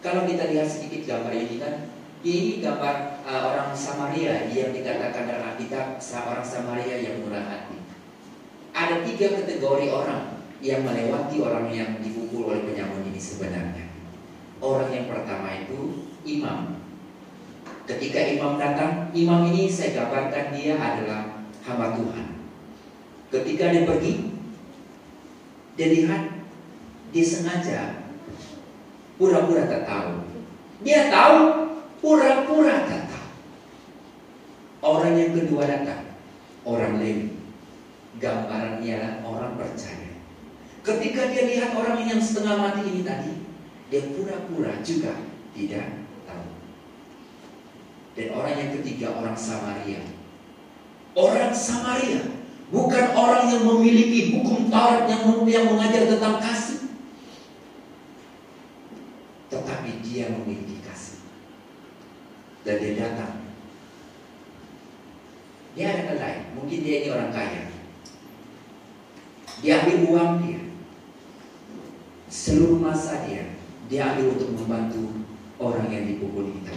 Kalau 0.04 0.28
kita 0.28 0.52
lihat 0.52 0.68
sedikit 0.68 1.08
gambar 1.08 1.32
ini 1.32 1.56
kan, 1.56 1.93
ini 2.24 2.64
gambar 2.64 3.20
uh, 3.28 3.42
orang 3.52 3.76
Samaria 3.76 4.48
yang 4.48 4.72
dikatakan 4.72 5.28
dalam 5.28 5.52
Alkitab 5.52 6.00
orang 6.00 6.40
Samaria 6.40 6.96
yang 7.04 7.20
murah 7.20 7.44
hati. 7.44 7.76
Ada 8.72 9.04
tiga 9.04 9.44
kategori 9.44 9.92
orang 9.92 10.40
yang 10.64 10.80
melewati 10.80 11.36
orang 11.44 11.68
yang 11.68 12.00
dipukul 12.00 12.48
oleh 12.48 12.64
penyamun 12.64 13.04
ini 13.12 13.20
sebenarnya. 13.20 13.92
Orang 14.64 14.88
yang 14.88 15.12
pertama 15.12 15.52
itu 15.52 16.08
imam. 16.24 16.80
Ketika 17.84 18.24
imam 18.32 18.56
datang, 18.56 19.12
imam 19.12 19.44
ini 19.52 19.68
saya 19.68 19.92
gambarkan 19.92 20.56
dia 20.56 20.80
adalah 20.80 21.44
hamba 21.68 21.92
Tuhan. 21.92 22.26
Ketika 23.28 23.68
dia 23.68 23.84
pergi, 23.84 24.32
dia 25.76 25.88
lihat, 25.92 26.22
dia 27.12 27.24
sengaja 27.28 28.08
pura-pura 29.20 29.68
tak 29.68 29.84
tahu. 29.84 30.24
Dia 30.80 31.12
tahu, 31.12 31.63
pura-pura 32.04 32.84
tahu. 32.84 33.24
Orang 34.84 35.16
yang 35.16 35.32
kedua 35.32 35.64
datang, 35.64 36.04
orang 36.68 37.00
Lewi. 37.00 37.40
Gambaran 38.20 38.84
ialah 38.84 39.24
orang 39.24 39.56
percaya. 39.56 40.12
Ketika 40.84 41.32
dia 41.32 41.48
lihat 41.48 41.72
orang 41.72 42.04
yang 42.04 42.20
setengah 42.20 42.60
mati 42.60 42.84
ini 42.84 43.00
tadi, 43.00 43.32
dia 43.88 44.04
pura-pura 44.12 44.84
juga 44.84 45.16
tidak 45.56 46.04
tahu. 46.28 46.46
Dan 48.12 48.28
orang 48.36 48.54
yang 48.60 48.70
ketiga 48.78 49.16
orang 49.16 49.32
Samaria. 49.32 50.04
Orang 51.16 51.56
Samaria 51.56 52.22
bukan 52.68 53.04
orang 53.16 53.50
yang 53.50 53.62
memiliki 53.64 54.36
hukum 54.36 54.68
Taurat 54.68 55.08
yang 55.08 55.24
yang 55.48 55.66
mengajar 55.72 56.04
tentang 56.06 56.36
kasih. 56.38 56.84
Tetapi 59.48 59.90
dia 60.04 60.28
memiliki 60.30 60.84
kasih. 60.84 61.24
Dan 62.64 62.76
dia 62.80 62.92
datang. 62.96 63.44
Dia 65.74 65.86
ada 65.90 66.14
lain, 66.16 66.42
mungkin 66.54 66.78
dia 66.80 66.96
ini 67.02 67.08
orang 67.10 67.34
kaya. 67.34 67.66
Dia 69.60 69.84
ambil 69.84 69.98
uang 70.08 70.32
dia. 70.42 70.60
Seluruh 72.30 72.78
masa 72.80 73.26
dia, 73.26 73.58
dia 73.86 74.14
ambil 74.14 74.38
untuk 74.38 74.54
membantu 74.54 75.26
orang 75.58 75.86
yang 75.90 76.04
dipukul 76.08 76.50
kita. 76.50 76.74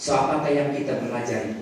So 0.00 0.16
apakah 0.16 0.50
yang 0.50 0.72
kita 0.72 0.98
pelajari? 1.02 1.60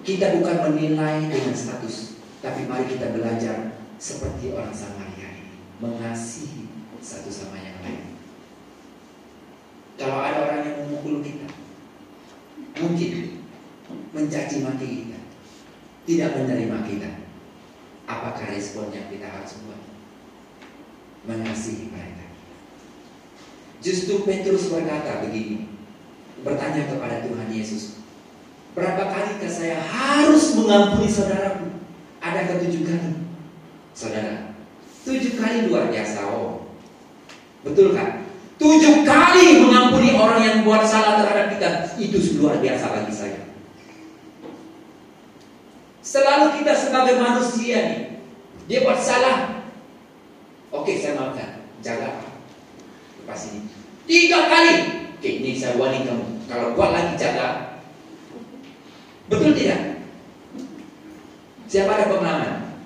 Kita 0.00 0.40
bukan 0.40 0.56
menilai 0.72 1.28
dengan 1.28 1.54
status, 1.54 2.20
tapi 2.40 2.64
mari 2.64 2.88
kita 2.88 3.12
belajar 3.12 3.76
seperti 4.00 4.56
orang 4.56 4.72
Samaria 4.72 5.28
ini, 5.40 5.60
mengasihi 5.76 6.68
satu 7.04 7.28
sama 7.28 7.60
yang 7.60 7.78
lain. 7.84 8.09
Kalau 10.00 10.16
ada 10.16 10.48
orang 10.48 10.64
yang 10.64 10.76
memukul 10.80 11.20
kita, 11.20 11.44
mungkin 12.80 13.44
mencaci 14.16 14.64
maki 14.64 14.88
kita, 15.04 15.20
tidak 16.08 16.40
menerima 16.40 16.78
kita. 16.88 17.10
Apakah 18.08 18.48
respon 18.48 18.88
yang 18.96 19.12
kita 19.12 19.28
harus 19.28 19.60
buat? 19.60 19.76
Mengasihi 21.28 21.92
mereka. 21.92 22.32
Justru 23.84 24.24
Petrus 24.24 24.72
berkata 24.72 25.20
begini, 25.20 25.68
bertanya 26.40 26.88
kepada 26.88 27.20
Tuhan 27.20 27.52
Yesus, 27.52 28.00
berapa 28.72 29.04
kali 29.04 29.36
saya 29.52 29.84
harus 29.84 30.56
mengampuni 30.56 31.12
saudaraku? 31.12 31.76
Ada 32.24 32.56
ketujuh 32.56 32.88
kali, 32.88 33.12
saudara. 33.92 34.56
Tujuh 35.04 35.36
kali 35.36 35.68
luar 35.68 35.92
biasa, 35.92 36.24
oh. 36.32 36.72
Betul 37.60 37.92
kan? 37.92 38.19
Tujuh 38.60 39.08
kali 39.08 39.64
mengampuni 39.64 40.12
orang 40.12 40.44
yang 40.44 40.58
buat 40.68 40.84
salah 40.84 41.24
terhadap 41.24 41.56
kita 41.56 41.68
itu 41.96 42.20
luar 42.36 42.60
biasa 42.60 42.92
bagi 42.92 43.14
saya. 43.16 43.40
Selalu 46.04 46.60
kita 46.60 46.76
sebagai 46.76 47.16
manusia 47.16 47.78
nih, 47.88 48.02
dia 48.68 48.84
buat 48.84 49.00
salah. 49.00 49.64
Oke, 50.76 51.00
saya 51.00 51.16
maafkan. 51.16 51.64
Jaga 51.80 52.20
Lepas 53.24 53.48
ini. 53.48 53.64
Tiga 54.04 54.44
kali. 54.52 54.72
Oke, 55.16 55.30
ini 55.40 55.56
saya 55.56 55.80
wani 55.80 56.04
kamu. 56.04 56.44
Kalau 56.44 56.76
buat 56.76 56.92
lagi 56.92 57.16
jaga. 57.16 57.80
Betul 59.32 59.56
tidak? 59.56 60.04
Siapa 61.64 61.96
ada 61.96 62.12
pengalaman? 62.12 62.76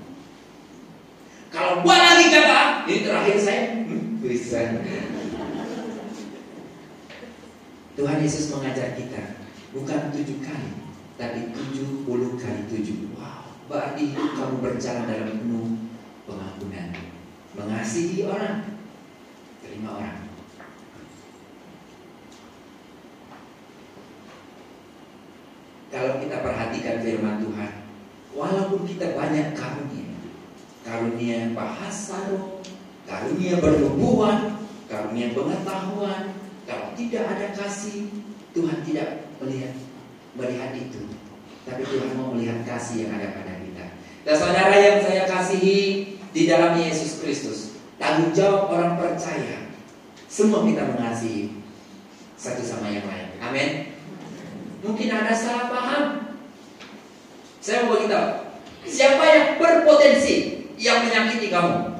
Kalau 1.51 1.83
buat 1.83 1.99
lagi 1.99 2.31
jaga, 2.31 2.87
ini 2.87 3.03
terakhir 3.03 3.37
saya. 3.43 3.62
Hmm. 3.91 5.13
Tuhan 7.95 8.18
Yesus 8.18 8.51
mengajar 8.51 8.99
kita 8.99 9.38
bukan 9.70 10.11
tujuh 10.11 10.42
kali, 10.42 10.70
tapi 11.14 11.55
tujuh 11.55 12.03
puluh 12.03 12.34
kali 12.34 12.66
tujuh. 12.66 13.14
Wow, 13.14 13.55
berarti 13.70 14.18
kamu 14.18 14.59
berjalan 14.59 15.07
dalam 15.07 15.30
penuh 15.38 15.68
pengampunan, 16.26 16.90
mengasihi 17.55 18.26
orang, 18.26 18.82
terima 19.62 19.95
orang. 19.95 20.18
Kalau 25.95 26.18
kita 26.18 26.42
perhatikan 26.42 26.99
firman 26.99 27.38
Tuhan, 27.38 27.72
walaupun 28.34 28.82
kita 28.82 29.14
banyak 29.14 29.55
karunia, 29.55 30.18
karunia 30.82 31.55
bahasa 31.55 32.34
roh, 32.34 32.59
karunia 33.07 33.62
bernubuat, 33.62 34.59
karunia 34.90 35.30
pengetahuan, 35.30 36.43
kalau 36.64 36.96
tidak 36.96 37.24
ada 37.28 37.46
kasih, 37.52 38.08
Tuhan 38.56 38.80
tidak 38.84 39.28
melihat 39.40 39.72
melihat 40.34 40.70
itu. 40.74 41.02
Tapi 41.64 41.82
Tuhan 41.84 42.16
mau 42.16 42.32
melihat 42.36 42.64
kasih 42.64 43.08
yang 43.08 43.16
ada 43.16 43.32
pada 43.32 43.56
kita. 43.60 43.84
Dan 44.24 44.34
saudara 44.36 44.76
yang 44.76 44.98
saya 45.00 45.24
kasihi 45.24 45.80
di 46.32 46.42
dalam 46.44 46.76
Yesus 46.76 47.20
Kristus, 47.20 47.80
tanggung 47.96 48.32
jawab 48.36 48.72
orang 48.72 49.00
percaya. 49.00 49.72
Semua 50.28 50.66
kita 50.66 50.92
mengasihi 50.92 51.62
satu 52.34 52.60
sama 52.60 52.90
yang 52.90 53.06
lain. 53.06 53.28
Amin. 53.38 53.70
Mungkin 54.84 55.08
ada 55.08 55.32
salah 55.32 55.72
paham. 55.72 56.04
Saya 57.64 57.88
mau 57.88 57.96
beritahu, 57.96 58.52
siapa 58.84 59.24
yang 59.24 59.46
berpotensi 59.56 60.68
yang 60.76 61.08
menyakiti 61.08 61.48
kamu? 61.48 61.96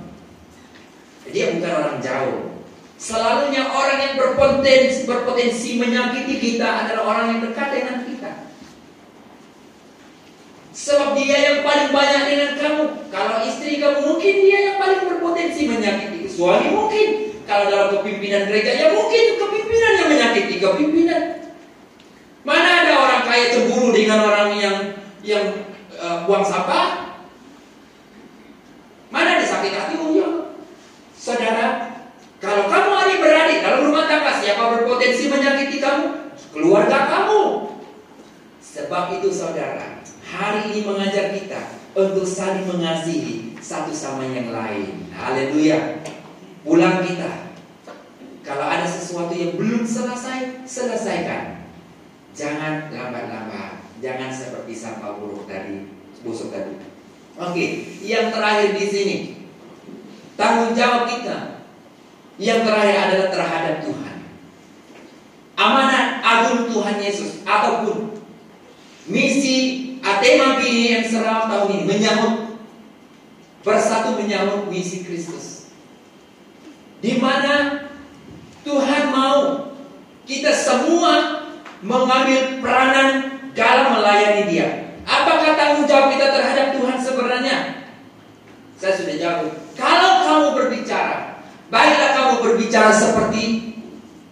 Dia 1.33 1.57
bukan 1.57 1.73
orang 1.73 1.99
jauh. 2.05 2.54
Selalunya 2.95 3.69
orang 3.69 3.99
yang 4.01 4.15
berpotensi, 4.17 5.05
berpotensi 5.05 5.77
menyakiti 5.77 6.39
kita 6.39 6.87
adalah 6.87 7.03
orang 7.05 7.27
yang 7.37 7.41
dekat 7.51 7.69
dengan 7.75 7.97
kita. 8.07 8.33
Sebab 10.75 11.15
dia 11.19 11.39
yang 11.39 11.59
paling 11.63 11.91
banyak 11.95 12.23
dengan 12.27 12.51
kamu. 12.59 12.85
Kalau 13.11 13.37
istri 13.47 13.79
kamu 13.79 13.99
mungkin 14.11 14.35
dia 14.43 14.59
yang 14.73 14.77
paling 14.79 15.07
berpotensi 15.07 15.71
menyakiti. 15.71 16.27
Suami 16.27 16.71
mungkin. 16.71 17.09
Kalau 17.45 17.69
dalam 17.69 17.89
kepimpinan 18.01 18.49
gereja 18.49 18.73
ya 18.73 18.87
mungkin 18.97 19.37
kepimpinan 19.37 19.93
yang 20.01 20.09
menyakiti 20.09 20.55
kepimpinan. 20.59 21.23
Mana 22.41 22.85
ada 22.85 22.93
orang 23.01 23.23
kaya 23.29 23.53
cemburu 23.53 23.93
dengan 23.93 24.25
orang 24.25 24.51
yang 24.57 24.77
yang 25.21 25.45
uh, 26.01 26.25
buang 26.25 26.45
sampah? 26.45 27.17
Mana 29.13 29.39
ada 29.39 29.47
sakit 29.47 29.73
hati? 29.73 29.95
Saudara, 31.25 31.94
kalau 32.45 32.69
kamu 32.69 32.91
hari 32.93 33.15
beradik 33.25 33.65
dalam 33.65 33.89
rumah 33.89 34.05
tangga, 34.05 34.37
siapa 34.37 34.77
berpotensi 34.77 35.33
menyakiti 35.33 35.81
kamu? 35.81 36.37
Keluarga 36.53 37.09
kamu. 37.09 37.73
Sebab 38.61 39.17
itu 39.17 39.33
saudara, 39.33 40.05
hari 40.29 40.69
ini 40.69 40.85
mengajar 40.85 41.33
kita 41.33 41.81
untuk 41.97 42.29
saling 42.29 42.69
mengasihi 42.69 43.57
satu 43.65 43.97
sama 43.97 44.29
yang 44.29 44.53
lain. 44.53 45.09
Haleluya. 45.17 46.05
Pulang 46.61 47.01
kita. 47.01 47.57
Kalau 48.45 48.69
ada 48.69 48.85
sesuatu 48.85 49.33
yang 49.33 49.57
belum 49.57 49.89
selesai, 49.89 50.69
selesaikan. 50.69 51.65
Jangan 52.37 52.93
lambat-lambat. 52.93 53.81
Jangan 54.05 54.29
seperti 54.29 54.77
sampah 54.77 55.17
buruk 55.17 55.49
tadi, 55.49 55.89
busuk 56.21 56.53
tadi. 56.53 56.77
Oke, 57.41 57.89
yang 58.05 58.29
terakhir 58.29 58.77
di 58.77 58.85
sini. 58.85 59.17
Tanggung 60.37 60.77
jawab 60.77 61.09
kita. 61.09 61.54
Yang 62.37 62.67
terakhir 62.67 62.97
adalah 62.99 63.29
terhadap 63.31 63.77
Tuhan. 63.87 64.17
Amanat 65.55 66.07
agung 66.19 66.67
Tuhan 66.67 66.97
Yesus 66.99 67.47
ataupun 67.47 68.19
misi 69.07 69.87
Atema 70.03 70.59
BIM 70.59 71.07
Serau 71.07 71.47
tahun 71.47 71.69
ini 71.71 71.85
menyambut 71.87 72.59
bersatu 73.65 74.21
menyambut 74.21 74.69
misi 74.69 75.07
Kristus. 75.07 75.73
Di 77.01 77.17
mana 77.23 77.87
Tuhan 78.67 79.15
mau 79.15 79.71
kita 80.29 80.53
semua 80.53 81.45
mengambil 81.85 82.61
peranan 82.61 83.09
dalam 83.53 84.01
melayani 84.01 84.43
dia. 84.51 84.69
Apakah 85.05 85.53
tanggung 85.57 85.85
jawab 85.89 86.13
kita 86.17 86.33
terhadap 86.33 86.67
Tuhan 86.77 86.97
sebenarnya? 87.01 87.57
Saya 88.81 88.93
sudah 89.01 89.17
jawab. 89.17 89.49
Kalau 89.77 90.13
kamu 90.25 90.49
berbicara, 90.57 91.24
baiklah 91.69 92.11
kamu 92.17 92.35
berbicara 92.43 92.91
seperti 92.93 93.75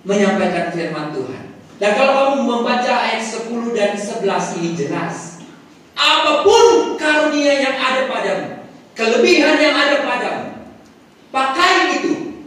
menyampaikan 0.03 0.73
firman 0.75 1.15
Tuhan. 1.15 1.45
Dan 1.79 1.91
kalau 1.99 2.13
kamu 2.15 2.37
membaca 2.47 2.93
ayat 2.95 3.23
10 3.23 3.75
dan 3.75 3.93
11 3.99 4.59
ini 4.63 4.71
jelas. 4.79 5.43
Apa 5.93 6.41
pun 6.43 6.97
karunia 6.97 7.53
yang 7.63 7.77
ada 7.77 8.09
padamu, 8.09 8.65
kelebihan 8.97 9.61
yang 9.61 9.77
ada 9.77 9.97
padamu, 10.03 10.47
pakai 11.29 12.01
itu 12.01 12.43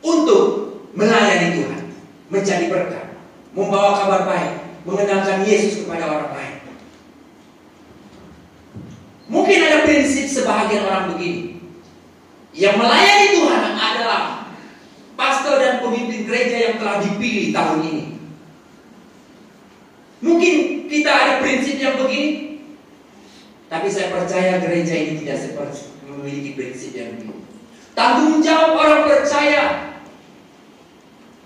untuk 0.00 0.76
melayani 0.94 1.60
Tuhan, 1.60 1.82
menjadi 2.30 2.64
berkat 2.70 3.06
membawa 3.56 3.96
kabar 3.96 4.22
baik, 4.28 4.52
mengenalkan 4.84 5.48
Yesus 5.48 5.82
kepada 5.82 6.12
orang 6.12 6.30
lain. 6.36 6.56
Mungkin 9.26 9.58
ada 9.58 9.88
prinsip 9.88 10.28
sebahagian 10.28 10.86
orang 10.86 11.16
begini. 11.16 11.55
Yang 12.56 12.74
melayani 12.80 13.26
Tuhan 13.36 13.64
adalah 13.76 14.22
pastor 15.12 15.60
dan 15.60 15.84
pemimpin 15.84 16.24
gereja 16.24 16.56
yang 16.56 16.74
telah 16.80 17.04
dipilih 17.04 17.52
tahun 17.52 17.80
ini. 17.84 18.04
Mungkin 20.24 20.54
kita 20.88 21.10
ada 21.12 21.32
prinsip 21.44 21.76
yang 21.76 22.00
begini, 22.00 22.64
tapi 23.68 23.92
saya 23.92 24.08
percaya 24.08 24.56
gereja 24.64 24.96
ini 24.96 25.20
tidak 25.20 25.38
seperti 25.44 25.92
memiliki 26.08 26.56
prinsip 26.56 26.96
yang 26.96 27.12
begini. 27.12 27.44
Tanggung 27.92 28.40
jawab 28.40 28.80
orang 28.80 29.02
percaya, 29.04 29.92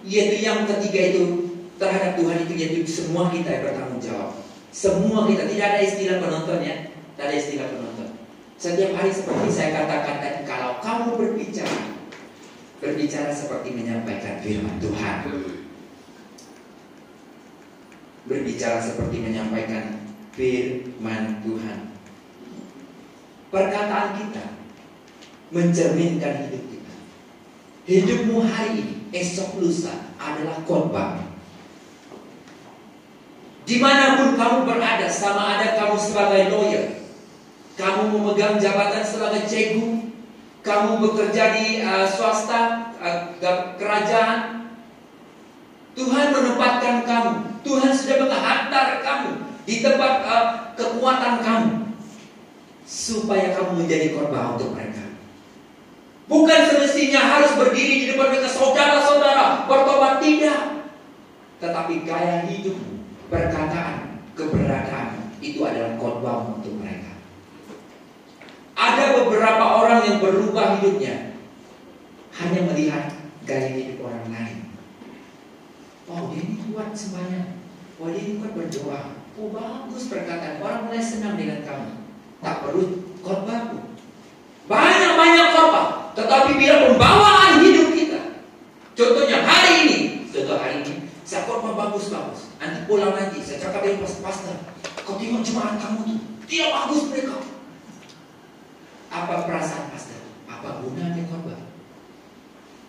yaitu 0.06 0.46
yang 0.46 0.62
ketiga 0.70 1.10
itu 1.10 1.22
terhadap 1.74 2.14
Tuhan 2.22 2.46
itu 2.46 2.54
yaitu 2.54 2.80
semua 2.86 3.34
kita 3.34 3.50
yang 3.50 3.62
bertanggung 3.66 3.98
jawab. 3.98 4.30
Semua 4.70 5.26
kita 5.26 5.50
tidak 5.50 5.66
ada 5.74 5.80
istilah 5.82 6.16
penonton 6.22 6.58
ya, 6.62 6.76
tidak 7.18 7.24
ada 7.26 7.34
istilah 7.34 7.66
penonton. 7.66 8.09
Setiap 8.60 8.92
hari 8.92 9.08
seperti 9.08 9.48
saya 9.48 9.72
katakan 9.72 10.20
tadi, 10.20 10.44
kalau 10.44 10.76
kamu 10.84 11.16
berbicara, 11.16 11.96
berbicara 12.76 13.32
seperti 13.32 13.72
menyampaikan 13.72 14.36
firman 14.44 14.76
Tuhan. 14.76 15.16
Berbicara 18.28 18.84
seperti 18.84 19.16
menyampaikan 19.24 20.04
firman 20.36 21.40
Tuhan. 21.40 21.78
Perkataan 23.48 24.20
kita 24.20 24.44
mencerminkan 25.56 26.44
hidup 26.44 26.64
kita. 26.68 26.94
Hidupmu 27.88 28.44
hari 28.44 28.76
ini, 28.76 28.96
esok 29.08 29.56
lusa 29.56 30.12
adalah 30.20 30.60
khotbah 30.68 31.16
Di 33.64 33.80
mana 33.80 34.20
pun 34.20 34.36
kamu 34.36 34.68
berada, 34.68 35.08
sama 35.08 35.56
ada 35.56 35.80
kamu 35.80 35.96
sebagai 35.96 36.52
lawyer, 36.52 36.99
kamu 37.80 38.12
memegang 38.12 38.60
jabatan 38.60 39.00
sebagai 39.00 39.48
cegu, 39.48 40.12
kamu 40.60 41.00
bekerja 41.00 41.56
di 41.56 41.80
uh, 41.80 42.04
swasta, 42.04 42.92
uh, 43.00 43.32
kerajaan, 43.80 44.68
Tuhan 45.96 46.36
menempatkan 46.36 47.08
kamu. 47.08 47.32
Tuhan 47.60 47.92
sudah 47.92 48.16
menghantar 48.24 49.00
kamu 49.00 49.32
di 49.64 49.80
tempat 49.80 50.12
uh, 50.28 50.44
kekuatan 50.76 51.40
kamu. 51.40 51.72
supaya 52.90 53.54
kamu 53.54 53.86
menjadi 53.86 54.18
korban 54.18 54.58
untuk 54.58 54.74
mereka. 54.74 55.14
Bukan 56.26 56.60
semestinya 56.66 57.22
harus 57.22 57.54
berdiri 57.54 58.02
di 58.02 58.06
depan 58.10 58.34
mereka 58.34 58.50
saudara-saudara 58.50 59.70
bertobat 59.70 60.18
tidak. 60.18 60.90
Tetapi 61.62 62.02
gaya 62.02 62.50
hidup, 62.50 62.74
perkataan, 63.30 64.26
keberadaan 64.34 65.38
itu 65.38 65.62
adalah 65.62 65.94
mereka. 66.02 66.59
Ada 69.00 69.16
beberapa 69.16 69.64
orang 69.80 70.04
yang 70.04 70.20
berubah 70.20 70.76
hidupnya 70.76 71.32
hanya 72.36 72.60
melihat 72.68 73.16
gaya 73.48 73.72
hidup 73.72 74.04
orang 74.04 74.28
lain. 74.28 74.58
Oh 76.04 76.28
dia 76.28 76.44
ini 76.44 76.60
kuat 76.68 76.92
semuanya. 76.92 77.56
Oh 77.96 78.12
dia 78.12 78.20
ini 78.20 78.44
kuat 78.44 78.52
berdoa. 78.52 79.16
Oh 79.40 79.48
bagus 79.48 80.12
perkataan. 80.12 80.60
Orang 80.60 80.84
mulai 80.84 81.00
senang 81.00 81.40
dengan 81.40 81.64
kamu. 81.64 81.96
Tak 82.44 82.60
perlu 82.60 83.16
khotbahku. 83.24 83.80
Banyak-banyak 84.68 85.48
khotbah. 85.56 86.12
Tetapi 86.12 86.60
bila 86.60 86.74
pembawaan 86.92 87.64
hidup 87.64 87.96
kita. 87.96 88.20
Contohnya 88.92 89.48
hari 89.48 89.72
ini. 89.88 89.98
Contoh 90.28 90.60
hari 90.60 90.84
ini. 90.84 91.08
Saya 91.24 91.48
khotbah 91.48 91.72
bagus-bagus. 91.72 92.52
Nanti 92.60 92.84
pulang 92.84 93.16
nanti. 93.16 93.40
Saya 93.40 93.64
cakap 93.64 93.80
dengan 93.80 94.04
pastor. 94.04 94.60
Kau 95.08 95.16
tengok 95.16 95.40
jemaat 95.40 95.80
kamu 95.80 96.04
tuh. 96.04 96.20
Tidak 96.44 96.68
bagus 96.68 97.08
mereka. 97.08 97.49
Apa 99.10 99.42
perasaan 99.42 99.90
pastor? 99.90 100.22
Apa 100.46 100.78
gunanya 100.86 101.26
khotbah? 101.26 101.58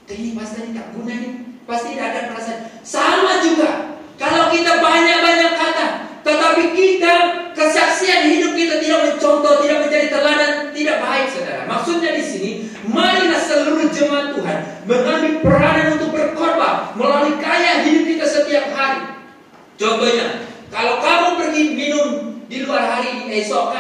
Ini 0.06 0.38
pastor 0.38 0.69
ini 0.69 0.77
tak 0.77 0.93
guna 0.93 1.11
ini. 1.18 1.30
Pasti 1.65 1.98
tidak 1.98 2.07
ada 2.14 2.22
perasaan. 2.30 2.60
Sama 2.85 3.41
juga. 3.41 3.98
Kalau 4.22 4.53
kita 4.53 4.77
banyak-banyak 4.77 5.52
kata. 5.57 5.88
Tetapi 6.22 6.64
kita 6.77 7.14
kesaksian 7.57 8.30
hidup 8.30 8.53
kita 8.53 8.77
tidak 8.77 8.99
mencontoh, 9.10 9.65
tidak 9.65 9.89
menjadi 9.89 10.07
teladan, 10.14 10.52
tidak 10.69 10.98
baik 11.02 11.27
saudara. 11.34 11.65
Maksudnya 11.65 12.11
di 12.14 12.23
sini, 12.23 12.52
marilah 12.85 13.41
seluruh 13.41 13.89
jemaat 13.89 14.38
Tuhan 14.38 14.57
mengambil 14.85 15.34
peranan 15.41 15.98
untuk 15.98 16.14
berkorban 16.14 16.93
melalui 16.93 17.41
kaya 17.41 17.81
hidup 17.81 18.06
kita 18.06 18.26
setiap 18.30 18.69
hari. 18.77 19.18
Contohnya, 19.81 20.45
kalau 20.69 21.02
kamu 21.02 21.27
pergi 21.41 21.64
minum 21.73 22.07
di 22.45 22.61
luar 22.61 22.85
hari 22.85 23.26
esok 23.41 23.73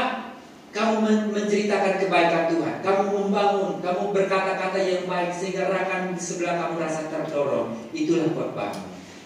kamu 0.71 1.27
menceritakan 1.35 1.99
kebaikan 1.99 2.47
Tuhan, 2.47 2.75
kamu 2.79 3.03
membangun, 3.11 3.83
kamu 3.83 4.15
berkata-kata 4.15 4.79
yang 4.79 5.03
baik 5.03 5.35
sehingga 5.35 5.67
rekan 5.67 6.15
di 6.15 6.21
sebelah 6.23 6.55
kamu 6.63 6.79
rasa 6.79 7.11
terdorong. 7.11 7.75
Itulah 7.91 8.31
khotbah. 8.31 8.71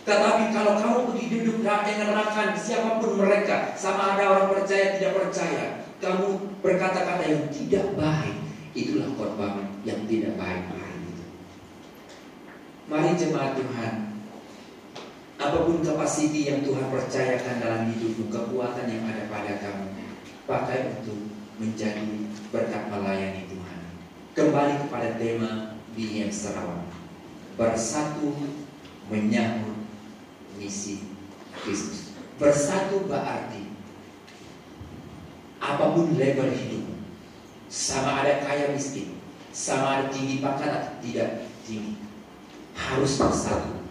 Tetapi 0.05 0.53
kalau 0.53 0.73
kamu 0.77 0.97
pergi 1.13 1.25
duduk 1.37 1.57
dengan 1.61 2.09
rekan 2.17 2.49
siapa 2.57 2.97
pun 2.97 3.21
mereka, 3.21 3.77
sama 3.77 4.17
ada 4.17 4.25
orang 4.33 4.57
percaya 4.57 4.97
tidak 4.97 5.13
percaya, 5.21 5.85
kamu 6.01 6.27
berkata-kata 6.65 7.23
yang 7.29 7.45
tidak 7.53 7.85
baik, 7.93 8.37
itulah 8.73 9.09
khotbah 9.13 9.61
yang 9.85 10.01
tidak 10.09 10.33
baik. 10.37 10.65
Mari 12.85 13.17
jemaat 13.17 13.57
Tuhan, 13.57 13.93
apa 15.41 15.57
pun 15.65 15.81
kapasiti 15.81 16.45
yang 16.45 16.61
Tuhan 16.61 16.89
percayakan 16.93 17.57
dalam 17.57 17.81
hidupmu, 17.89 18.29
kekuatan 18.29 18.85
yang 18.85 19.09
ada 19.09 19.25
pada 19.25 19.57
kamu, 19.57 19.89
pakai 20.45 20.93
untuk 20.93 21.34
menjadi 21.55 22.27
berkat 22.51 22.91
melayani 22.91 23.47
Tuhan. 23.47 23.81
Kembali 24.35 24.73
kepada 24.87 25.15
tema 25.15 25.51
BM 25.95 26.27
Sarawak. 26.27 26.83
Bersatu 27.55 28.35
menyambut 29.07 29.79
misi 30.59 31.07
Kristus. 31.63 32.11
Bersatu 32.35 33.07
berarti 33.07 33.71
apa 35.63 35.95
pun 35.95 36.19
level 36.19 36.51
hidup, 36.51 36.85
sama 37.71 38.21
ada 38.21 38.43
kaya 38.43 38.75
miskin, 38.75 39.17
sama 39.55 39.97
ada 39.97 40.05
tinggi 40.11 40.43
pangkat 40.43 40.67
atau 40.67 40.93
tidak 40.99 41.47
tinggi, 41.63 41.95
harus 42.75 43.15
bersatu 43.15 43.81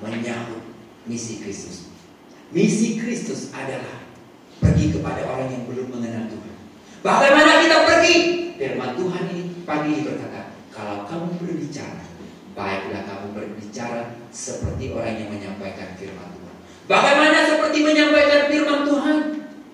menyambut 0.00 0.64
misi 1.04 1.44
Kristus. 1.44 1.92
Misi 2.50 2.96
Kristus 2.96 3.52
adalah 3.52 4.02
pergi 4.58 4.96
kepada 4.96 5.20
orang 5.28 5.52
yang 5.52 5.64
belum 5.68 5.92
mengenal 5.92 6.32
Tuhan. 6.32 6.45
Bagaimana 7.06 7.62
kita 7.62 7.78
pergi? 7.86 8.14
Firman 8.58 8.98
Tuhan 8.98 9.22
ini 9.30 9.62
pagi 9.62 9.94
ini 9.94 10.02
berkata, 10.02 10.58
kalau 10.74 11.06
kamu 11.06 11.38
berbicara, 11.38 12.02
baiklah 12.58 13.06
kamu 13.06 13.26
berbicara 13.30 14.18
seperti 14.34 14.90
orang 14.90 15.14
yang 15.14 15.30
menyampaikan 15.30 15.94
firman 15.94 16.34
Tuhan. 16.34 16.56
Bagaimana 16.90 17.46
seperti 17.46 17.78
menyampaikan 17.86 18.50
firman 18.50 18.80
Tuhan? 18.82 19.16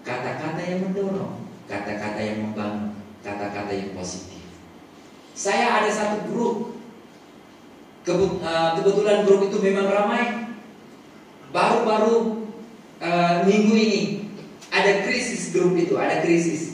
Kata-kata 0.04 0.60
yang 0.60 0.84
mendorong, 0.84 1.48
kata-kata 1.72 2.20
yang 2.20 2.38
membangun, 2.52 3.00
kata-kata 3.24 3.72
yang 3.72 3.96
positif. 3.96 4.44
Saya 5.32 5.80
ada 5.80 5.88
satu 5.88 6.28
grup, 6.28 6.76
eh, 8.04 8.70
kebetulan 8.76 9.24
grup 9.24 9.48
itu 9.48 9.56
memang 9.56 9.88
ramai. 9.88 10.52
Baru-baru 11.52 12.48
uh, 12.96 13.44
minggu 13.44 13.76
ini 13.76 14.00
ada 14.72 15.04
krisis 15.04 15.52
grup 15.52 15.76
itu, 15.76 16.00
ada 16.00 16.24
krisis. 16.24 16.71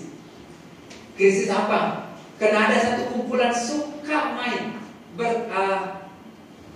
Krisis 1.18 1.50
apa? 1.50 2.14
Karena 2.38 2.70
ada 2.70 2.78
satu 2.78 3.10
kumpulan 3.10 3.50
suka 3.50 4.38
main. 4.38 4.78
Ber, 5.18 5.50
uh, 5.50 6.06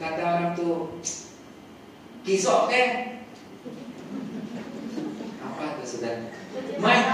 kata 0.03 0.23
orang 0.27 0.51
tuh 0.59 0.99
kisok 2.27 2.67
ke 2.67 2.83
apa 5.39 5.79
tuh 5.79 5.87
sudah 5.87 6.27
main 6.83 7.07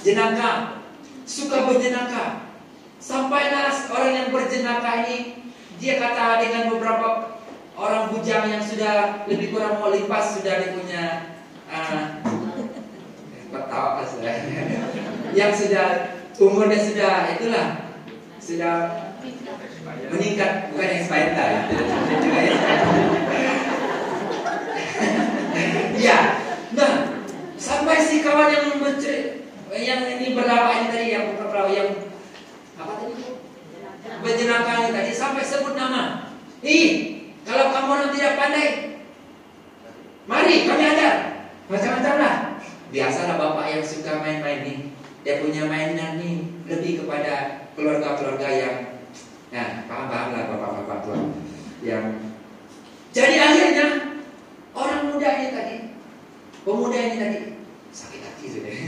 jenaka. 0.00 0.78
Suka 1.26 1.66
berjenaka. 1.66 2.54
Sampailah 3.00 3.74
orang 3.90 4.12
yang 4.14 4.28
berjenaka 4.30 5.10
ini 5.10 5.50
dia 5.80 5.96
kata 5.96 6.44
dengan 6.44 6.70
beberapa 6.70 7.38
orang 7.74 8.12
bujang 8.12 8.46
yang 8.46 8.60
sudah 8.60 9.24
lebih 9.24 9.56
kurang 9.56 9.80
mau 9.80 9.88
lipas 9.88 10.36
sudah 10.36 10.60
dia 10.60 10.76
punya 10.76 11.04
ketawa 13.50 14.02
sudah 14.06 14.34
yang 15.34 15.52
sudah 15.54 15.86
umurnya 16.40 16.78
sudah 16.78 17.14
itulah 17.36 17.66
sudah 18.40 18.74
meningkat 20.10 20.72
bukan 20.72 20.88
yang 20.90 21.06
ya. 21.06 21.62
ya. 25.98 26.18
Nah, 26.74 26.92
sampai 27.58 27.98
si 28.02 28.22
kawan 28.22 28.50
yang 28.50 28.66
menceri, 28.78 29.46
yang 29.74 30.02
ini 30.06 30.34
berlapa 30.34 30.70
ini 30.82 30.88
tadi 30.90 31.06
yang 31.14 31.24
bukan 31.34 31.70
yang 31.70 31.90
apa 32.78 32.92
tadi? 32.98 33.14
Berjenaka 34.20 34.72
ini 34.86 34.90
tadi 34.94 35.12
sampai 35.14 35.42
sebut 35.46 35.74
nama. 35.78 36.32
Ih, 36.60 36.90
kalau 37.46 37.72
kamu 37.72 38.12
tidak 38.14 38.36
pandai, 38.36 38.68
mari 40.26 40.66
kami 40.66 40.84
ajar. 40.84 41.16
Macam-macam 41.70 42.14
lah. 42.18 42.49
Biasalah 42.90 43.38
bapak 43.38 43.66
yang 43.70 43.84
suka 43.86 44.18
main-main 44.18 44.66
nih. 44.66 44.78
Dia 45.22 45.42
punya 45.42 45.66
mainan 45.70 46.18
nih 46.18 46.46
lebih 46.66 47.04
kepada 47.04 47.66
keluarga-keluarga 47.74 48.48
yang 48.50 48.76
Nah, 49.50 49.82
paham-paham 49.90 50.28
lah 50.30 50.42
bapak-bapak 50.46 50.98
tua 51.02 51.18
yang 51.82 52.22
jadi 53.10 53.34
akhirnya 53.42 53.86
orang 54.70 55.10
muda 55.10 55.28
ini 55.42 55.48
tadi, 55.50 55.76
pemuda 56.62 56.98
ini 57.02 57.16
tadi 57.18 57.40
sakit 57.90 58.20
hati 58.22 58.44
sudah. 58.46 58.74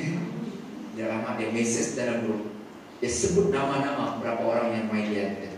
Dia 0.93 1.09
lama 1.09 1.41
dia 1.41 1.49
message 1.49 1.97
dalam 1.97 2.21
grup, 2.29 2.53
dia 3.01 3.09
sebut 3.09 3.49
nama-nama 3.49 4.21
berapa 4.21 4.45
orang 4.45 4.77
yang 4.77 4.87
main 4.93 5.09
dia. 5.09 5.57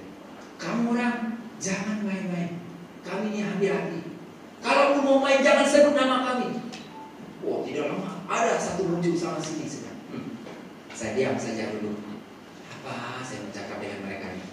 Kamu 0.63 0.95
orang 0.95 1.43
jangan 1.59 2.07
main-main, 2.07 2.55
kami 3.03 3.35
ini 3.35 3.41
hati-hati. 3.43 4.15
Kalau 4.63 5.03
mau 5.03 5.19
main 5.19 5.43
jangan 5.43 5.67
sebut 5.67 5.99
nama 5.99 6.23
kami. 6.23 6.64
Oh 7.45 7.61
tidak 7.61 7.93
lama 7.93 8.25
ada 8.25 8.57
satu 8.57 8.89
muncul 8.89 9.13
sama 9.13 9.37
sini 9.41 9.69
sedang. 9.69 9.99
Hmm. 10.09 10.41
Saya 10.97 11.13
diam 11.13 11.37
saja 11.37 11.77
dulu. 11.77 11.93
Apa 12.81 13.21
saya 13.21 13.45
bercakap 13.45 13.77
dengan 13.85 14.01
mereka 14.09 14.33
ini? 14.33 14.45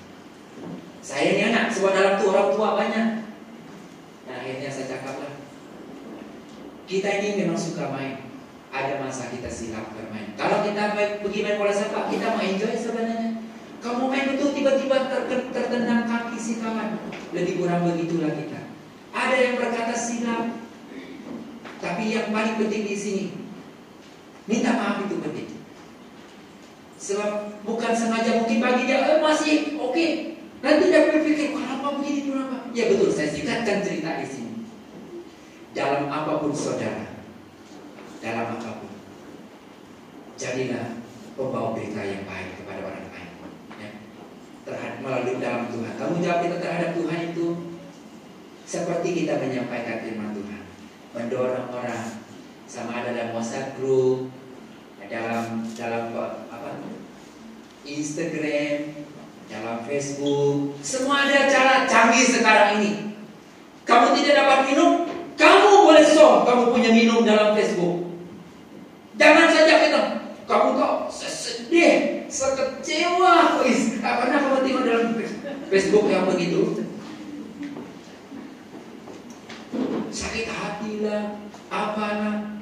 Saya 1.02 1.24
ini 1.34 1.42
anak, 1.50 1.74
sebab 1.74 1.92
dalam 1.98 2.14
tu 2.22 2.30
orang 2.30 2.50
tua 2.54 2.70
banyak. 2.78 3.08
Nah, 4.30 4.36
akhirnya 4.38 4.70
saya 4.70 4.86
cakap 4.96 5.18
lah. 5.18 5.34
Kita 6.86 7.10
ini 7.10 7.42
memang 7.42 7.58
suka 7.58 7.90
main. 7.90 8.30
Ada 8.72 9.04
masa 9.04 9.28
kita 9.34 9.52
silap 9.52 9.92
bermain. 9.92 10.32
Kalau 10.40 10.64
kita 10.64 10.96
main, 10.96 11.20
pergi 11.20 11.40
main 11.44 11.60
bola 11.60 11.74
sepak, 11.74 12.08
kita 12.08 12.38
mau 12.38 12.44
enjoy 12.44 12.72
sebenarnya. 12.78 13.44
Kamu 13.82 14.08
main 14.08 14.30
betul 14.32 14.54
tiba-tiba 14.54 15.10
ter 15.10 15.22
tertendang 15.52 16.06
kaki 16.06 16.38
si 16.38 16.62
kawan. 16.62 16.96
Lebih 17.34 17.60
kurang 17.60 17.84
begitulah 17.84 18.32
kita. 18.38 18.72
Ada 19.12 19.36
yang 19.36 19.56
berkata 19.58 19.96
silap. 19.98 20.71
Tapi 21.82 22.14
yang 22.14 22.30
paling 22.30 22.56
penting 22.62 22.84
di 22.86 22.96
sini, 22.96 23.26
minta 24.46 24.78
maaf 24.78 25.02
itu 25.04 25.18
penting. 25.18 25.50
Sebab 27.02 27.66
bukan 27.66 27.92
sengaja 27.98 28.38
mungkin 28.38 28.62
bagi 28.62 28.86
dia 28.86 29.02
eh, 29.02 29.20
masih 29.20 29.82
oke, 29.82 29.90
okay. 29.90 30.32
Nanti 30.62 30.94
dia 30.94 31.10
berpikir, 31.10 31.58
kenapa 31.58 31.98
begini, 31.98 32.30
kenapa? 32.30 32.70
Ya 32.70 32.86
betul, 32.86 33.10
saya 33.10 33.34
singkatkan 33.34 33.82
cerita 33.82 34.22
di 34.22 34.28
sini. 34.30 34.54
Dalam 35.74 36.06
apa 36.06 36.38
pun 36.38 36.54
saudara, 36.54 37.18
dalam 38.22 38.62
apa 38.62 38.70
pun, 38.78 38.94
jadilah 40.38 41.02
pembawa 41.34 41.74
berita 41.74 42.06
yang 42.06 42.30
baik 42.30 42.62
kepada 42.62 42.86
orang 42.86 43.10
lain. 43.10 43.32
Ya. 43.82 43.90
Terhadap 44.70 44.98
melalui 45.02 45.42
dalam 45.42 45.66
Tuhan. 45.74 45.94
Tanggung 45.98 46.22
jawab 46.22 46.40
kita 46.46 46.58
terhadap 46.62 46.90
Tuhan 46.94 47.20
itu 47.34 47.48
seperti 48.70 49.10
kita 49.26 49.42
menyampaikan 49.42 50.06
firman 50.06 50.38
Tuhan, 50.38 50.61
mendorong 51.12 51.68
orang 51.72 52.24
sama 52.68 53.04
ada 53.04 53.12
dalam 53.12 53.36
WhatsApp 53.36 53.76
group, 53.80 54.32
dalam 55.12 55.68
dalam 55.76 56.04
apa 56.48 56.70
Instagram, 57.84 58.96
dalam 59.52 59.84
Facebook, 59.84 60.80
semua 60.80 61.28
ada 61.28 61.52
cara 61.52 61.84
canggih 61.84 62.24
sekarang 62.24 62.80
ini. 62.80 62.92
Kamu 63.84 64.16
tidak 64.16 64.40
dapat 64.40 64.60
minum, 64.72 65.04
kamu 65.36 65.70
boleh 65.84 66.06
show, 66.08 66.48
kamu 66.48 66.72
punya 66.72 66.96
minum 66.96 67.28
dalam 67.28 67.52
Facebook. 67.58 68.08
Jangan 69.20 69.52
saja 69.52 69.74
kita, 69.84 70.02
kamu 70.48 70.68
kok 70.80 70.96
sedih, 71.12 72.24
sekecewa, 72.32 73.60
wis, 73.68 74.00
pernah 74.00 74.40
kamu 74.40 74.58
tengok 74.64 74.84
dalam 74.88 75.08
Facebook 75.68 76.06
yang 76.08 76.30
begitu? 76.32 76.88
Sakit 80.12 80.48
hati 80.48 81.04
lah, 81.04 81.36
apalah. 81.68 82.62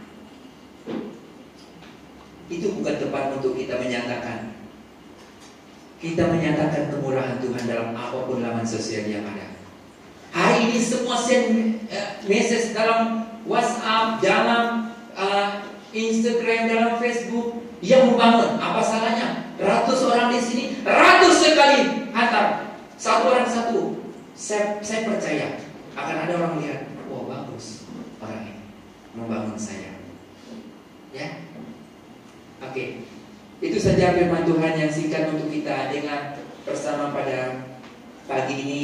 Itu 2.50 2.69
bukan 2.80 2.96
tempat 2.96 3.24
untuk 3.36 3.60
kita 3.60 3.76
menyatakan 3.76 4.56
kita 6.00 6.32
menyatakan 6.32 6.96
kemurahan 6.96 7.44
Tuhan 7.44 7.64
dalam 7.68 7.92
apa 7.92 8.24
pun 8.24 8.40
laman 8.40 8.64
sosial 8.64 9.04
yang 9.04 9.28
ada. 9.28 9.52
Hari 10.32 10.72
ini 10.72 10.80
semua 10.80 11.20
send 11.20 11.76
uh, 11.92 12.24
message 12.24 12.72
dalam 12.72 13.28
WhatsApp, 13.44 14.24
dalam 14.24 14.96
uh, 15.12 15.68
Instagram, 15.92 16.72
dalam 16.72 16.92
Facebook 17.04 17.68
yang 17.84 18.16
membangun. 18.16 18.56
Apa 18.64 18.80
salahnya? 18.80 19.52
Ratus 19.60 20.08
orang 20.08 20.32
di 20.32 20.40
sini, 20.40 20.64
ratus 20.88 21.36
sekali 21.44 22.08
hantar 22.16 22.80
satu 22.96 23.36
orang 23.36 23.50
satu. 23.52 24.00
Saya, 24.40 24.80
saya 24.80 25.04
percaya 25.04 25.60
akan 26.00 26.16
ada 26.16 26.34
orang 26.40 26.64
lihat, 26.64 26.88
wah 27.12 27.28
bagus 27.28 27.84
orang 28.24 28.48
ini 28.48 28.64
membangun 29.12 29.60
saya. 29.60 30.00
Ya, 31.12 31.49
oke. 32.60 32.74
Okay. 32.74 32.90
Itu 33.60 33.76
saja 33.76 34.16
firman 34.16 34.48
Tuhan 34.48 34.74
yang 34.80 34.88
singkat 34.88 35.36
untuk 35.36 35.52
kita 35.52 35.92
dengar 35.92 36.40
bersama 36.64 37.12
pada 37.12 37.68
pagi 38.24 38.56
ini. 38.56 38.84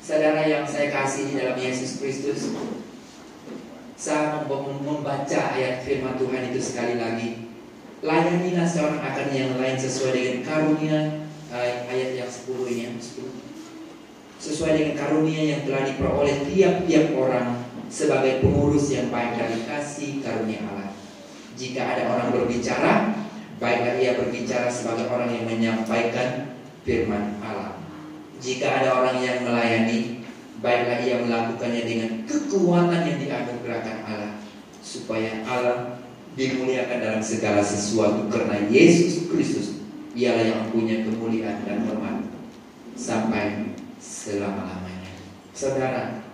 Saudara 0.00 0.42
yang 0.48 0.64
saya 0.64 0.88
kasih 0.88 1.28
di 1.28 1.34
dalam 1.36 1.60
Yesus 1.60 2.00
Kristus, 2.00 2.56
saya 4.00 4.48
membaca 4.48 5.40
ayat 5.52 5.84
firman 5.84 6.16
Tuhan 6.16 6.48
itu 6.50 6.60
sekali 6.64 6.96
lagi. 6.96 7.52
Layanilah 8.00 8.64
seorang 8.64 9.04
akan 9.04 9.28
yang 9.28 9.60
lain 9.60 9.76
sesuai 9.76 10.12
dengan 10.16 10.38
karunia 10.40 11.00
ayat 11.52 12.16
yang 12.16 12.30
10 12.32 12.72
ini 12.72 12.96
10. 12.96 14.40
Sesuai 14.40 14.72
dengan 14.72 14.94
karunia 14.96 15.42
yang 15.44 15.60
telah 15.68 15.84
diperoleh 15.84 16.48
tiap-tiap 16.48 17.12
orang 17.12 17.60
sebagai 17.92 18.40
pengurus 18.40 18.88
yang 18.88 19.12
baik 19.12 19.36
dari 19.36 19.68
kasih 19.68 20.24
karunia 20.24 20.64
Allah. 20.64 20.89
Jika 21.60 21.80
ada 21.84 22.08
orang 22.08 22.32
berbicara, 22.32 23.20
Baiklah 23.60 24.00
ia 24.00 24.16
berbicara 24.16 24.72
sebagai 24.72 25.12
orang 25.12 25.36
yang 25.36 25.44
menyampaikan 25.44 26.56
firman 26.80 27.36
Allah. 27.44 27.76
Jika 28.40 28.64
ada 28.64 29.04
orang 29.04 29.20
yang 29.20 29.44
melayani, 29.44 30.24
baiklah 30.64 31.04
ia 31.04 31.20
melakukannya 31.20 31.84
dengan 31.84 32.10
kekuatan 32.24 33.04
yang 33.04 33.20
dianugerahkan 33.20 33.96
Allah, 34.08 34.32
supaya 34.80 35.44
Allah 35.44 36.00
dimuliakan 36.40 37.04
dalam 37.04 37.20
segala 37.20 37.60
sesuatu 37.60 38.32
karena 38.32 38.64
Yesus 38.72 39.28
Kristus 39.28 39.84
ialah 40.16 40.40
yang 40.40 40.62
punya 40.72 41.04
kemuliaan 41.04 41.60
dan 41.68 41.84
hormat 41.84 42.32
sampai 42.96 43.76
selama-lamanya. 44.00 45.12
Saudara, 45.52 46.24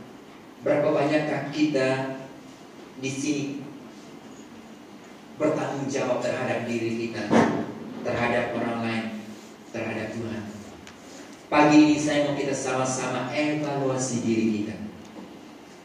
berapa 0.62 0.94
banyakkah 0.94 1.50
kita 1.50 2.22
di 3.02 3.10
sini 3.10 3.65
bertanggung 5.36 5.88
jawab 5.88 6.24
terhadap 6.24 6.64
diri 6.64 7.08
kita, 7.08 7.28
terhadap 8.00 8.56
orang 8.56 8.78
lain, 8.84 9.04
terhadap 9.68 10.08
Tuhan. 10.16 10.42
Pagi 11.46 11.76
ini 11.78 11.96
saya 12.00 12.26
mau 12.26 12.34
kita 12.34 12.56
sama-sama 12.56 13.30
evaluasi 13.30 14.24
diri 14.24 14.46
kita. 14.60 14.76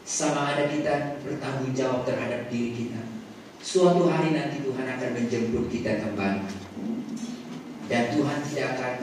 Sama 0.08 0.56
ada 0.56 0.66
kita 0.72 1.22
bertanggung 1.22 1.76
jawab 1.76 2.08
terhadap 2.08 2.48
diri 2.48 2.72
kita. 2.74 3.02
Suatu 3.62 4.10
hari 4.10 4.34
nanti 4.34 4.66
Tuhan 4.66 4.88
akan 4.88 5.10
menjemput 5.14 5.70
kita 5.70 6.02
kembali. 6.02 6.42
Dan 7.92 8.04
Tuhan 8.16 8.40
tidak 8.48 8.68
akan 8.80 8.94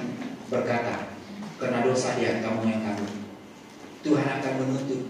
berkata, 0.48 1.12
karena 1.60 1.78
dosa 1.84 2.16
dia 2.16 2.40
kamu 2.42 2.66
yang 2.66 2.82
kamu. 2.82 3.06
Tuhan 4.02 4.26
akan 4.26 4.52
menuntut, 4.64 5.02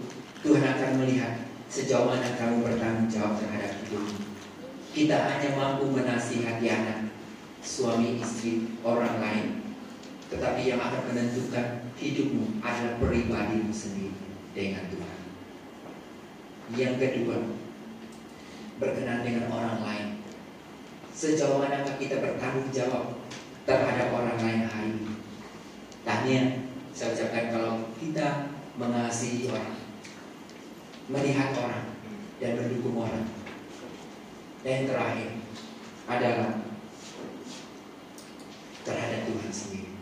Tuhan 0.43 0.63
akan 0.67 0.89
melihat 1.01 1.47
sejauh 1.71 2.11
mana 2.11 2.35
kamu 2.35 2.61
bertanggung 2.61 3.09
jawab 3.09 3.39
terhadap 3.41 3.73
hidupmu. 3.87 4.28
Kita 4.99 5.15
hanya 5.15 5.55
mampu 5.55 5.95
menasihati 5.95 6.67
anak, 6.67 7.07
suami 7.63 8.19
istri, 8.19 8.75
orang 8.83 9.23
lain. 9.23 9.63
Tetapi 10.27 10.67
yang 10.67 10.75
akan 10.75 11.15
menentukan 11.15 11.87
hidupmu 11.95 12.59
adalah 12.59 12.99
pribadimu 12.99 13.71
sendiri 13.71 14.11
dengan 14.51 14.91
Tuhan. 14.91 15.19
Yang 16.75 16.93
kedua, 16.99 17.47
berkenan 18.83 19.23
dengan 19.23 19.47
orang 19.47 19.79
lain. 19.87 20.07
Sejauh 21.15 21.63
manakah 21.63 21.95
kita 21.95 22.19
bertanggung 22.19 22.67
jawab 22.67 23.23
terhadap 23.63 24.11
orang 24.11 24.35
lain 24.35 24.67
hari 24.67 24.99
ini? 24.99 25.15
Tanya, 26.03 26.39
saya 26.91 27.15
ucapkan 27.15 27.55
kalau 27.55 27.87
kita 27.95 28.51
mengasihi 28.75 29.47
orang, 29.47 29.79
melihat 31.07 31.55
orang, 31.55 31.87
dan 32.43 32.59
mendukung 32.59 32.99
orang, 33.07 33.38
dan 34.63 34.83
terakhir 34.83 35.29
adalah 36.09 36.51
terhadap 38.83 39.21
Tuhan 39.29 39.51
sendiri. 39.53 39.93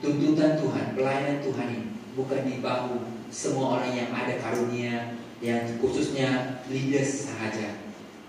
Tuntutan 0.00 0.56
Tuhan, 0.56 0.86
pelayanan 0.96 1.38
Tuhan 1.44 1.66
ini 1.68 1.88
bukan 2.16 2.40
di 2.48 2.64
bahu 2.64 3.20
semua 3.30 3.78
orang 3.78 3.92
yang 3.94 4.10
ada 4.10 4.40
karunia 4.40 5.14
yang 5.40 5.78
khususnya 5.78 6.60
leaders 6.68 7.28
saja. 7.30 7.80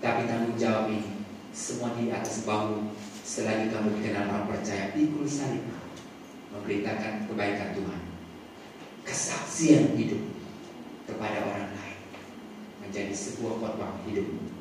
Tapi 0.02 0.26
tanggung 0.26 0.58
jawab 0.58 0.90
ini 0.90 1.24
semua 1.52 1.94
di 1.96 2.08
atas 2.10 2.48
bahu 2.48 2.90
selagi 3.22 3.70
kamu 3.70 4.00
dikenal 4.00 4.28
orang 4.28 4.48
percaya 4.50 4.90
pikul 4.92 5.28
salib 5.28 5.62
memberitakan 6.52 7.28
kebaikan 7.28 7.70
Tuhan. 7.76 8.00
Kesaksian 9.02 9.98
hidup 9.98 10.22
kepada 11.08 11.42
orang 11.48 11.70
lain 11.74 12.00
menjadi 12.84 13.14
sebuah 13.14 13.56
korban 13.58 14.04
hidupmu. 14.04 14.51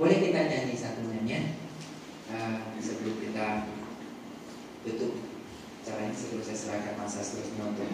Boleh 0.00 0.16
kita 0.16 0.48
nyanyi 0.48 0.72
satu 0.72 1.04
nyanyian? 1.04 1.60
Uh, 2.32 2.72
sebelum 2.80 3.20
kita 3.20 3.68
tutup 4.80 5.12
caranya 5.84 6.16
sebelum 6.16 6.40
saya 6.40 6.56
serahkan 6.56 6.96
masa 6.96 7.20
seterusnya 7.20 7.68
untuk 7.68 7.84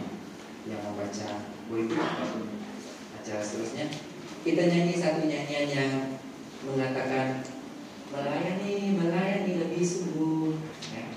yang 0.70 0.86
membaca 0.86 1.50
buku 1.66 1.98
ataupun 1.98 2.62
acara 3.10 3.42
seterusnya. 3.42 3.90
Kita 4.46 4.70
nyanyi 4.70 4.94
satu 4.94 5.26
nyanyian 5.26 5.66
yang 5.66 5.92
mengatakan 6.62 7.42
melayani 8.14 8.94
melayani 8.94 9.52
lebih 9.66 9.82
sungguh 9.82 10.62
ya. 10.94 11.10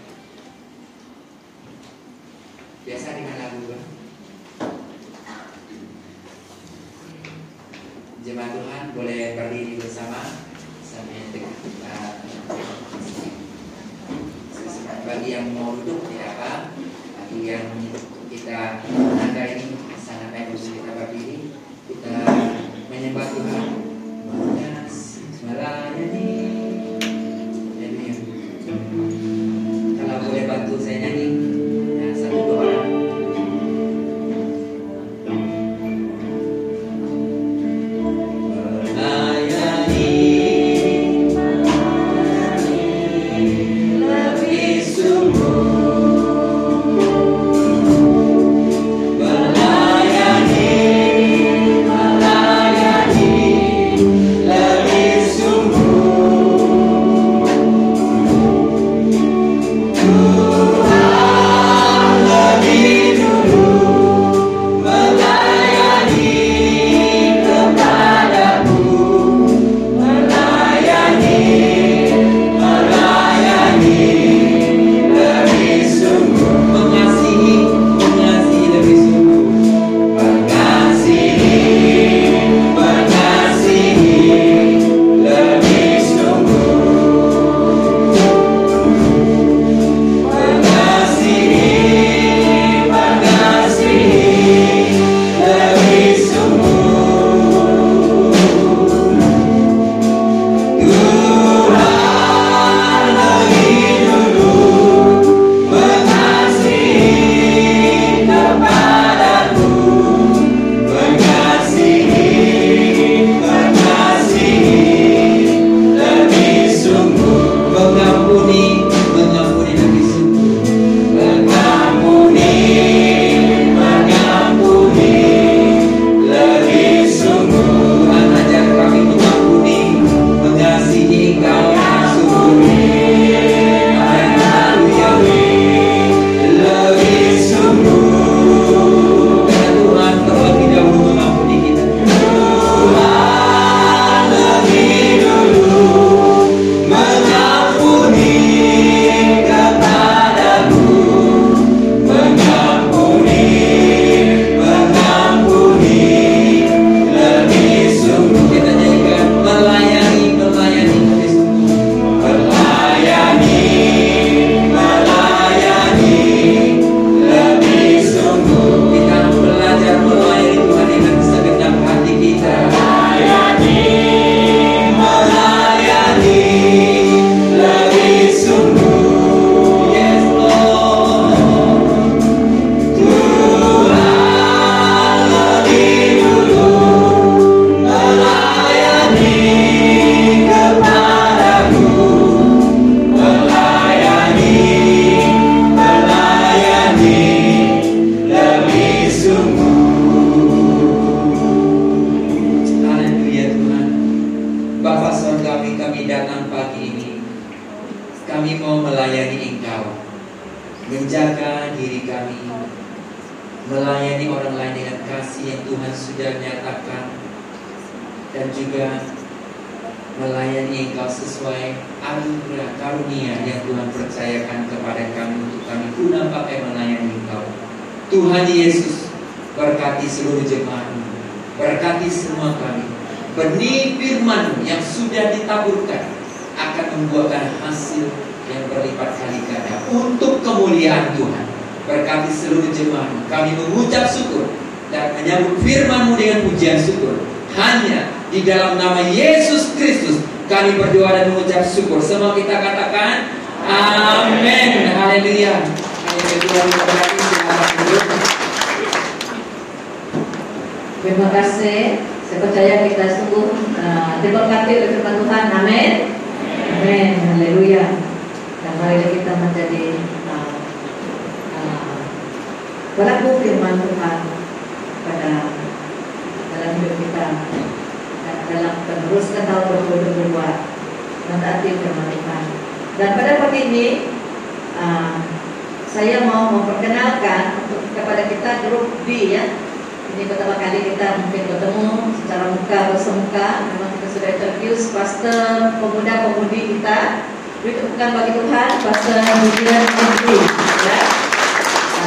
biasa 2.89 3.07
dengan 3.13 3.35
lagu 3.37 3.61
kan 3.69 3.81
jemaat 8.25 8.51
Tuhan 8.57 8.83
boleh 8.97 9.21
berdiri 9.37 9.77
bersama 9.77 10.48
bagi 15.09 15.29
yang 15.33 15.47
mau 15.57 15.73
duduk 15.79 16.05
tidak 16.05 16.37
apa. 16.37 16.53
Bagi 17.17 17.39
yang 17.49 17.65
kita 18.29 18.83
ada 18.85 19.43
ini 19.57 19.73
sangat 19.97 20.53
untuk 20.53 20.71
kita 20.79 20.91
berdiri. 20.93 21.37
Kita 21.89 22.13
menyembah 22.89 23.27
Tuhan 23.33 23.78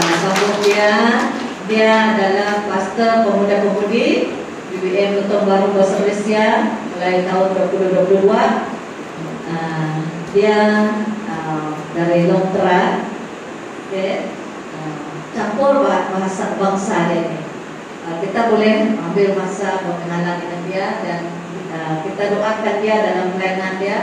Uh, 0.03 1.31
dia 1.71 1.95
adalah 2.11 2.67
pastor 2.67 3.23
pemuda-pemudi 3.23 4.35
BBM 4.75 5.23
Lutong 5.23 5.47
Baru 5.47 5.79
Bahasa 5.79 6.03
Malaysia 6.03 6.75
mulai 6.91 7.23
tahun 7.23 7.55
2022. 7.71 8.27
Uh, 9.47 9.97
dia 10.35 10.59
uh, 11.31 11.71
dari 11.95 12.27
Longtra, 12.27 13.07
okay. 13.87 14.27
uh, 14.75 15.23
campur 15.39 15.87
bahasa 15.87 16.59
bangsa 16.59 17.07
dia 17.07 17.23
ini. 17.23 17.39
Uh, 18.03 18.19
kita 18.27 18.51
boleh 18.51 18.99
ambil 18.99 19.39
masa 19.39 19.87
berkenalan 19.87 20.43
dengan 20.43 20.61
dia 20.67 20.87
dan 21.07 21.21
uh, 21.79 21.95
kita 22.03 22.23
doakan 22.35 22.77
dia 22.83 22.97
dalam 23.07 23.39
pelayanan 23.39 23.75
dia 23.79 23.99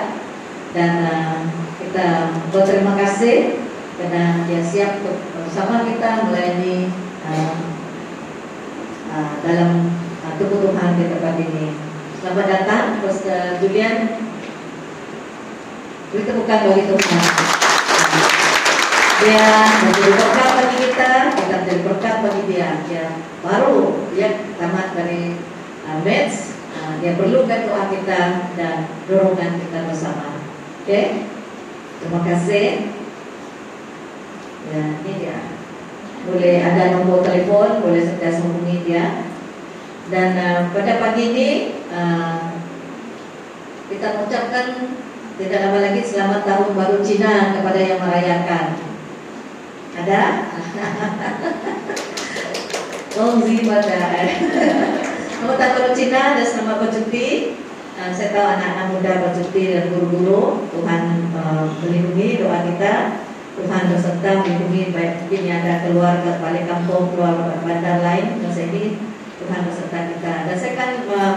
dan 0.71 0.91
uh, 1.03 1.38
kita 1.84 2.31
berterima 2.55 2.95
kasih 2.95 3.67
karena 3.99 4.47
dia 4.47 4.63
siap 4.63 5.03
untuk 5.03 5.19
bersama 5.35 5.84
kita 5.84 6.31
melayani 6.31 6.88
uh, 7.27 7.55
uh, 9.11 9.31
dalam 9.43 9.91
uh, 10.23 10.34
kebutuhan 10.39 10.95
di 10.95 11.11
tempat 11.11 11.35
ini. 11.35 11.76
Selamat 12.23 12.47
datang, 12.47 13.03
Pastor 13.03 13.59
Julian. 13.59 14.23
Beri 16.09 16.23
tepukan 16.23 16.59
bagi 16.71 16.84
Tuhan. 16.88 17.19
Dia 19.19 19.47
menjadi 19.84 20.11
berkat 20.15 20.49
bagi 20.55 20.77
kita, 20.80 21.11
kita 21.35 21.55
menjadi 21.59 21.81
berkat 21.84 22.15
bagi 22.23 22.41
dia. 22.47 22.69
Dia 22.88 23.05
baru 23.43 24.07
dia 24.15 24.30
tamat 24.55 24.95
dari 24.95 25.35
uh, 25.84 25.99
Meds, 26.07 26.55
uh, 26.71 27.03
dia 27.03 27.19
perlukan 27.19 27.67
doa 27.67 27.84
kita 27.91 28.21
dan 28.55 28.76
dorongan 29.11 29.59
kita 29.59 29.80
bersama. 29.91 30.39
Oke, 30.39 30.88
okay? 30.88 31.05
terima 31.99 32.23
kasih. 32.23 32.98
Ya, 34.68 34.84
dia. 35.07 35.38
Boleh 36.27 36.60
ada 36.60 36.99
nombor 36.99 37.23
telepon, 37.23 37.80
boleh 37.80 38.03
sentiasa 38.03 38.44
hubungi 38.44 38.84
dia. 38.84 39.23
Dan 40.11 40.36
uh, 40.36 40.60
pada 40.76 40.99
pagi 40.99 41.31
ini 41.31 41.49
uh, 41.95 42.60
kita 43.88 44.19
mengucapkan 44.19 44.99
tidak 45.40 45.60
lama 45.64 45.80
lagi 45.80 46.03
selamat 46.03 46.44
tahun 46.44 46.76
baru 46.76 46.99
Cina 46.99 47.56
kepada 47.56 47.80
yang 47.80 48.03
merayakan. 48.03 48.65
Ada? 49.95 50.23
Gongzi 53.15 53.56
pada 53.64 53.99
Selamat 55.30 55.56
tahun 55.56 55.73
baru 55.80 55.91
Cina 55.95 56.22
dan 56.36 56.45
selamat 56.45 56.77
bercuti. 56.84 57.27
Uh, 57.95 58.11
saya 58.11 58.36
tahu 58.36 58.44
anak-anak 58.44 58.88
muda 58.91 59.11
bercuti 59.23 59.64
dan 59.72 59.88
guru-guru. 59.95 60.68
Tuhan 60.76 61.31
uh, 61.31 61.64
melindungi 61.80 62.44
doa 62.44 62.60
kita. 62.68 63.23
Tuhan 63.60 63.91
berserta 63.91 64.30
melindungi 64.40 64.95
baik 64.95 65.14
mungkin 65.27 65.41
yang 65.44 65.60
ada 65.68 65.84
keluar 65.84 66.23
ke 66.23 66.31
balik 66.40 66.64
kampung, 66.64 67.11
keluar 67.11 67.36
ke 67.36 67.44
bandar 67.68 67.99
lain. 67.99 68.40
Masa 68.40 68.61
ini 68.72 68.95
Tuhan 69.44 69.60
berserta 69.68 69.99
kita. 70.15 70.34
Dan 70.48 70.56
saya 70.56 70.72
akan 70.80 70.90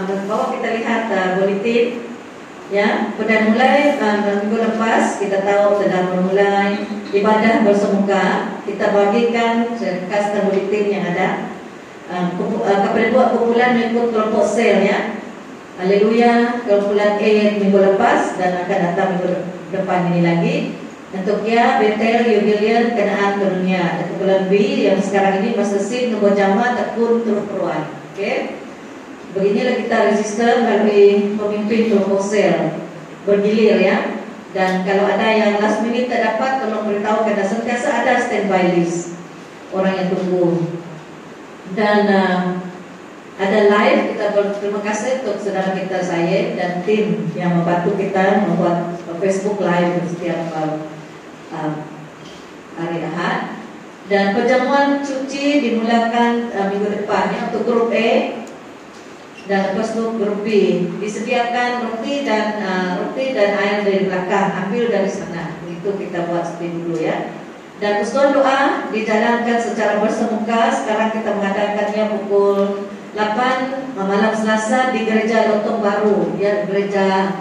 membawa 0.07 0.45
kita 0.55 0.67
lihat 0.79 1.01
uh, 1.11 1.29
bulletin 1.35 2.13
ya 2.71 3.11
pada 3.19 3.35
mulai 3.51 3.99
uh, 3.99 4.39
minggu 4.39 4.57
lepas 4.57 5.19
kita 5.19 5.43
tahu 5.43 5.83
sedang 5.83 6.15
memulai 6.15 6.81
ibadah 7.11 7.61
bersemuka 7.67 8.57
kita 8.65 8.89
bagikan 8.89 9.77
saya 9.77 10.07
kasih 10.07 10.47
bulletin 10.47 10.85
yang 10.89 11.03
ada 11.11 11.53
uh, 12.07 12.33
kepada 12.33 13.13
buat 13.13 13.27
kumpulan 13.35 13.77
mengikut 13.77 14.15
kelompok 14.15 14.47
sel 14.47 14.79
ya 14.79 15.21
Haleluya 15.73 16.63
kumpulan 16.65 17.21
A 17.21 17.33
minggu 17.61 17.77
lepas 17.77 18.41
dan 18.41 18.65
akan 18.65 18.77
datang 18.89 19.07
minggu 19.17 19.33
depan 19.69 19.99
ini 20.09 20.21
lagi 20.25 20.55
untuk 21.13 21.45
ya 21.45 21.77
Betel 21.77 22.25
Yugilian 22.25 22.97
Kenaan 22.97 23.37
ke 23.37 23.45
dunia 23.45 24.01
kumpulan 24.09 24.49
B 24.49 24.53
yang 24.89 24.97
sekarang 24.97 25.45
ini 25.45 25.53
nombor 26.09 26.33
jamaah 26.33 26.73
tekun 26.73 27.21
terus 27.21 27.45
peruan 27.45 27.85
oke 27.85 28.17
okay? 28.17 28.63
Beginilah 29.33 29.81
kita 29.81 29.97
register 30.13 30.61
melalui 30.61 31.33
pemimpin 31.33 31.89
kelompok 31.89 32.21
sel 32.21 32.77
bergilir 33.25 33.81
ya. 33.81 33.97
Dan 34.53 34.85
kalau 34.85 35.09
ada 35.09 35.25
yang 35.25 35.57
last 35.57 35.81
minute 35.81 36.05
tak 36.05 36.21
dapat, 36.21 36.61
tolong 36.61 36.85
beritahu 36.85 37.25
karena 37.25 37.41
sentiasa 37.41 38.05
ada 38.05 38.21
standby 38.21 38.77
list 38.77 39.17
orang 39.73 39.97
yang 39.97 40.07
tunggu. 40.13 40.69
Dan 41.73 42.05
uh, 42.05 42.61
ada 43.41 43.59
live 43.73 44.13
kita 44.13 44.37
berterima 44.37 44.85
kasih 44.85 45.25
untuk 45.25 45.41
saudara 45.41 45.73
kita 45.73 45.97
saya 46.05 46.53
dan 46.53 46.85
tim 46.85 47.33
yang 47.33 47.57
membantu 47.57 47.97
kita 47.97 48.45
membuat 48.45 48.93
Facebook 49.17 49.57
live 49.57 49.97
setiap 50.13 50.53
uh, 50.53 50.92
uh, 51.53 51.73
hari 52.81 53.05
Ahad. 53.05 53.61
Dan 54.11 54.35
perjamuan 54.35 54.99
cuci 54.99 55.63
dimulakan 55.63 56.51
uh, 56.51 56.67
minggu 56.67 56.91
depan 56.91 57.31
ya 57.31 57.47
untuk 57.47 57.63
grup 57.63 57.89
E 57.93 58.43
dan 59.43 59.75
itu 59.75 60.03
grup 60.15 60.39
B. 60.43 60.47
Disediakan 61.03 61.83
roti 61.83 62.23
dan 62.23 62.63
uh, 62.63 62.89
roti 63.03 63.35
dan 63.35 63.59
air 63.59 63.77
dari 63.83 64.07
belakang 64.07 64.67
ambil 64.67 64.87
dari 64.87 65.11
sana. 65.11 65.59
Itu 65.67 65.99
kita 65.99 66.31
buat 66.31 66.47
seperti 66.47 66.79
dulu 66.79 66.95
ya. 66.95 67.35
Dan 67.83 67.99
persekutuan 67.99 68.31
doa 68.31 68.59
dijalankan 68.95 69.59
secara 69.59 69.99
bersemuka. 69.99 70.71
Sekarang 70.71 71.11
kita 71.11 71.35
mengadakannya 71.35 72.03
pukul 72.15 72.87
8 73.11 73.99
malam 73.99 74.31
Selasa 74.31 74.95
di 74.95 75.03
gereja 75.03 75.51
Lotong 75.51 75.83
Baru. 75.83 76.31
Ya 76.39 76.63
gereja 76.63 77.35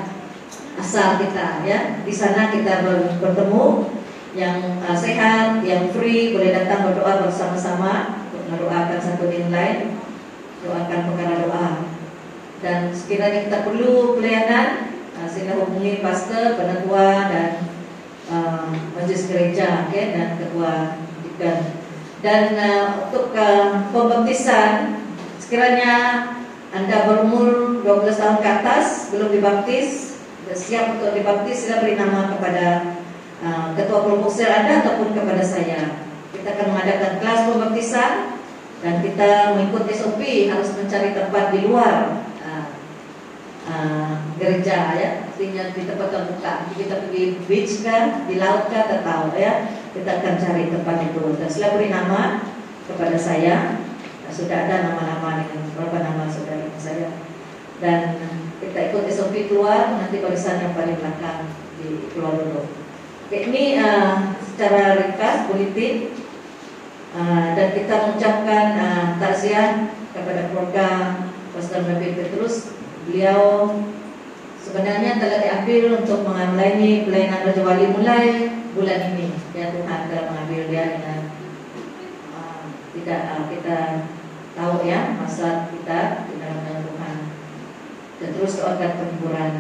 asal 0.79 1.21
kita 1.21 1.67
ya. 1.67 2.01
Di 2.05 2.13
sana 2.15 2.49
kita 2.53 2.85
bertemu 3.21 3.91
yang 4.33 4.81
uh, 4.85 4.97
sehat 4.97 5.61
yang 5.61 5.93
free 5.93 6.33
boleh 6.33 6.57
datang 6.57 6.89
berdoa 6.89 7.29
bersama-sama 7.29 8.25
untuk 8.33 8.49
mendoakan 8.49 9.01
satu 9.01 9.29
dengan 9.29 9.53
lain 9.53 9.79
doakan 10.65 11.01
perkara 11.13 11.35
doa. 11.45 11.69
Dan 12.63 12.95
sekiranya 12.95 13.51
kita 13.51 13.67
perlu 13.67 14.17
pelayanan 14.17 14.97
uh, 15.19 15.29
sila 15.29 15.59
hubungi 15.61 16.01
pastor, 16.01 16.57
penatua 16.57 17.29
dan 17.29 17.51
uh, 18.33 18.73
majlis 18.97 19.29
gereja 19.29 19.89
okay, 19.89 20.17
dan 20.17 20.41
ketua 20.41 20.97
dekan 21.27 21.83
dan 22.23 22.55
uh, 22.55 22.87
untuk 23.11 23.35
uh, 23.35 23.91
pembaptisan 23.91 25.03
sekiranya 25.43 26.25
anda 26.73 27.05
berumur 27.05 27.83
12 27.85 28.15
tahun 28.17 28.39
ke 28.41 28.49
atas 28.63 29.11
belum 29.11 29.29
dibaptis 29.35 30.12
siap 30.55 30.99
untuk 30.99 31.17
dibaptis 31.17 31.67
sila 31.67 31.81
beri 31.83 31.97
nama 31.97 32.33
kepada 32.37 32.97
uh, 33.43 33.67
ketua 33.75 34.05
kelompok 34.05 34.33
sel 34.33 34.53
anda 34.53 34.85
ataupun 34.85 35.17
kepada 35.17 35.43
saya. 35.43 36.05
Kita 36.33 36.49
akan 36.57 36.67
mengadakan 36.73 37.13
kelas 37.21 37.41
pembaptisan 37.49 38.13
dan 38.83 38.95
kita 39.05 39.55
mengikut 39.55 39.87
SOP 39.95 40.21
harus 40.51 40.71
mencari 40.75 41.15
tempat 41.15 41.45
di 41.55 41.61
luar 41.69 42.25
uh, 42.43 42.67
uh, 43.69 44.15
gereja 44.37 44.97
ya. 44.97 45.11
Artinya 45.33 45.75
di 45.75 45.83
tempat 45.89 46.09
terbuka 46.13 46.53
kita 46.77 46.95
pergi 47.09 47.25
beach 47.49 47.73
kan 47.83 48.29
di 48.29 48.37
laut 48.39 48.71
kan 48.71 48.89
kita 48.89 48.99
tahu 49.03 49.27
ya. 49.37 49.53
Kita 49.93 50.09
akan 50.09 50.35
cari 50.41 50.73
tempat 50.73 50.97
itu 51.05 51.25
dan 51.37 51.49
setelah 51.53 51.71
beri 51.77 51.89
nama 51.93 52.21
kepada 52.89 53.17
saya. 53.19 53.57
Sudah 54.33 54.65
ada 54.65 54.89
nama-nama 54.89 55.45
dengan 55.45 55.61
beberapa 55.69 56.09
nama 56.09 56.25
saudara 56.25 56.65
saya. 56.81 57.13
Dan 57.85 58.17
kita 58.63 58.79
ikut 58.95 59.05
SOP 59.11 59.35
keluar 59.51 59.99
nanti 59.99 60.23
barisan 60.23 60.63
yang 60.63 60.75
paling 60.79 60.95
belakang 61.03 61.51
di 61.83 62.07
keluar 62.15 62.39
dulu 62.39 62.63
Oke, 63.27 63.49
ini 63.49 63.81
uh, 63.81 64.37
secara 64.45 65.01
ringkas 65.01 65.49
politik 65.49 66.13
Uh, 67.13 67.53
dan 67.53 67.77
kita 67.77 68.09
mengucapkan 68.09 68.73
uh, 68.73 69.07
takziah 69.21 69.93
kepada 70.17 70.49
keluarga 70.49 71.21
Pastor 71.53 71.85
Nabi 71.85 72.17
Petrus. 72.17 72.73
Beliau 73.05 73.69
sebenarnya 74.57 75.21
telah 75.21 75.45
diambil 75.45 76.01
untuk 76.01 76.25
melayani 76.25 77.05
pelayanan 77.05 77.45
Raja 77.45 77.63
Wali 77.69 77.87
mulai 77.93 78.27
bulan 78.73 79.13
ini. 79.13 79.29
Ya 79.53 79.77
Tuhan 79.77 80.09
telah 80.09 80.25
mengambil 80.33 80.73
dia 80.73 80.85
dengan 80.97 81.21
uh, 82.33 82.65
tidak 82.97 83.21
uh, 83.29 83.45
kita 83.53 83.79
tahu 84.57 84.75
ya 84.89 85.13
masa 85.21 85.69
kita 85.69 86.33
di 86.33 86.41
dalam. 86.41 86.92
Dan 88.23 88.39
terus 88.39 88.63
doakan 88.63 88.93
penghiburan 89.03 89.53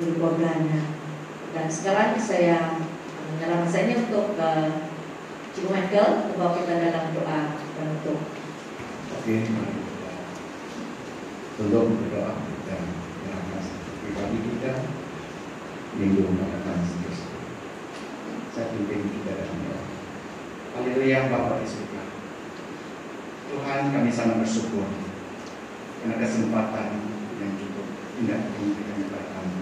dari 0.00 0.12
keluarganya. 0.16 0.80
Dan 1.52 1.66
sekarang 1.68 2.16
saya 2.16 2.80
menyerahkan 3.28 3.68
saya 3.68 3.92
ini 3.92 3.94
untuk 4.08 4.40
uh, 4.40 4.88
Cikgu 5.52 5.68
Michael, 5.68 6.32
bawa 6.40 6.56
kita 6.56 6.80
dalam 6.80 7.04
doa 7.12 7.38
penutup. 7.76 8.18
Oke, 9.20 9.34
mari 9.52 9.74
kita 9.84 10.12
tolong 11.60 12.00
berdoa 12.00 12.32
dan 12.64 12.82
menyerahkan 12.88 13.62
pribadi 14.00 14.38
kita 14.48 14.72
minggu 16.00 16.22
mendatang 16.32 16.80
seterusnya. 16.86 17.36
Saya 18.56 18.72
pimpin 18.72 19.10
kita 19.10 19.44
dalam 19.44 19.58
doa. 19.68 19.82
Haleluya 20.70 21.28
Bapa 21.28 21.60
di 21.60 21.66
surga. 21.66 22.02
Tuhan 23.50 23.82
kami 23.90 24.10
sangat 24.14 24.40
bersyukur 24.40 24.86
karena 26.00 26.14
kesempatan 26.16 27.09
cukup 28.20 28.76
indah 28.76 28.96
yang 29.00 29.24
kami 29.32 29.60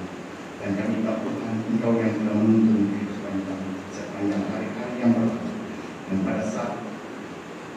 dan 0.58 0.70
kami 0.74 0.96
tahu 1.06 1.18
Tuhan 1.30 1.54
Engkau 1.70 1.92
yang 2.02 2.12
telah 2.18 2.34
menuntun 2.42 2.90
kehidupan 2.90 3.34
kami 3.46 3.70
sepanjang 3.94 4.44
hari-hari 4.50 4.94
yang 4.98 5.14
berlalu 5.14 5.50
dan 6.10 6.18
pada 6.26 6.42
saat 6.42 6.74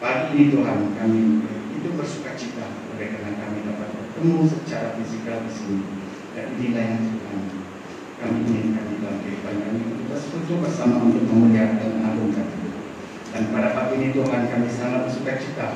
pagi 0.01 0.33
ini 0.33 0.45
Tuhan 0.49 0.77
kami 0.97 1.21
itu 1.77 1.87
bersuka 1.93 2.33
cita 2.33 2.65
oleh 2.97 3.07
karena 3.13 3.31
kami 3.37 3.61
dapat 3.61 3.89
bertemu 3.93 4.41
secara 4.49 4.97
fisikal 4.97 5.45
di 5.45 5.51
sini. 5.53 5.81
Dan 6.31 6.57
inilah 6.57 6.83
yang 6.93 7.01
Tuhan 7.05 7.39
kami 8.21 8.37
inginkan 8.45 8.85
di 8.85 8.95
dalam 9.01 9.17
kehidupan 9.21 9.55
kami 9.61 9.81
untuk 9.85 10.57
bersama 10.61 10.95
untuk 11.05 11.25
memuliakan 11.25 11.77
dan 11.77 11.89
mengagungkan. 12.01 12.47
Dan 13.33 13.43
pada 13.53 13.69
pagi 13.77 13.93
ini 14.01 14.07
Tuhan 14.13 14.41
kami 14.49 14.67
sangat 14.69 15.09
bersuka 15.09 15.33
cita 15.37 15.67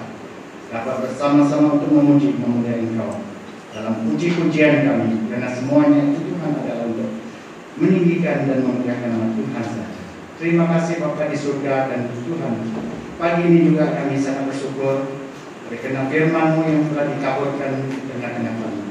dapat 0.74 0.96
bersama-sama 1.06 1.78
untuk 1.78 1.90
memuji 1.94 2.38
memuliakan 2.42 2.86
Engkau 2.90 3.35
dalam 3.76 4.08
puji-pujian 4.08 4.88
kami 4.88 5.28
karena 5.28 5.52
semuanya 5.52 6.00
itu 6.08 6.32
Tuhan 6.32 6.52
adalah 6.64 6.88
untuk 6.88 7.12
meninggikan 7.76 8.48
dan 8.48 8.64
memuliakan 8.64 9.10
nama 9.12 9.28
Tuhan 9.36 9.64
saja. 9.68 9.88
Terima 10.40 10.66
kasih 10.72 11.04
Bapak 11.04 11.28
di 11.28 11.36
surga 11.36 11.92
dan 11.92 12.08
Tuhan. 12.24 12.54
Pagi 13.20 13.44
ini 13.52 13.68
juga 13.68 13.92
kami 13.92 14.16
sangat 14.16 14.48
bersyukur 14.48 15.28
karena 15.68 16.08
firman-Mu 16.08 16.62
yang 16.72 16.88
telah 16.88 17.06
dikaburkan 17.12 17.72
dengan 17.92 18.32
tengah 18.40 18.56
kami. 18.64 18.82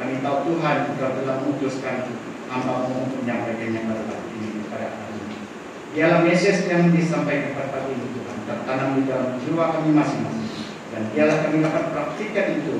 Kami 0.00 0.14
tahu 0.24 0.36
Tuhan 0.48 0.76
Engkau 0.88 1.10
telah 1.20 1.34
memutuskan 1.44 1.96
hamba-Mu 2.48 2.92
untuk 2.96 3.18
menyampaikannya 3.20 3.80
pada 3.84 4.02
pagi 4.08 4.32
ini 4.40 4.48
kepada 4.64 4.88
kami. 4.88 5.20
Dialah 5.92 6.20
Yesus 6.24 6.64
yang 6.64 6.88
disampaikan 6.88 7.52
pada 7.52 7.68
pagi 7.76 7.92
ini 7.92 8.08
Tuhan 8.16 8.36
tertanam 8.48 8.88
di 8.96 9.02
dalam 9.04 9.36
jiwa 9.36 9.64
kami 9.68 9.92
masing-masing 9.92 10.48
dan 10.96 11.02
dialah 11.12 11.36
kami 11.44 11.56
dapat 11.60 11.84
praktikkan 11.92 12.46
itu 12.56 12.76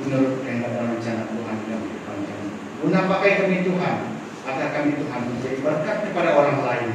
menurut 0.00 0.40
yang 0.48 0.64
dalam 0.64 0.96
rencana 0.96 1.22
Tuhan 1.28 1.56
kehidupan 1.68 2.16
kami. 2.24 2.48
Guna 2.80 3.00
pakai 3.10 3.32
kami 3.44 3.56
Tuhan 3.66 3.96
agar 4.42 4.68
kami 4.74 4.90
Tuhan 4.96 5.20
menjadi 5.28 5.56
berkat 5.60 5.96
kepada 6.08 6.30
orang 6.34 6.58
lain. 6.64 6.90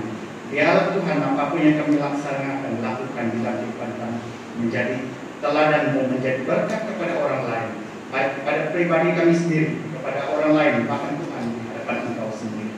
Biarlah 0.47 0.95
Tuhan 0.95 1.17
apa 1.21 1.43
pun 1.51 1.59
yang 1.59 1.77
kami 1.83 1.95
laksanakan 1.99 2.73
lakukan 2.79 3.25
di 3.35 3.37
kehidupan 3.43 3.89
kami 3.99 4.19
menjadi 4.57 4.95
teladan 5.43 5.83
dan 5.93 6.05
menjadi 6.09 6.41
berkat 6.47 6.81
kepada 6.87 7.13
orang 7.21 7.43
lain. 7.45 7.69
Baik 8.07 8.29
kepada 8.39 8.61
pribadi 8.71 9.09
kami 9.11 9.33
sendiri, 9.35 9.83
kepada 9.91 10.31
orang 10.31 10.51
lain, 10.55 10.75
bahkan 10.87 11.19
Tuhan 11.19 11.43
di 11.51 11.59
hadapan 11.67 11.97
Engkau 12.07 12.31
sendiri. 12.31 12.71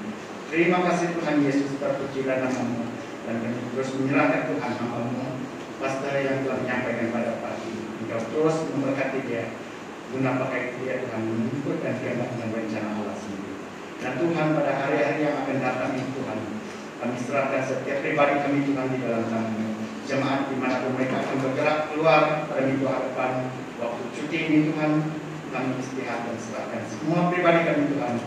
Terima 0.50 0.82
kasih 0.82 1.14
Tuhan 1.14 1.46
Yesus 1.46 1.78
terpujilah 1.78 2.42
namamu 2.42 2.90
dan 3.30 3.36
kami 3.46 3.62
terus 3.78 3.94
menyerahkan 4.02 4.50
Tuhan 4.50 4.72
hambamu 4.82 5.38
pastor 5.78 6.14
yang 6.18 6.42
telah 6.42 6.58
menyampaikan 6.66 7.14
pada 7.14 7.32
pagi. 7.38 7.74
Engkau 8.02 8.22
terus 8.34 8.56
memberkati 8.74 9.20
dia 9.30 9.54
guna 10.10 10.42
pakai 10.42 10.74
dia 10.82 11.06
Tuhan 11.06 11.22
mengikut 11.22 11.78
dan 11.86 11.94
dia 12.02 12.18
dengan 12.18 12.50
rencana 12.50 12.90
Allah 12.98 13.16
sendiri. 13.18 13.54
Dan 14.00 14.12
Tuhan 14.18 14.48
pada 14.58 14.72
hari-hari 14.74 15.20
yang 15.22 15.36
akan 15.46 15.58
datang 15.62 15.92
ini 15.94 16.10
Tuhan, 16.18 16.40
kami 17.00 17.16
serahkan 17.22 17.62
setiap 17.62 17.98
pribadi 18.02 18.36
kami 18.42 18.60
Tuhan 18.66 18.86
di 18.90 18.98
dalam 19.06 19.26
tangan 19.30 19.70
Jemaat 20.10 20.50
di 20.50 20.58
mana 20.58 20.82
pun 20.82 20.98
mereka 20.98 21.22
akan 21.22 21.38
bergerak 21.38 21.94
keluar 21.94 22.50
pada 22.50 22.66
minggu 22.66 22.82
hadapan 22.82 23.46
waktu 23.78 24.04
cuti 24.18 24.38
ini 24.50 24.74
Tuhan, 24.74 25.06
kami 25.54 25.78
istirahat 25.78 26.26
dan 26.26 26.38
serahkan 26.42 26.82
semua 26.90 27.30
pribadi 27.30 27.62
kami 27.62 27.94
Tuhan 27.94 28.18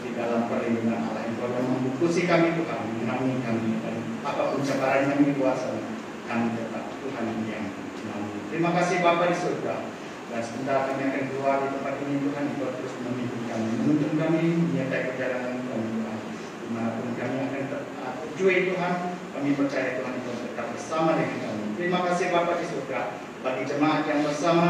di 0.00 0.10
dalam 0.16 0.48
perlindungan 0.48 0.96
Allah 0.96 1.28
yang 1.28 1.36
telah 1.36 1.60
membukusi 1.60 2.24
kami 2.24 2.56
Tuhan, 2.56 2.80
menaungi 3.04 3.36
kami 3.44 3.84
dan 3.84 3.96
apa 4.24 4.42
pun 4.48 4.64
cabaran 4.64 5.12
yang 5.12 5.36
kuasa 5.36 5.76
kami 6.24 6.56
tetap 6.56 6.88
Tuhan 7.04 7.24
yang 7.44 7.68
menaungi. 7.68 8.38
Terima 8.48 8.70
kasih 8.72 9.04
Bapak 9.04 9.28
di 9.28 9.36
surga. 9.36 9.95
Dan 10.36 10.44
sebentar 10.44 10.84
kami 10.84 11.00
akan 11.00 11.24
keluar 11.32 11.64
di 11.64 11.68
tempat 11.72 11.96
ini 12.04 12.20
Tuhan 12.28 12.44
Engkau 12.52 12.68
terus 12.76 12.92
memimpin 13.00 13.42
kami, 13.48 13.68
menuntun 13.80 14.12
kami, 14.20 14.44
menyertai 14.68 15.08
perjalanan 15.08 15.64
kami 15.64 15.86
Tuhan. 15.96 16.18
Di 16.60 16.68
mana 16.76 16.88
pun 17.00 17.08
kami 17.16 17.36
akan 17.40 17.62
tertuju 17.72 18.44
Tuhan, 18.68 18.94
kami 19.32 19.48
percaya 19.56 19.88
Tuhan 19.96 20.12
Engkau 20.12 20.36
tetap 20.36 20.66
bersama 20.76 21.16
dengan 21.16 21.40
kami. 21.40 21.64
Terima 21.80 21.98
kasih 22.04 22.26
Bapak 22.36 22.56
di 22.60 22.66
surga 22.68 23.00
bagi 23.40 23.62
jemaat 23.64 24.02
yang 24.04 24.20
bersama 24.28 24.68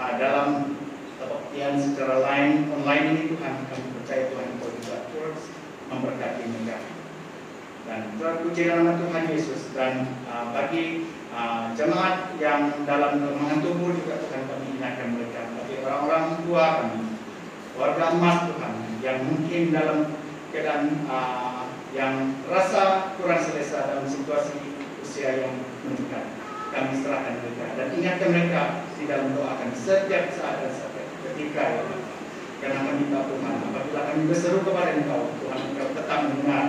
uh, 0.00 0.12
dalam 0.16 0.48
kebaktian 1.20 1.74
secara 1.76 2.24
lain 2.24 2.72
online 2.72 3.04
ini 3.12 3.22
Tuhan 3.36 3.52
kami 3.68 3.86
percaya 3.92 4.22
Tuhan 4.32 4.46
Engkau 4.56 4.72
juga 4.72 4.96
terus 5.12 5.52
memberkati 5.92 6.42
mereka. 6.48 6.78
Dan 7.84 8.16
terpuji 8.16 8.62
nama 8.72 8.96
Tuhan 8.96 9.24
Yesus 9.36 9.68
dan 9.76 10.08
uh, 10.32 10.48
bagi 10.56 11.12
uh, 11.32 11.72
jemaat 11.76 12.34
yang 12.40 12.84
dalam 12.84 13.20
kelemahan 13.20 13.58
tubuh 13.60 13.92
juga 13.92 14.20
Tuhan 14.20 14.42
kami 14.48 14.66
ingatkan 14.78 15.08
mereka 15.16 15.40
bagi 15.56 15.74
orang-orang 15.84 16.24
tua 16.44 16.64
kami 16.82 17.00
warga 17.78 18.04
emas 18.16 18.38
Tuhan 18.50 18.72
yang 19.04 19.18
mungkin 19.24 19.62
dalam 19.70 19.98
keadaan 20.50 21.06
uh, 21.06 21.68
yang 21.96 22.36
rasa 22.48 23.16
kurang 23.16 23.40
selesa 23.40 23.88
dalam 23.88 24.04
situasi 24.04 24.60
usia 25.00 25.46
yang 25.46 25.54
meningkat 25.84 26.24
kami 26.68 27.00
serahkan 27.00 27.40
mereka 27.40 27.64
dan 27.80 27.86
ingatkan 27.96 28.28
mereka 28.28 28.62
di 29.00 29.04
dalam 29.08 29.32
doakan 29.32 29.72
setiap 29.72 30.28
saat 30.36 30.60
dan 30.60 30.72
setiap 30.72 31.08
ketika 31.24 31.62
ya 31.64 31.82
karena 32.58 32.90
kami 32.90 33.06
tahu 33.08 33.24
Tuhan 33.38 33.54
apabila 33.70 34.00
kami 34.10 34.20
berseru 34.26 34.58
kepada 34.66 34.90
Engkau 34.98 35.32
Tuhan 35.40 35.60
Engkau 35.72 35.88
tetap 35.94 36.18
mendengar 36.26 36.64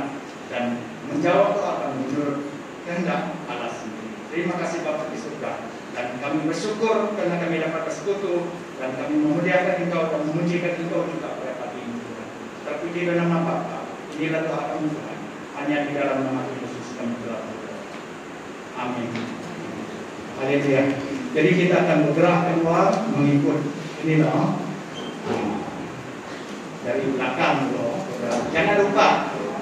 dan 0.47 0.63
menjawab 1.09 1.57
doa 1.57 1.71
kami 1.83 1.97
menurut 2.05 2.39
kehendak 2.85 3.21
sendiri. 3.49 3.88
Terima 4.29 4.53
kasih 4.61 4.85
Bapak 4.85 5.09
di 5.09 5.17
surga 5.17 5.51
dan 5.97 6.21
kami 6.21 6.45
bersyukur 6.45 7.17
karena 7.17 7.41
kami 7.41 7.65
dapat 7.65 7.81
bersekutu 7.89 8.53
dan 8.77 8.93
kami 8.93 9.25
memuliakan 9.25 9.89
Engkau 9.89 10.05
dan 10.13 10.21
memujikan 10.29 10.77
Engkau 10.85 11.01
juga 11.09 11.33
pada 11.33 11.57
pagi 11.57 11.81
ini 11.81 11.97
Tuhan. 11.97 12.27
Terpuji 12.61 12.99
dalam 13.09 13.25
nama 13.25 13.41
Bapa. 13.41 13.77
Inilah 14.13 14.41
doa 14.45 14.61
kami 14.69 14.87
Tuhan. 14.93 15.17
Hanya 15.57 15.77
di 15.89 15.91
dalam 15.97 16.17
nama 16.29 16.45
Yesus 16.45 16.93
kami 16.93 17.17
telah 17.25 17.41
berdoa. 17.41 17.77
Amin. 18.77 19.09
Haleluya. 20.37 20.83
Jadi 21.33 21.49
kita 21.57 21.75
akan 21.89 21.97
bergerak 22.05 22.37
keluar 22.53 22.85
mengikut 23.09 23.59
ini 24.05 24.21
loh. 24.21 24.61
Dari 26.85 27.01
belakang 27.17 27.73
loh. 27.73 27.97
Jangan 28.53 28.75
lupa 28.77 29.07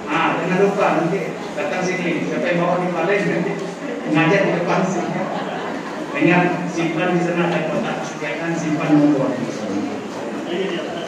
Ah, 0.07 0.39
jangan 0.39 0.63
lupa 0.63 0.85
nanti 1.03 1.35
datang 1.51 1.83
sini. 1.83 2.23
Siapa 2.23 2.47
yang 2.47 2.63
bawa 2.63 2.79
di 2.79 2.87
Paleng 2.95 3.23
nanti 3.27 3.51
Ngajar 4.07 4.41
di 4.47 4.51
depan 4.55 4.81
sih. 4.87 5.05
Simpan 6.67 7.13
di 7.13 7.21
sana 7.21 7.49
ada 7.49 7.59
kotak 7.69 7.97
sediakan 8.05 8.51
simpan 8.57 8.89
iya, 8.89 8.97
iya, 8.97 9.09
nomor. 9.11 9.31
sana. 9.37 11.06